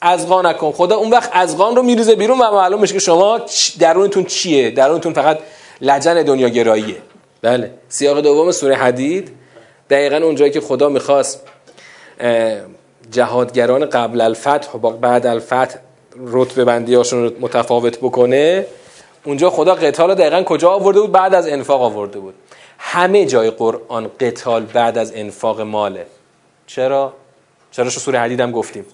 ازغانکم. 0.02 0.72
خدا 0.72 0.96
اون 0.98 1.10
وقت 1.10 1.30
ازغان 1.34 1.76
رو 1.76 1.84
میریزه 1.84 2.16
بیرون 2.16 2.42
و 2.42 2.52
معلوم 2.52 2.82
میشه 2.82 2.94
که 2.94 3.00
شما 3.00 3.42
درونتون 3.80 4.24
چیه؟ 4.24 4.72
درونتون 4.72 5.14
فقط 5.14 5.40
لجن 5.82 6.24
دنیا 6.24 6.50
گراییه 6.50 6.96
بله. 7.42 7.72
سیاق 7.90 8.22
دوم 8.22 8.52
سوره 8.52 8.76
حدید. 8.76 9.32
دقیقا 9.90 10.18
اونجایی 10.18 10.52
که 10.52 10.62
خدا 10.62 10.90
می‌خواست 10.90 11.42
جهادگران 13.12 13.86
قبل 13.86 14.22
الفتح 14.22 14.72
و 14.72 14.78
بعد 14.78 15.28
الفتح 15.28 15.80
رتبه 16.26 16.66
بندی 16.66 16.96
هاشون 16.96 17.24
رو 17.24 17.32
متفاوت 17.40 17.98
بکنه 17.98 18.66
اونجا 19.26 19.50
خدا 19.50 19.76
قتال 19.76 20.16
دقیقا 20.16 20.44
کجا 20.44 20.70
آورده 20.70 21.02
بود؟ 21.02 21.12
بعد 21.12 21.34
از 21.34 21.48
انفاق 21.48 21.82
آورده 21.82 22.20
بود. 22.20 22.34
همه 22.82 23.26
جای 23.26 23.50
قرآن 23.50 24.12
قتال 24.20 24.66
بعد 24.66 24.98
از 24.98 25.12
انفاق 25.16 25.62
ماله. 25.62 26.06
چرا؟ 26.68 27.14
چرا 27.72 27.90
شو 27.90 28.00
سوره 28.00 28.20
حدید 28.20 28.40
هم 28.40 28.52
گفتیم. 28.52 28.86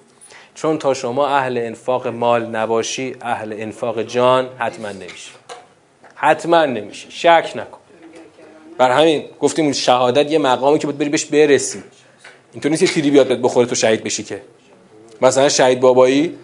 چون 0.55 0.77
تا 0.77 0.93
شما 0.93 1.27
اهل 1.27 1.57
انفاق 1.57 2.07
مال 2.07 2.45
نباشی 2.45 3.15
اهل 3.21 3.55
انفاق 3.57 4.01
جان 4.01 4.49
حتما 4.59 4.91
نمیشی. 4.91 5.31
حتما 6.15 6.65
نمیشی. 6.65 7.11
شک 7.11 7.51
نکن. 7.55 7.77
بر 8.77 8.91
همین 8.91 9.25
گفتیم 9.39 9.71
شهادت 9.71 10.31
یه 10.31 10.39
مقامی 10.39 10.79
که 10.79 10.87
بود 10.87 10.97
بری 10.97 11.09
بهش 11.09 11.25
برسی. 11.25 11.83
اینطور 12.53 12.71
نیست 12.71 12.83
یه 12.83 12.89
تیری 12.89 13.11
بیاد 13.11 13.41
بخوره 13.41 13.67
تو 13.67 13.75
شهید 13.75 14.03
بشی 14.03 14.23
که. 14.23 14.41
مثلا 15.21 15.49
شهید 15.49 15.79
بابایی 15.79 16.37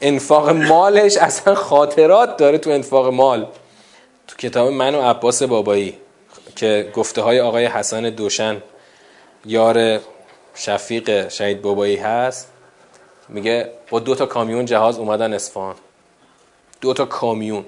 انفاق 0.00 0.50
مالش 0.50 1.16
اصلا 1.16 1.54
خاطرات 1.54 2.36
داره 2.36 2.58
تو 2.58 2.70
انفاق 2.70 3.06
مال. 3.06 3.46
تو 4.28 4.36
کتاب 4.36 4.68
من 4.68 4.94
و 4.94 5.02
عباس 5.02 5.42
بابایی. 5.42 5.98
که 6.56 6.90
گفته 6.94 7.22
های 7.22 7.40
آقای 7.40 7.66
حسن 7.66 8.02
دوشن 8.02 8.62
یار 9.46 10.00
شفیق 10.54 11.28
شهید 11.28 11.62
بابایی 11.62 11.96
هست 11.96 12.48
میگه 13.28 13.70
با 13.90 13.98
دو 13.98 14.14
تا 14.14 14.26
کامیون 14.26 14.64
جهاز 14.64 14.98
اومدن 14.98 15.32
اصفهان. 15.32 15.74
دو 16.80 16.94
تا 16.94 17.04
کامیون. 17.04 17.64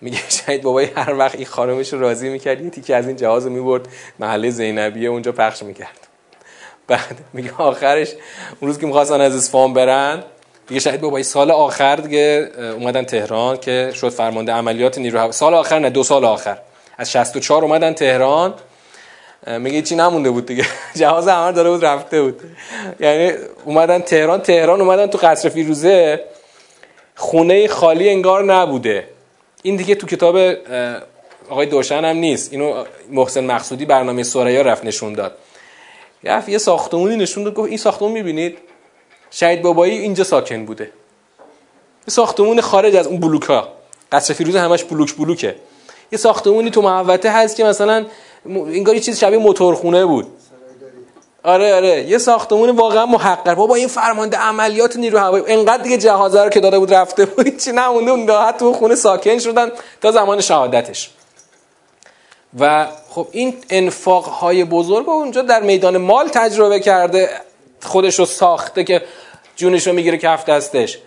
میگه 0.00 0.18
شهید 0.46 0.62
بابایی 0.62 0.88
هر 0.96 1.14
وقت 1.14 1.34
این 1.34 1.46
خانمش 1.46 1.92
راضی 1.92 2.28
می‌کرد 2.28 2.60
یه 2.60 2.70
تیکه 2.70 2.96
از 2.96 3.06
این 3.06 3.16
جهاز 3.16 3.46
رو 3.46 3.52
می‌برد 3.52 3.88
محله 4.18 4.50
زینبیه 4.50 5.08
اونجا 5.08 5.32
پخش 5.32 5.62
می‌کرد. 5.62 6.06
بعد 6.86 7.18
میگه 7.32 7.52
آخرش 7.58 8.08
اون 8.60 8.70
روز 8.70 8.78
که 8.78 8.86
می‌خواستن 8.86 9.20
از 9.20 9.36
اصفهان 9.36 9.72
برن 9.74 10.22
دیگه 10.66 10.80
شهید 10.80 11.00
بابایی 11.00 11.24
سال 11.24 11.50
آخر 11.50 11.96
دیگه 11.96 12.50
اومدن 12.58 13.04
تهران 13.04 13.56
که 13.56 13.92
شد 13.94 14.08
فرمانده 14.08 14.52
عملیات 14.52 14.98
نیرو 14.98 15.32
سال 15.32 15.54
آخر 15.54 15.78
نه 15.78 15.90
دو 15.90 16.02
سال 16.02 16.24
آخر. 16.24 16.58
از 17.00 17.10
64 17.10 17.64
اومدن 17.64 17.92
تهران. 17.92 18.54
میگه 19.46 19.82
چی 19.82 19.96
نمونده 19.96 20.30
بود 20.30 20.46
دیگه؟ 20.46 20.66
جهاز 21.00 21.28
همه 21.28 21.52
داره 21.52 21.70
بود 21.70 21.84
رفته 21.84 22.22
بود. 22.22 22.40
یعنی 23.00 23.32
اومدن 23.64 23.98
تهران 23.98 24.40
تهران 24.40 24.80
اومدن 24.80 25.06
تو 25.06 25.18
قصر 25.18 25.48
فیروزه. 25.48 26.24
خونه 27.16 27.68
خالی 27.68 28.08
انگار 28.08 28.44
نبوده. 28.44 29.08
این 29.62 29.76
دیگه 29.76 29.94
تو 29.94 30.06
کتاب 30.06 30.36
آقای 31.50 31.66
دوشن 31.66 32.04
هم 32.04 32.16
نیست. 32.16 32.52
اینو 32.52 32.84
محسن 33.10 33.44
مقصودی 33.44 33.84
برنامه 33.84 34.22
سوریا 34.22 34.62
رفت 34.62 34.84
نشون 34.84 35.12
داد. 35.12 35.36
رفت 36.24 36.48
یه 36.48 36.58
ساختمونی 36.58 37.16
نشون 37.16 37.44
داد 37.44 37.54
گفت 37.54 37.68
این 37.68 37.78
ساختمون 37.78 38.12
می‌بینید؟ 38.12 38.58
شهید 39.30 39.62
بابایی 39.62 39.98
اینجا 39.98 40.24
ساکن 40.24 40.64
بوده. 40.64 40.84
یه 40.84 40.90
ساختمون 42.06 42.60
خارج 42.60 42.96
از 42.96 43.06
اون 43.06 43.20
بلوک 43.20 43.42
ها 43.42 43.68
قصر 44.12 44.34
فیروز 44.34 44.56
همش 44.56 44.84
بلوک 44.84 45.14
بلوکه. 45.14 45.56
یه 46.12 46.18
ساختمونی 46.18 46.70
تو 46.70 46.82
محوطه 46.82 47.30
هست 47.30 47.56
که 47.56 47.64
مثلا 47.64 48.06
انگار 48.46 48.94
یه 48.94 49.00
چیز 49.00 49.18
شبیه 49.18 49.38
موتورخونه 49.38 50.06
بود. 50.06 50.26
آره 51.42 51.74
آره. 51.74 52.04
یه 52.08 52.18
ساختمون 52.18 52.70
واقعا 52.70 53.06
محقر. 53.06 53.54
بابا 53.54 53.74
این 53.74 53.88
فرمانده 53.88 54.36
عملیات 54.36 54.96
نیرو 54.96 55.18
هوایی 55.18 55.44
انقدر 55.46 55.82
دیگه 55.82 55.98
جهازا 55.98 56.44
رو 56.44 56.50
که 56.50 56.60
داده 56.60 56.78
بود 56.78 56.94
رفته 56.94 57.24
بود 57.24 57.56
چی 57.56 57.72
نمونده 57.72 58.10
اون 58.10 58.28
راحت 58.28 58.58
تو 58.58 58.72
خونه 58.72 58.94
ساکن 58.94 59.38
شدن 59.38 59.72
تا 60.00 60.12
زمان 60.12 60.40
شهادتش. 60.40 61.10
و 62.58 62.86
خب 63.10 63.26
این 63.30 63.56
انفاق 63.70 64.24
های 64.24 64.64
بزرگ 64.64 65.08
اونجا 65.08 65.42
در 65.42 65.62
میدان 65.62 65.96
مال 65.96 66.28
تجربه 66.28 66.80
کرده 66.80 67.30
خودش 67.82 68.18
رو 68.18 68.24
ساخته 68.24 68.84
که 68.84 69.02
جونش 69.56 69.86
رو 69.86 69.92
می‌گیره 69.92 70.18
کف 70.18 70.44
دستش. 70.44 70.98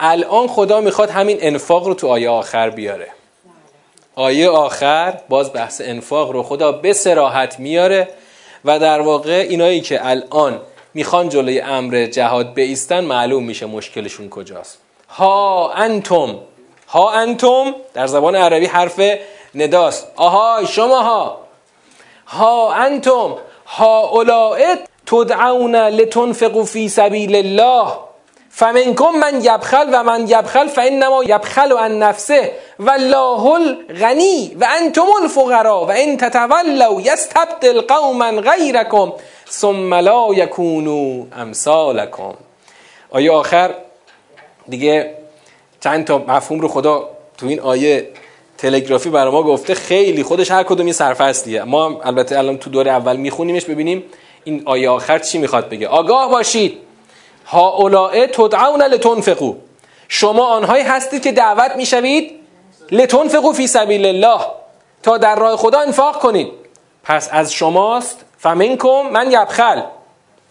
الان 0.00 0.48
خدا 0.48 0.80
می‌خواد 0.80 1.10
همین 1.10 1.38
انفاق 1.40 1.86
رو 1.86 1.94
تو 1.94 2.08
آیه 2.08 2.30
آخر 2.30 2.70
بیاره. 2.70 3.08
آیه 4.16 4.48
آخر 4.48 5.20
باز 5.28 5.52
بحث 5.52 5.80
انفاق 5.84 6.30
رو 6.30 6.42
خدا 6.42 6.72
به 6.72 6.92
سراحت 6.92 7.60
میاره 7.60 8.08
و 8.64 8.78
در 8.78 9.00
واقع 9.00 9.46
اینایی 9.48 9.80
که 9.80 10.08
الان 10.08 10.60
می‌خوان 10.94 11.28
جلوی 11.28 11.60
امر 11.60 12.06
جهاد 12.06 12.54
بیستن 12.54 13.04
معلوم 13.04 13.44
میشه 13.44 13.66
مشکلشون 13.66 14.28
کجاست. 14.30 14.78
ها 15.08 15.72
انتم 15.72 16.38
ها 16.88 17.10
انتم 17.10 17.74
در 17.94 18.06
زبان 18.06 18.36
عربی 18.36 18.66
حرف 18.66 19.00
نداست. 19.54 20.06
آهای 20.16 20.66
شما 20.66 21.02
ها. 21.02 21.40
ها 22.26 22.72
انتم 22.72 23.36
ها 23.66 24.00
اولائت 24.08 24.78
تدعون 25.06 25.76
لتنفقوا 25.76 26.64
فی 26.64 26.88
سبیل 26.88 27.36
الله. 27.36 27.92
فمنکم 28.56 29.10
من 29.18 29.44
یبخل 29.44 29.88
و 29.92 30.02
من 30.04 30.28
یبخل 30.28 30.68
فانما 30.68 31.24
یبخل 31.24 31.72
عن 31.72 31.98
نفسه 31.98 32.52
والله 32.78 33.46
الغنی 33.46 34.56
و 34.60 34.66
انتم 34.80 35.06
الفقراء 35.22 35.84
و 35.84 35.90
ان 35.90 36.16
تتولوا 36.16 37.00
یستبدل 37.00 37.80
قوما 37.80 38.30
غیرکم 38.30 39.12
ثم 39.50 39.94
لا 39.94 40.34
یکونوا 40.34 41.26
امثالکم. 41.36 42.34
آیه 43.10 43.32
آخر 43.32 43.74
دیگه 44.68 45.14
چند 45.80 46.04
تا 46.04 46.18
مفهوم 46.18 46.60
رو 46.60 46.68
خدا 46.68 47.08
تو 47.38 47.46
این 47.46 47.60
آیه 47.60 48.08
تلگرافی 48.58 49.10
برای 49.10 49.32
ما 49.32 49.42
گفته. 49.42 49.74
خیلی 49.74 50.22
خودش 50.22 50.50
هر 50.50 50.62
کدوم 50.62 50.86
یه 50.86 50.92
سرفصلیه. 50.92 51.64
ما 51.64 52.00
البته 52.04 52.38
الان 52.38 52.58
تو 52.58 52.70
دور 52.70 52.88
اول 52.88 53.16
میخونیمش 53.16 53.64
ببینیم 53.64 54.04
این 54.44 54.62
آیه 54.64 54.90
آخر 54.90 55.18
چی 55.18 55.38
می‌خواد 55.38 55.68
بگه. 55.68 55.88
آگاه 55.88 56.30
باشید. 56.30 56.78
ها 57.46 57.68
اولائه 57.68 58.26
تدعون 58.26 58.82
لتنفقو 58.82 59.54
شما 60.08 60.46
آنهایی 60.46 60.84
هستید 60.84 61.22
که 61.22 61.32
دعوت 61.32 61.76
می‌شوید 61.76 62.40
لتنفقو 62.90 63.52
فی 63.52 63.66
سبیل 63.66 64.06
الله. 64.06 64.40
تا 65.02 65.18
در 65.18 65.36
راه 65.36 65.56
خدا 65.56 65.80
انفاق 65.80 66.18
کنید. 66.18 66.48
پس 67.04 67.28
از 67.32 67.52
شماست. 67.52 68.24
فمنکم 68.38 69.02
من 69.12 69.32
یبخل. 69.32 69.82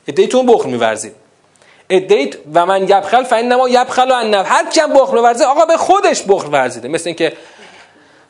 ادیتون 0.08 0.46
بخل 0.46 0.70
میورزید. 0.70 1.14
و 1.89 2.66
من 2.66 2.84
یبخل 2.84 3.24
فانما 3.24 3.70
یبخل 3.70 4.12
عن 4.11 4.14
نفسه 4.14 4.51
هر 4.52 4.70
کم 4.70 4.94
بخل 4.94 5.14
میورزه 5.14 5.46
آقا 5.46 5.66
به 5.66 5.78
خودش 5.78 6.24
بخل 6.28 6.54
ورزیده. 6.54 6.88
مثل 6.88 7.10
اینکه 7.10 7.34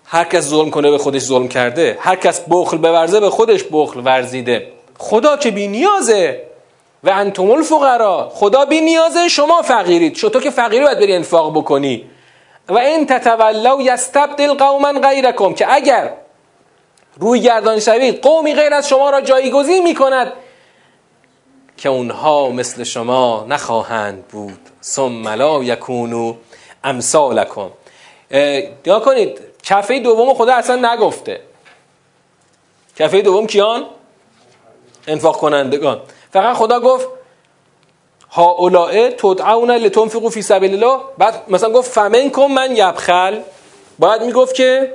هر 0.05 0.23
کس 0.23 0.43
ظلم 0.43 0.71
کنه 0.71 0.91
به 0.91 0.97
خودش 0.97 1.21
ظلم 1.21 1.47
کرده. 1.47 1.97
هر 1.99 2.15
کس 2.15 2.41
بخل 2.49 2.77
بورزه 2.77 3.19
به 3.19 3.29
خودش 3.29 3.63
بخل 3.71 3.99
ورزیده. 3.99 4.67
خدا 4.97 5.37
که 5.37 5.51
بی 5.51 5.67
نیازه. 5.67 6.52
و 7.03 7.09
انتم 7.09 7.51
الفقرا. 7.51 8.31
خدا 8.33 8.65
بی 8.65 8.81
نیازه 8.81 9.27
شما 9.27 9.61
فقیرید. 9.61 10.15
تو 10.15 10.39
که 10.39 10.49
فقیری 10.49 10.85
باید 10.85 10.99
بری 10.99 11.15
انفاق 11.15 11.57
بکنی. 11.57 12.09
و 12.69 12.77
ان 12.77 13.05
تتولوا 13.05 13.81
یستبدل 13.81 14.53
قوما 14.53 14.93
غیرکم 14.93 15.53
که 15.53 15.73
اگر 15.73 16.13
روی 17.19 17.39
گردان 17.39 17.79
شوید 17.79 18.21
قومی 18.21 18.53
غیر 18.53 18.73
از 18.73 18.89
شما 18.89 19.09
را 19.09 19.21
جایگزین 19.21 19.83
می‌کند 19.83 20.33
که 21.77 21.89
اونها 21.89 22.49
مثل 22.49 22.83
شما 22.83 23.45
نخواهند 23.49 24.27
بود. 24.27 24.59
ثم 24.83 25.27
لا 25.27 25.63
یکونو 25.63 26.35
امثالکم. 26.83 27.69
یا 28.85 28.99
کنید 28.99 29.39
کفه 29.63 29.99
دوم 29.99 30.33
خدا 30.33 30.53
اصلا 30.53 30.93
نگفته. 30.93 31.41
کفه 32.95 33.21
دوم 33.21 33.47
کیان؟ 33.47 33.85
انفاق 35.07 35.37
کنندگان. 35.37 36.01
فقط 36.33 36.55
خدا 36.55 36.79
گفت 36.79 37.07
ها 38.31 38.51
اولائه 38.51 39.09
تدعون 39.09 39.71
لتنفقوا 39.71 40.29
فی 40.29 40.41
سبیل 40.41 40.73
الله. 40.73 40.99
بعد 41.17 41.33
مثلا 41.47 41.69
گفت 41.69 41.91
فمنکم 41.91 42.45
من 42.45 42.75
یبخل. 42.75 43.39
باید 43.99 44.23
می‌گفت 44.23 44.55
که 44.55 44.93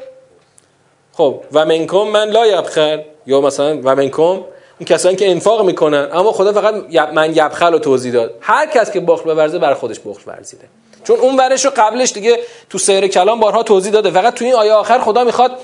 خب 1.12 1.41
و 1.53 1.64
منکم 1.64 2.03
من 2.03 2.28
لا 2.28 2.47
یبخل. 2.47 3.03
یا 3.26 3.41
مثلا 3.41 3.80
و 3.84 3.97
منکم 3.97 4.22
اون 4.22 4.86
کسانی 4.86 5.16
که 5.16 5.30
انفاق 5.30 5.64
می‌کنن 5.64 6.09
اما 6.12 6.32
خدا 6.32 6.53
فقط 6.53 6.74
من 7.12 7.30
یبخل 7.36 7.72
رو 7.72 7.78
توضیح 7.78 8.12
داد. 8.12 8.34
هر 8.41 8.66
کس 8.66 8.91
که 8.91 9.01
بخل 9.01 9.34
بورزه 9.34 9.59
بر 9.59 9.74
خودش 9.74 10.01
بخل 10.01 10.22
ورزیده. 10.26 10.64
چون 11.05 11.18
اون 11.18 11.36
ورش 11.36 11.64
رو 11.64 11.70
قبلش 11.76 12.12
دیگه 12.12 12.39
تو 12.70 12.78
سیر 12.78 13.07
کلام 13.07 13.41
بارها 13.41 13.62
توضیح 13.62 13.93
داده. 13.93 14.11
فقط 14.11 14.34
تو 14.34 14.45
این 14.45 14.55
آیه 14.55 14.72
آخر 14.72 14.99
خدا 14.99 15.24
می‌خواد 15.24 15.59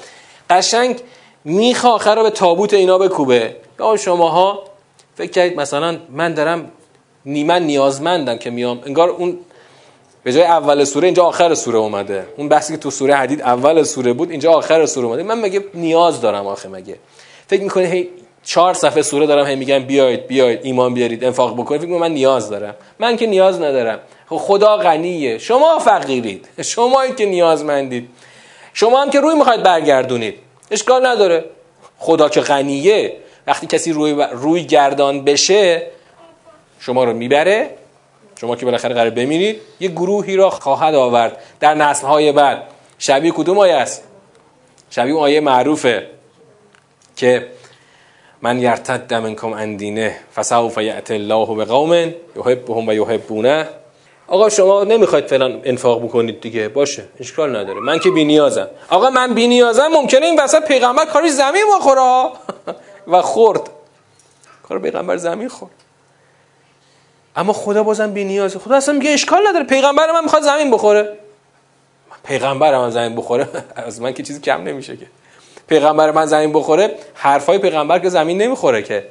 قشنگ 0.50 1.00
میخ 1.44 1.84
آخر 1.84 2.14
رو 2.14 2.22
به 2.22 2.30
تابوت 2.30 2.74
اینا 2.74 2.98
بکوبه. 2.98 3.56
یا 3.80 3.96
شماها 3.96 4.73
فکر 5.14 5.30
کردید 5.30 5.60
مثلا 5.60 5.98
من 6.10 6.34
دارم 6.34 6.70
نیمن 7.26 7.62
نیازمندم 7.62 8.38
که 8.38 8.50
میام 8.50 8.80
انگار 8.86 9.08
اون 9.08 9.38
به 10.22 10.32
جای 10.32 10.42
اول 10.42 10.84
سوره 10.84 11.04
اینجا 11.06 11.24
آخر 11.24 11.54
سوره 11.54 11.78
اومده. 11.78 12.26
اون 12.36 12.48
بحثی 12.48 12.72
که 12.72 12.78
تو 12.78 12.90
سوره 12.90 13.14
حدید 13.14 13.42
اول 13.42 13.82
سوره 13.82 14.12
بود 14.12 14.30
اینجا 14.30 14.52
آخر 14.52 14.86
سوره 14.86 15.06
اومده. 15.06 15.22
من 15.22 15.40
مگه 15.40 15.64
نیاز 15.74 16.20
دارم 16.20 16.46
آخه 16.46 16.68
مگه؟ 16.68 16.96
فکر 17.46 17.62
می‌کنه 17.62 17.84
هی 17.84 18.08
چهار 18.42 18.74
صفحه 18.74 19.02
سوره 19.02 19.26
دارم 19.26 19.46
هی 19.46 19.56
میگم 19.56 19.78
بیاید 19.78 20.26
بیاید 20.26 20.60
ایمان 20.62 20.94
بیارید 20.94 21.24
انفاق 21.24 21.54
بکنید. 21.54 21.80
فکر 21.80 21.90
من 21.90 22.12
نیاز 22.12 22.50
دارم. 22.50 22.74
من 22.98 23.16
که 23.16 23.26
نیاز 23.26 23.60
ندارم. 23.60 23.98
خب 24.28 24.36
خدا 24.36 24.76
غنیه. 24.76 25.38
شما 25.38 25.78
فقیرید. 25.78 26.48
شما 26.62 27.06
که 27.06 27.26
نیازمندید. 27.26 28.08
شما 28.72 29.02
هم 29.02 29.10
که 29.10 29.20
روی 29.20 29.34
می‌خواید 29.34 29.62
برگردونید. 29.62 30.34
اشکال 30.70 31.06
نداره. 31.06 31.44
خدا 31.98 32.28
که 32.28 32.40
غنیه. 32.40 33.16
وقتی 33.46 33.66
کسی 33.66 33.92
روی, 33.92 34.26
روی 34.32 34.64
گردان 34.64 35.24
بشه 35.24 35.82
شما 36.80 37.04
رو 37.04 37.12
می‌بره 37.12 37.70
شما 38.40 38.56
که 38.56 38.64
بالاخره 38.64 38.94
قرار 38.94 39.10
بمیرید 39.10 39.60
یه 39.80 39.88
گروهی 39.88 40.36
را 40.36 40.50
خواهد 40.50 40.94
آورد. 40.94 41.36
در 41.60 41.74
نسلهای 41.74 42.32
بعد 42.32 42.62
شبیه 42.98 43.30
کدوم 43.30 43.58
آیه 43.58 43.74
است؟ 43.74 44.02
شبیه 44.90 45.14
آیه 45.14 45.40
معروفه 45.40 46.06
که 47.16 47.46
من 48.42 48.58
یرتد 48.58 49.14
منکم 49.14 49.52
اندینه 49.52 50.16
فسوف 50.34 50.78
یأت 50.78 51.10
الله 51.10 51.54
به 51.54 51.64
قوم 51.64 51.92
یحبهم 52.36 52.88
و 52.88 52.92
یحبونه. 52.92 53.68
آقا 54.26 54.48
شما 54.48 54.84
نمی‌خواید 54.84 55.26
فلان 55.26 55.60
انفاق 55.64 56.04
بکنید 56.04 56.40
دیگه. 56.40 56.68
باشه 56.68 57.04
اشکال 57.20 57.56
نداره. 57.56 57.80
من 57.80 57.98
که 57.98 58.10
بی 58.10 58.24
نیازم. 58.24 58.68
آقا 58.90 59.10
من 59.10 59.34
بی 59.34 59.48
نیازم 59.48 59.86
ممکنه 59.86 60.26
این 60.26 60.40
وسط 60.40 60.64
پیغمبر 60.68 61.04
کاری 61.04 61.28
زمین 61.30 61.64
بخوره. 61.78 62.30
و 63.06 63.22
خورد. 63.22 63.70
کار 64.62 64.78
پیغمبر 64.78 65.16
زمین 65.16 65.48
خورد. 65.48 65.72
اما 67.36 67.52
خدا 67.52 67.82
بازم 67.82 68.12
بی 68.12 68.24
نیازه. 68.24 68.58
خدا 68.58 68.76
اصلا 68.76 68.94
میگه 68.94 69.10
اشکال 69.10 69.48
نداره. 69.48 69.64
پیغمبر 69.64 70.12
من 70.12 70.22
می‌خواد 70.22 70.42
زمین 70.42 70.70
بخوره. 70.70 71.18
پیغمبر 72.24 72.78
من 72.78 72.90
زمین 72.90 73.16
بخوره. 73.16 73.48
از 73.76 74.00
من 74.00 74.12
که 74.12 74.22
چیزی 74.22 74.40
کم 74.40 74.62
نمیشه 74.62 74.96
که. 74.96 75.06
پیغمبر 75.68 76.10
من 76.10 76.26
زمین 76.26 76.52
بخوره 76.52 76.94
حرفای 77.14 77.58
پیغمبر 77.58 77.98
که 77.98 78.08
زمین 78.08 78.42
نمی‌خوره 78.42 78.82
که. 78.82 79.08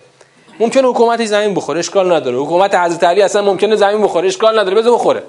ممکنه 0.60 0.88
حکومتی 0.88 1.28
زمین 1.28 1.54
بخوره 1.54 1.80
اشکال 1.80 2.12
نداره. 2.14 2.38
حکومت 2.38 2.76
حضرت 2.76 3.04
علی 3.04 3.22
اصلا 3.22 3.42
ممکنه 3.42 3.76
زمین 3.76 4.02
بخوره 4.02 4.28
اشکال 4.28 4.60
نداره 4.60 4.76
بذار 4.76 4.94
بخوره. 4.94 5.24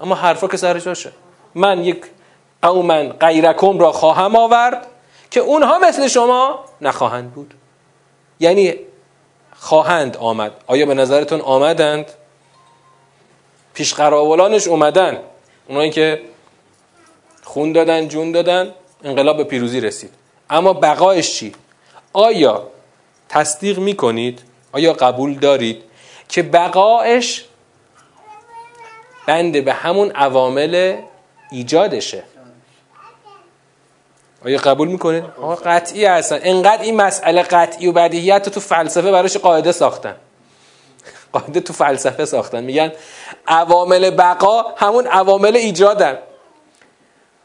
اما 0.00 0.14
حرفا 0.14 0.48
که 0.48 0.56
سرش 0.56 0.88
باشه 0.88 1.12
من 1.54 1.84
یک 1.84 2.04
قوما 2.62 3.02
غیرکم 3.02 3.78
را 3.78 3.92
خواهم 3.92 4.36
آورد. 4.36 4.86
که 5.32 5.40
اونها 5.40 5.78
مثل 5.78 6.08
شما 6.08 6.64
نخواهند 6.80 7.32
بود. 7.32 7.54
یعنی 8.40 8.74
خواهند 9.56 10.16
آمد. 10.16 10.52
آیا 10.66 10.86
به 10.86 10.94
نظرتون 10.94 11.40
آمدند؟ 11.40 12.10
پیش 13.74 13.94
قراولانش 13.94 14.68
اومدن. 14.68 15.18
اونایی 15.68 15.90
که 15.90 16.22
خون 17.42 17.72
دادن 17.72 18.08
جون 18.08 18.32
دادن 18.32 18.74
انقلاب 19.04 19.36
به 19.36 19.44
پیروزی 19.44 19.80
رسید. 19.80 20.10
اما 20.50 20.72
بقایش 20.72 21.34
چی؟ 21.34 21.54
آیا 22.12 22.68
تصدیق 23.28 23.78
می‌کنید؟ 23.78 24.42
آیا 24.72 24.92
قبول 24.92 25.34
دارید 25.34 25.82
که 26.28 26.42
بقایش 26.42 27.44
بنده 29.26 29.60
به 29.60 29.72
همون 29.72 30.10
عوامل 30.10 30.96
ایجادشه؟ 31.50 32.22
آیا 34.44 34.58
قبول 34.58 34.88
می‌کنید؟ 34.88 35.24
آقا 35.42 35.54
قطعی 35.54 36.04
هستن. 36.04 36.38
انقدر 36.42 36.82
این 36.82 36.96
مسئله 36.96 37.42
قطعی 37.42 37.86
و 37.86 37.92
بدیهیت 37.92 38.48
تو 38.48 38.60
فلسفه 38.60 39.10
براش 39.10 39.36
قاعده 39.36 39.72
ساختن. 39.72 40.16
قاعده 41.32 41.60
تو 41.60 41.72
فلسفه 41.72 42.24
ساختن. 42.24 42.64
میگن 42.64 42.92
عوامل 43.46 44.10
بقا 44.10 44.64
همون 44.76 45.06
عوامل 45.06 45.56
ایجادن. 45.56 46.18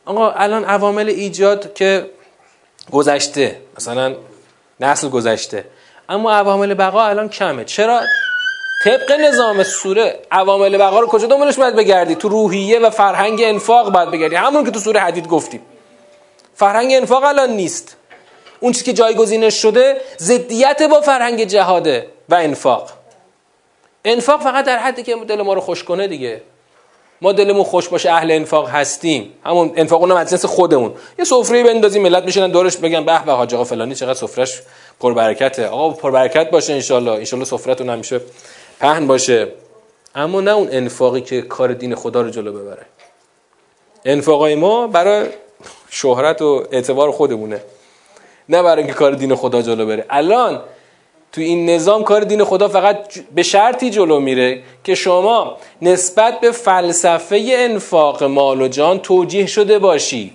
آقا 0.05 0.31
الان 0.31 0.65
عوامل 0.65 1.09
ایجاد 1.09 1.73
که 1.73 2.09
گذشته 2.91 3.61
مثلا 3.77 4.15
نسل 4.79 5.09
گذشته. 5.09 5.65
اما 6.09 6.31
عوامل 6.31 6.73
بقا 6.73 7.05
الان 7.05 7.29
کمه. 7.29 7.65
چرا؟ 7.65 8.01
طبق 8.85 9.11
نظام 9.11 9.63
سوره 9.63 10.19
عوامل 10.31 10.77
بقا 10.77 10.99
رو 10.99 11.07
کجا 11.07 11.27
دنبالش 11.27 11.55
باید 11.55 11.75
بگردی؟ 11.75 12.15
تو 12.15 12.29
روحیه 12.29 12.79
و 12.79 12.89
فرهنگ 12.89 13.41
انفاق 13.43 13.91
باید 13.91 14.11
بگردی. 14.11 14.35
همون 14.35 14.65
که 14.65 14.71
تو 14.71 14.79
سوره 14.79 14.99
حدید 14.99 15.27
گفتیم. 15.27 15.61
فرهنگ 16.57 16.93
انفاق 16.93 17.23
الان 17.23 17.49
نیست. 17.49 17.97
اون 18.59 18.71
چیزی 18.71 18.85
که 18.85 18.93
جایگزینش 18.93 19.61
شده 19.61 20.01
ضدیت 20.17 20.81
با 20.81 21.01
فرهنگ 21.01 21.43
جهاده 21.43 22.07
و 22.29 22.35
انفاق. 22.35 22.89
انفاق 24.05 24.41
فقط 24.41 24.65
در 24.65 24.77
حدی 24.77 25.03
که 25.03 25.15
دل 25.15 25.41
ما 25.41 25.53
رو 25.53 25.61
خوش 25.61 25.83
کنه 25.83 26.07
دیگه. 26.07 26.41
ما 27.21 27.31
دلمون 27.31 27.63
خوش 27.63 27.89
باشه 27.89 28.11
اهل 28.11 28.31
انفاق 28.31 28.69
هستیم. 28.69 29.33
همون 29.45 29.73
انفاق 29.75 30.01
اونم 30.01 30.15
از 30.15 30.45
خودمون. 30.45 30.93
یه 31.19 31.25
سفره 31.25 31.63
بندازیم 31.63 32.03
ملت 32.03 32.23
بشینن 32.23 32.51
دورش 32.51 32.77
بگن 32.77 33.05
به 33.05 33.25
به 33.25 33.31
حاج 33.31 33.53
آقا 33.53 33.63
فلانی 33.63 33.95
چقدر 33.95 34.13
سفرش 34.13 34.61
پربرکته. 34.99 35.67
آقا 35.67 35.89
پربرکت 35.89 36.49
باشه 36.49 36.73
ان 36.73 36.79
شاء 36.79 37.23
سفرتون 37.23 37.89
همیشه 37.89 38.21
پهن 38.79 39.07
باشه. 39.07 39.47
اما 40.15 40.41
نه 40.41 40.51
اون 40.51 40.67
انفاقی 40.71 41.21
که 41.21 41.41
کار 41.41 41.73
دین 41.73 41.95
خدا 41.95 42.21
رو 42.21 42.29
جلو 42.29 42.53
ببره. 42.53 42.85
انفاقای 44.05 44.55
ما 44.55 44.87
برای 44.87 45.27
شهرت 45.89 46.41
و 46.41 46.63
اعتبار 46.71 47.11
خودمونه. 47.11 47.61
نه 48.49 48.63
برای 48.63 48.77
اینکه 48.77 48.93
کار 48.93 49.11
دین 49.11 49.35
خدا 49.35 49.61
جلو 49.61 49.85
بره. 49.85 50.05
الان 50.09 50.61
تو 51.31 51.41
این 51.41 51.69
نظام 51.69 52.03
کار 52.03 52.21
دین 52.21 52.43
خدا 52.43 52.67
فقط 52.67 53.19
به 53.35 53.43
شرطی 53.43 53.89
جلو 53.89 54.19
میره 54.19 54.63
که 54.83 54.95
شما 54.95 55.57
نسبت 55.81 56.39
به 56.39 56.51
فلسفه 56.51 57.45
انفاق 57.47 58.23
مال 58.23 58.61
و 58.61 58.67
جان 58.67 58.99
توجیه 58.99 59.45
شده 59.45 59.79
باشی. 59.79 60.33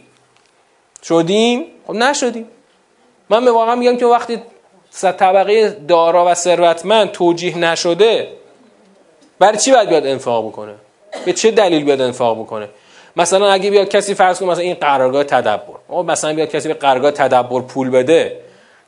شدیم؟ 1.03 1.65
خب 1.87 1.93
نشدیم. 1.93 2.49
من 3.31 3.49
واقعا 3.49 3.75
میگم 3.75 3.97
که 3.97 4.07
وقتی 4.07 4.43
طبقه 5.03 5.71
دارا 5.89 6.25
و 6.27 6.35
ثروتمند 6.35 7.11
توجیه 7.11 7.59
نشده 7.59 8.29
برای 9.39 9.59
چی 9.59 9.73
باید 9.73 9.89
بیاد 9.89 10.07
انفاق 10.07 10.47
بکنه؟ 10.47 10.75
به 11.25 11.33
چه 11.33 11.51
دلیل 11.51 11.85
بیاد 11.85 12.01
انفاق 12.01 12.39
بکنه؟ 12.39 12.69
مثلا 13.17 13.53
اگه 13.53 13.71
بیاد 13.71 13.89
کسی 13.89 14.15
فرض 14.15 14.39
کنه 14.39 14.49
مثلا 14.49 14.63
این 14.63 14.75
قرارگاه 14.75 15.25
تدبر. 15.25 16.03
مثلا 16.07 16.35
بیاد 16.35 16.49
کسی 16.49 16.69
به 16.69 16.75
قرارگاه 16.75 17.11
تدبر 17.11 17.61
پول 17.61 17.91
بده 17.91 18.41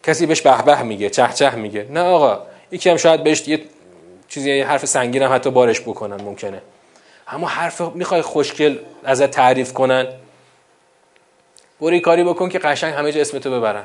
کسی 0.03 0.27
بهش 0.27 0.41
به 0.41 0.63
به 0.63 0.83
میگه 0.83 1.11
چه 1.11 1.29
چه 1.35 1.51
میگه. 1.51 1.87
نه 1.91 2.01
آقا 2.01 2.39
یکی 2.73 2.91
هم 2.91 2.97
شاید 2.97 3.25
بهش 3.25 3.49
یه 3.49 3.61
چیزی 4.29 4.57
یه 4.57 4.67
حرف 4.67 4.85
سنگین 4.85 5.23
هم 5.23 5.35
حتی 5.35 5.51
بارش 5.51 5.81
بکنن 5.81 6.23
ممکنه. 6.23 6.63
اما 7.29 7.47
حرف 7.47 7.81
می‌خوای 7.81 8.23
خوشگل 8.23 8.79
ازت 9.05 9.31
تعریف 9.31 9.73
کنن 9.73 10.07
بری 11.81 12.01
کاری 12.01 12.25
بکن 12.25 12.49
که 12.49 12.59
قشنگ 12.59 12.95
همه 12.95 13.13
جا 13.13 13.21
اسم 13.21 13.39
تو 13.39 13.51
ببرن. 13.51 13.85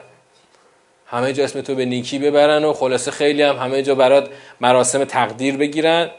همه 1.06 1.34
جا 1.34 1.44
اسم 1.44 1.62
تو 1.62 1.76
به 1.76 1.86
نیکی 1.86 2.20
ببرن 2.20 2.66
و 2.66 2.74
خلاصه 2.74 3.12
خیلی 3.12 3.44
هم 3.44 3.56
همه 3.58 3.84
جا 3.84 3.96
برات 3.96 4.30
مراسم 4.62 5.04
تقدیر 5.04 5.58
بگیرن. 5.58 6.10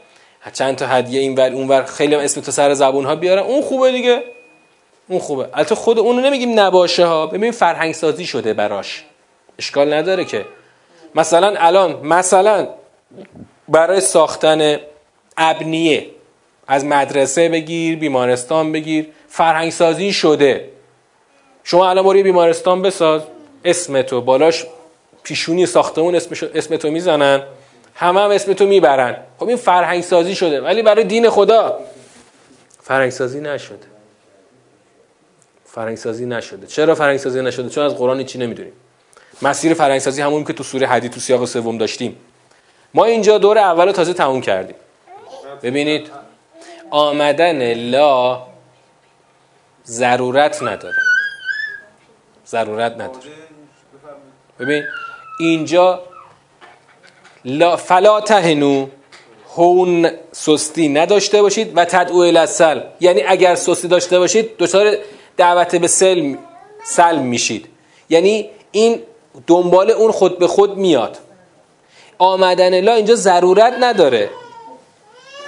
چند 0.49 0.75
تا 0.75 0.87
هدیه 0.87 1.21
این 1.21 1.35
ور 1.35 1.51
اون 1.51 1.67
ور. 1.67 1.83
خیلی 1.83 2.15
هم 2.15 2.21
اسم 2.21 2.41
تو 2.41 2.51
سر 2.51 2.73
زبون 2.73 3.05
ها 3.05 3.15
بیارن 3.15 3.43
اون 3.43 3.61
خوبه 3.61 3.91
دیگه. 3.91 4.23
اون 5.07 5.19
خوبه. 5.19 5.49
البته 5.53 5.75
خود 5.75 5.99
اونو 5.99 6.21
نمیگیم 6.21 6.59
نباشه 6.59 7.05
ها. 7.05 7.27
ببین 7.27 7.51
فرهنگ 7.51 7.93
سازی 7.93 8.25
شده 8.25 8.53
براش. 8.53 9.03
اشکال 9.59 9.93
نداره 9.93 10.25
که. 10.25 10.45
مثلا 11.15 11.53
الان 11.57 12.07
مثلا 12.07 12.67
برای 13.69 14.01
ساختن 14.01 14.79
ابنیه 15.37 16.07
از 16.67 16.85
مدرسه 16.85 17.49
بگیر 17.49 17.97
بیمارستان 17.97 18.71
بگیر. 18.71 19.07
فرهنگ 19.27 19.71
سازی 19.71 20.13
شده. 20.13 20.69
شما 21.63 21.89
الان 21.89 22.05
برای 22.05 22.23
بیمارستان 22.23 22.81
بساز. 22.81 23.21
اسم 23.65 24.01
تو. 24.01 24.21
بالاش 24.21 24.65
پیشونی 25.23 25.65
ساختمون 25.65 26.15
اسم 26.55 26.75
تو 26.77 26.91
می‌زنن. 26.91 27.43
همه 27.95 28.21
هم 28.21 28.29
اسم 28.29 28.53
تو 28.53 28.65
می‌برن. 28.65 29.17
خب 29.39 29.47
این 29.47 29.57
فرهنگ 29.57 30.03
سازی 30.03 30.35
شده 30.35 30.61
ولی 30.61 30.81
برای 30.81 31.03
دین 31.03 31.29
خدا. 31.29 31.79
فرهنگ 32.81 33.09
سازی 33.11 33.41
نشده. 33.41 33.87
فرهنگ 35.65 35.97
سازی 35.97 36.25
نشده. 36.25 36.67
چرا 36.67 36.95
فرهنگ 36.95 37.17
سازی 37.17 37.41
نشده؟ 37.41 37.69
چون 37.69 37.85
از 37.85 37.97
قرآن 37.97 38.23
چی 38.23 38.39
نمی‌دونیم. 38.39 38.73
مسیر 39.41 39.73
فرهنگسازی 39.73 40.21
همون 40.21 40.43
که 40.43 40.53
تو 40.53 40.63
سوره 40.63 40.87
حدید 40.87 41.11
تو 41.11 41.19
سیاق 41.19 41.45
سوم 41.45 41.77
داشتیم. 41.77 42.17
ما 42.93 43.05
اینجا 43.05 43.37
دور 43.37 43.57
اول 43.57 43.91
تازه 43.91 44.13
تموم 44.13 44.41
کردیم. 44.41 44.75
ببینید. 45.63 46.11
آمدن 46.89 47.73
لا 47.73 48.41
ضرورت 49.85 50.63
نداره. 50.63 50.95
ضرورت 52.47 52.93
نداره. 52.93 53.25
ببین 54.59 54.83
اینجا 55.39 56.03
فلا 57.77 58.21
تهنو 58.21 58.87
هون 59.55 60.11
سستی 60.31 60.89
نداشته 60.89 61.41
باشید 61.41 61.77
و 61.77 61.85
تدعو 61.85 62.17
الاسل 62.17 62.81
یعنی 62.99 63.23
اگر 63.27 63.55
سستی 63.55 63.87
داشته 63.87 64.19
باشید 64.19 64.57
دچار 64.57 64.97
دعوت 65.37 65.75
به 65.75 65.87
سلم 65.87 66.37
سلم 66.83 67.21
میشید. 67.21 67.67
یعنی 68.09 68.49
این 68.71 68.99
دنبال 69.47 69.91
اون 69.91 70.11
خود 70.11 70.39
به 70.39 70.47
خود 70.47 70.77
میاد. 70.77 71.17
آمدن 72.17 72.79
لا 72.79 72.93
اینجا 72.93 73.15
ضرورت 73.15 73.73
نداره. 73.79 74.29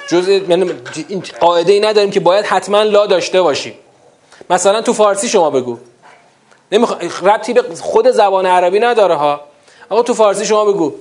جز 0.07 0.27
یعنی 0.27 0.73
قاعده 1.39 1.73
ای 1.73 1.79
نداریم 1.79 2.11
که 2.11 2.19
باید 2.19 2.45
حتما 2.45 2.83
لا 2.83 3.05
داشته 3.05 3.41
باشیم. 3.41 3.73
مثلا 4.49 4.81
تو 4.81 4.93
فارسی 4.93 5.29
شما 5.29 5.49
بگو. 5.49 5.77
نمیخوا... 6.71 6.97
ربطی 7.21 7.53
به 7.53 7.63
خود 7.81 8.11
زبان 8.11 8.45
عربی 8.45 8.79
نداره 8.79 9.15
ها. 9.15 9.41
آقا 9.89 10.03
تو 10.03 10.13
فارسی 10.13 10.45
شما 10.45 10.65
بگو. 10.65 10.93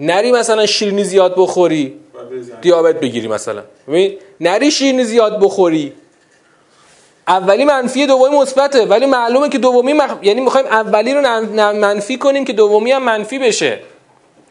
نری 0.00 0.32
مثلا 0.32 0.66
شیرینی 0.66 1.04
زیاد 1.04 1.34
بخوری 1.36 2.00
دیابت 2.60 3.00
بگیری 3.00 3.28
مثلا. 3.28 3.62
نری 4.40 4.70
شیرینی 4.70 5.04
زیاد 5.04 5.40
بخوری. 5.40 5.92
اولی 7.28 7.64
منفی 7.64 8.06
دومی 8.06 8.36
مثبته. 8.36 8.84
ولی 8.84 9.06
معلومه 9.06 9.48
که 9.48 9.58
دومی 9.58 9.92
مخ... 9.92 10.10
یعنی 10.22 10.40
می‌خوایم 10.40 10.66
اولی 10.66 11.14
رو 11.14 11.20
منفی 11.72 12.16
کنیم 12.16 12.44
که 12.44 12.52
دومی 12.52 12.92
هم 12.92 13.02
منفی 13.02 13.38
بشه. 13.38 13.80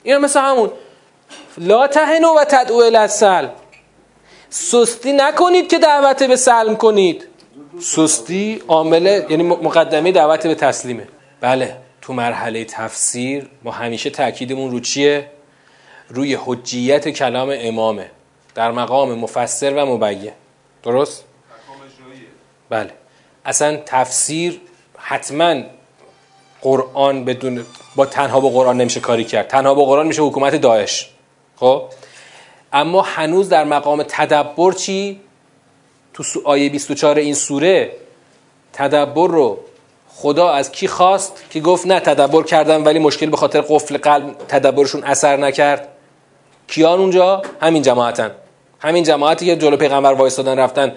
این 0.04 0.18
مثل 0.18 0.40
همون. 0.40 0.72
لا 1.58 1.88
تهنو 1.88 2.34
و 2.34 2.44
تدعو 2.44 2.78
الاسل 2.78 3.48
سستی 4.50 5.14
نکنید 5.14 5.70
که 5.70 5.80
دعوت 5.80 6.24
به 6.24 6.36
سلم 6.36 6.76
کنید. 6.76 7.28
سستی 7.80 8.62
عامل 8.68 9.22
یعنی 9.30 9.44
مقدمه 9.44 10.12
دعوت 10.12 10.48
به 10.48 10.56
تسلیمه. 10.56 11.08
بله 11.42 11.76
تو 12.02 12.14
مرحله 12.14 12.66
تفسیر 12.66 13.48
ما 13.64 13.72
همیشه 13.72 14.10
تاکیدمون 14.10 14.72
رو 14.72 14.80
چیه؟ 14.80 15.30
روی 16.10 16.38
حجیت 16.46 17.10
کلام 17.10 17.50
امامه. 17.54 18.12
در 18.56 18.72
مقام 18.72 19.14
مفسر 19.14 19.74
و 19.74 19.86
مبین. 19.86 20.32
درست؟ 20.84 21.24
بله. 22.70 22.92
اصلا 23.46 23.78
تفسیر 23.86 24.62
حتما 24.98 25.62
قرآن 26.62 27.26
بدون 27.26 27.66
با 27.96 28.06
تنها 28.06 28.40
با 28.40 28.50
قرآن 28.50 28.78
نمیشه 28.78 29.00
کاری 29.00 29.24
کرد. 29.24 29.48
تنها 29.48 29.74
با 29.74 29.86
قرآن 29.86 30.08
میشه 30.08 30.22
حکومت 30.22 30.56
داعش. 30.56 31.10
خب؟ 31.56 31.84
اما 32.74 33.02
هنوز 33.02 33.50
در 33.50 33.64
مقام 33.64 34.04
تدبر 34.08 34.72
چی؟ 34.72 35.20
تو 36.14 36.24
آیه 36.44 36.70
24 36.70 37.18
این 37.18 37.34
سوره 37.34 37.92
تدبر 38.74 39.28
رو 39.28 39.60
خدا 40.10 40.50
از 40.50 40.72
کی 40.72 40.88
خواست؟ 40.88 41.44
که 41.50 41.60
گفت 41.60 41.88
نه 41.88 42.00
تدبر 42.00 42.44
کردم 42.44 42.86
ولی 42.86 43.00
مشکل 43.00 43.30
به 43.30 43.38
خاطر 43.38 43.62
قفل 43.62 43.98
قلب 43.98 44.36
تدبرشون 44.48 45.04
اثر 45.04 45.38
نکرد. 45.38 45.97
کیان 46.68 47.00
اونجا؟ 47.00 47.42
همین 47.62 47.82
جماعتن. 47.82 48.32
همین 48.80 49.04
جماعتی 49.04 49.46
که 49.46 49.56
جلو 49.56 49.78
پیغمبر 49.78 50.14
وایستادن 50.14 50.60
رفتن 50.60 50.96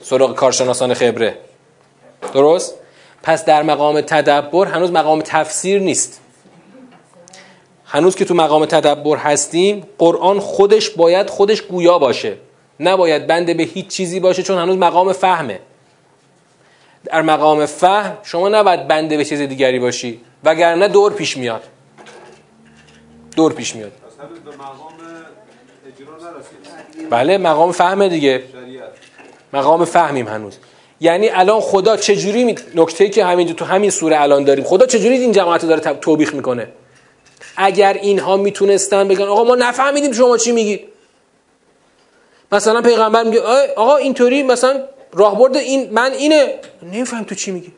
سراغ 0.00 0.34
کارشناسان 0.34 0.94
خبره. 0.94 1.38
درست؟ 2.34 2.74
پس 3.22 3.44
در 3.44 3.62
مقام 3.62 4.00
تدبر 4.00 4.66
هنوز 4.66 4.90
مقام 4.90 5.22
تفسیر 5.22 5.80
نیست. 5.80 6.20
هنوز 7.84 8.16
که 8.16 8.24
تو 8.24 8.34
مقام 8.34 8.66
تدبر 8.66 9.16
هستیم 9.16 9.86
قرآن 9.98 10.40
خودش 10.40 10.90
باید 10.90 11.30
خودش 11.30 11.62
گویا 11.62 11.98
باشه. 11.98 12.36
نباید 12.80 13.26
بنده 13.26 13.54
به 13.54 13.62
هیچ 13.62 13.88
چیزی 13.88 14.20
باشه 14.20 14.42
چون 14.42 14.58
هنوز 14.58 14.76
مقام 14.76 15.12
فهمه. 15.12 15.60
در 17.04 17.22
مقام 17.22 17.66
فهم 17.66 18.18
شما 18.22 18.48
نباید 18.48 18.88
بنده 18.88 19.16
به 19.16 19.24
چیز 19.24 19.40
دیگری 19.40 19.78
باشی 19.78 20.20
وگرنه 20.44 20.88
دور 20.88 21.12
پیش 21.12 21.36
میاد. 21.36 21.62
دور 23.36 23.52
پیش 23.52 23.76
میاد. 23.76 23.92
بله 27.10 27.38
مقام 27.38 27.72
فهمه 27.72 28.08
دیگه. 28.08 28.42
مقام 29.52 29.84
فهمیم 29.84 30.28
هنوز. 30.28 30.58
یعنی 31.00 31.28
الان 31.28 31.60
خدا 31.60 31.96
چجوری 31.96 32.44
می... 32.44 32.54
نکته 32.74 33.08
که 33.08 33.24
همینجا 33.24 33.54
تو 33.54 33.64
همین 33.64 33.90
سوره 33.90 34.20
الان 34.20 34.44
داریم 34.44 34.64
خدا 34.64 34.86
چجوری 34.86 35.16
این 35.16 35.32
جماعت 35.32 35.62
رو 35.62 35.68
داره 35.68 35.80
توبیخ 35.94 36.34
می‌کنه؟ 36.34 36.68
اگر 37.56 37.92
اینها 37.92 38.36
می‌تونستن 38.36 39.08
بگن 39.08 39.24
آقا 39.24 39.44
ما 39.44 39.54
نفهمیدیم 39.54 40.12
شما 40.12 40.36
چی 40.36 40.52
میگید. 40.52 40.80
مثلا 42.52 42.82
پیغمبر 42.82 43.24
میگه 43.24 43.40
آقا 43.76 43.96
اینطوری 43.96 44.42
مثلا 44.42 44.82
راهبرد 45.12 45.56
این 45.56 45.92
من 45.92 46.12
اینه. 46.12 46.54
نمیفهم 46.82 47.24
تو 47.24 47.34
چی 47.34 47.50
میگی. 47.50 47.72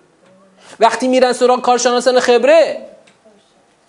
وقتی 0.81 1.09
میرن 1.09 1.33
سراغ 1.33 1.63
کارشناسان 1.63 2.21
خبره 2.21 2.83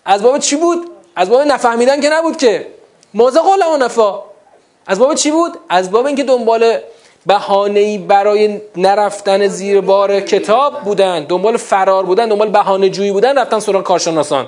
از 0.05 0.23
باب 0.23 0.39
چی 0.39 0.55
بود؟ 0.55 0.87
از 1.19 1.29
باب 1.29 1.41
نفهمیدن 1.41 2.01
که 2.01 2.09
نبود 2.09 2.37
که. 2.37 2.67
مازه 3.13 3.39
قول 3.39 3.63
و 3.73 3.77
نفا 3.77 4.23
از 4.87 4.99
باب 4.99 5.15
چی 5.15 5.31
بود؟ 5.31 5.57
از 5.69 5.91
باب 5.91 6.05
اینکه 6.05 6.23
دنبال 6.23 6.77
بهانه‌ای 7.25 7.97
برای 7.97 8.61
نرفتن 8.77 9.47
زیر 9.47 9.81
بار 9.81 10.19
کتاب 10.19 10.81
بودن 10.81 11.23
دنبال 11.23 11.57
فرار 11.57 12.05
بودن 12.05 12.29
دنبال 12.29 12.49
بهانه 12.49 12.89
جویی 12.89 13.11
بودن 13.11 13.37
رفتن 13.37 13.59
سراغ 13.59 13.83
کارشناسان. 13.83 14.47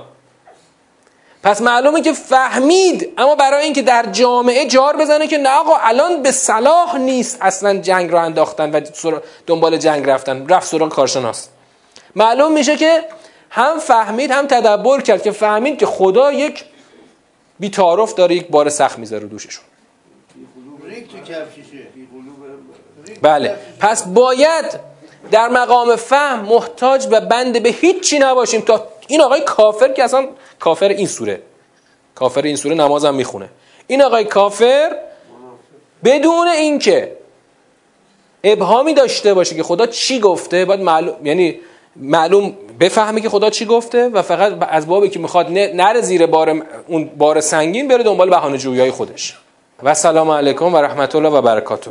پس 1.44 1.62
معلومه 1.62 2.02
که 2.02 2.14
فهمید 2.14 3.14
اما 3.18 3.36
برای 3.36 3.64
اینکه 3.64 3.82
در 3.82 4.06
جامعه 4.12 4.66
جار 4.66 4.98
بزنه 4.98 5.28
که 5.28 5.38
نه 5.38 5.50
آقا 5.50 5.76
الان 5.82 6.22
به 6.22 6.32
صلاح 6.32 6.98
نیست 6.98 7.38
اصلا 7.42 7.78
جنگ 7.78 8.12
رو 8.12 8.18
انداختن 8.18 8.72
و 8.72 8.82
دنبال 9.48 9.78
جنگ 9.78 10.10
رفتن 10.10 10.48
رفت 10.48 10.68
سراغ 10.68 10.90
کارشناس. 10.90 11.48
معلوم 12.16 12.52
میشه 12.52 12.78
که 12.78 13.04
هم 13.52 13.80
فهمید 13.80 14.32
هم 14.32 14.47
تدبر 14.47 15.02
کرد 15.02 15.24
که 15.24 15.32
فهمید 15.32 15.78
که 15.80 15.86
خدا 15.86 16.32
یک 16.32 16.66
بیتارف 17.60 18.14
داره 18.14 18.36
یک 18.36 18.47
بار 18.47 18.70
سخت 18.70 18.99
می‌ذاره 18.99 19.28
دوششون. 19.28 19.64
بله. 23.22 23.56
پس 23.80 24.08
باید 24.08 24.80
در 25.32 25.49
مقام 25.49 25.95
فهم 25.95 26.39
محتاج 26.45 27.08
و 27.12 27.22
بند 27.22 27.64
به 27.64 27.70
هیچی 27.70 28.20
نباشیم 28.20 28.62
تا 28.62 28.88
این 29.08 29.22
آقای 29.22 29.41
کافر 29.41 29.88
که 29.88 30.04
اصلا 30.04 30.28
کافر 30.60 30.89
این 30.89 31.08
سوره 31.08 31.41
کافر 32.16 32.41
این 32.41 32.56
سوره 32.56 32.76
نمازم 32.76 33.16
می‌خونه. 33.16 33.49
این 33.88 34.02
آقای 34.02 34.26
کافر 34.26 34.95
بدون 36.04 36.47
اینکه 36.47 37.18
ابهامی 38.43 38.93
داشته 38.93 39.34
باشه 39.34 39.56
که 39.56 39.64
خدا 39.64 39.86
چی 39.86 40.20
گفته 40.20 40.66
باید 40.66 40.82
معلوم 40.82 41.26
یعنی 41.26 41.60
معلوم 41.95 42.58
بفهمه 42.80 43.22
که 43.22 43.30
خدا 43.30 43.50
چی 43.50 43.66
گفته 43.66 44.10
و 44.10 44.22
فقط 44.22 44.54
از 44.70 44.88
بابی 44.88 45.10
که 45.10 45.20
می‌خواد 45.20 45.52
نره 45.52 46.02
زیر 46.02 46.26
بار 46.26 46.62
اون 46.88 47.10
بار 47.18 47.42
سنگین 47.42 47.88
بره 47.88 48.04
دنبال 48.04 48.30
بهانه 48.30 48.58
جویای 48.58 48.92
خودش. 48.92 49.38
و 49.84 49.94
سلام 49.94 50.32
علیکم 50.32 50.74
و 50.74 50.78
رحمت 50.78 51.16
الله 51.16 51.30
و 51.30 51.42
برکاته. 51.42 51.90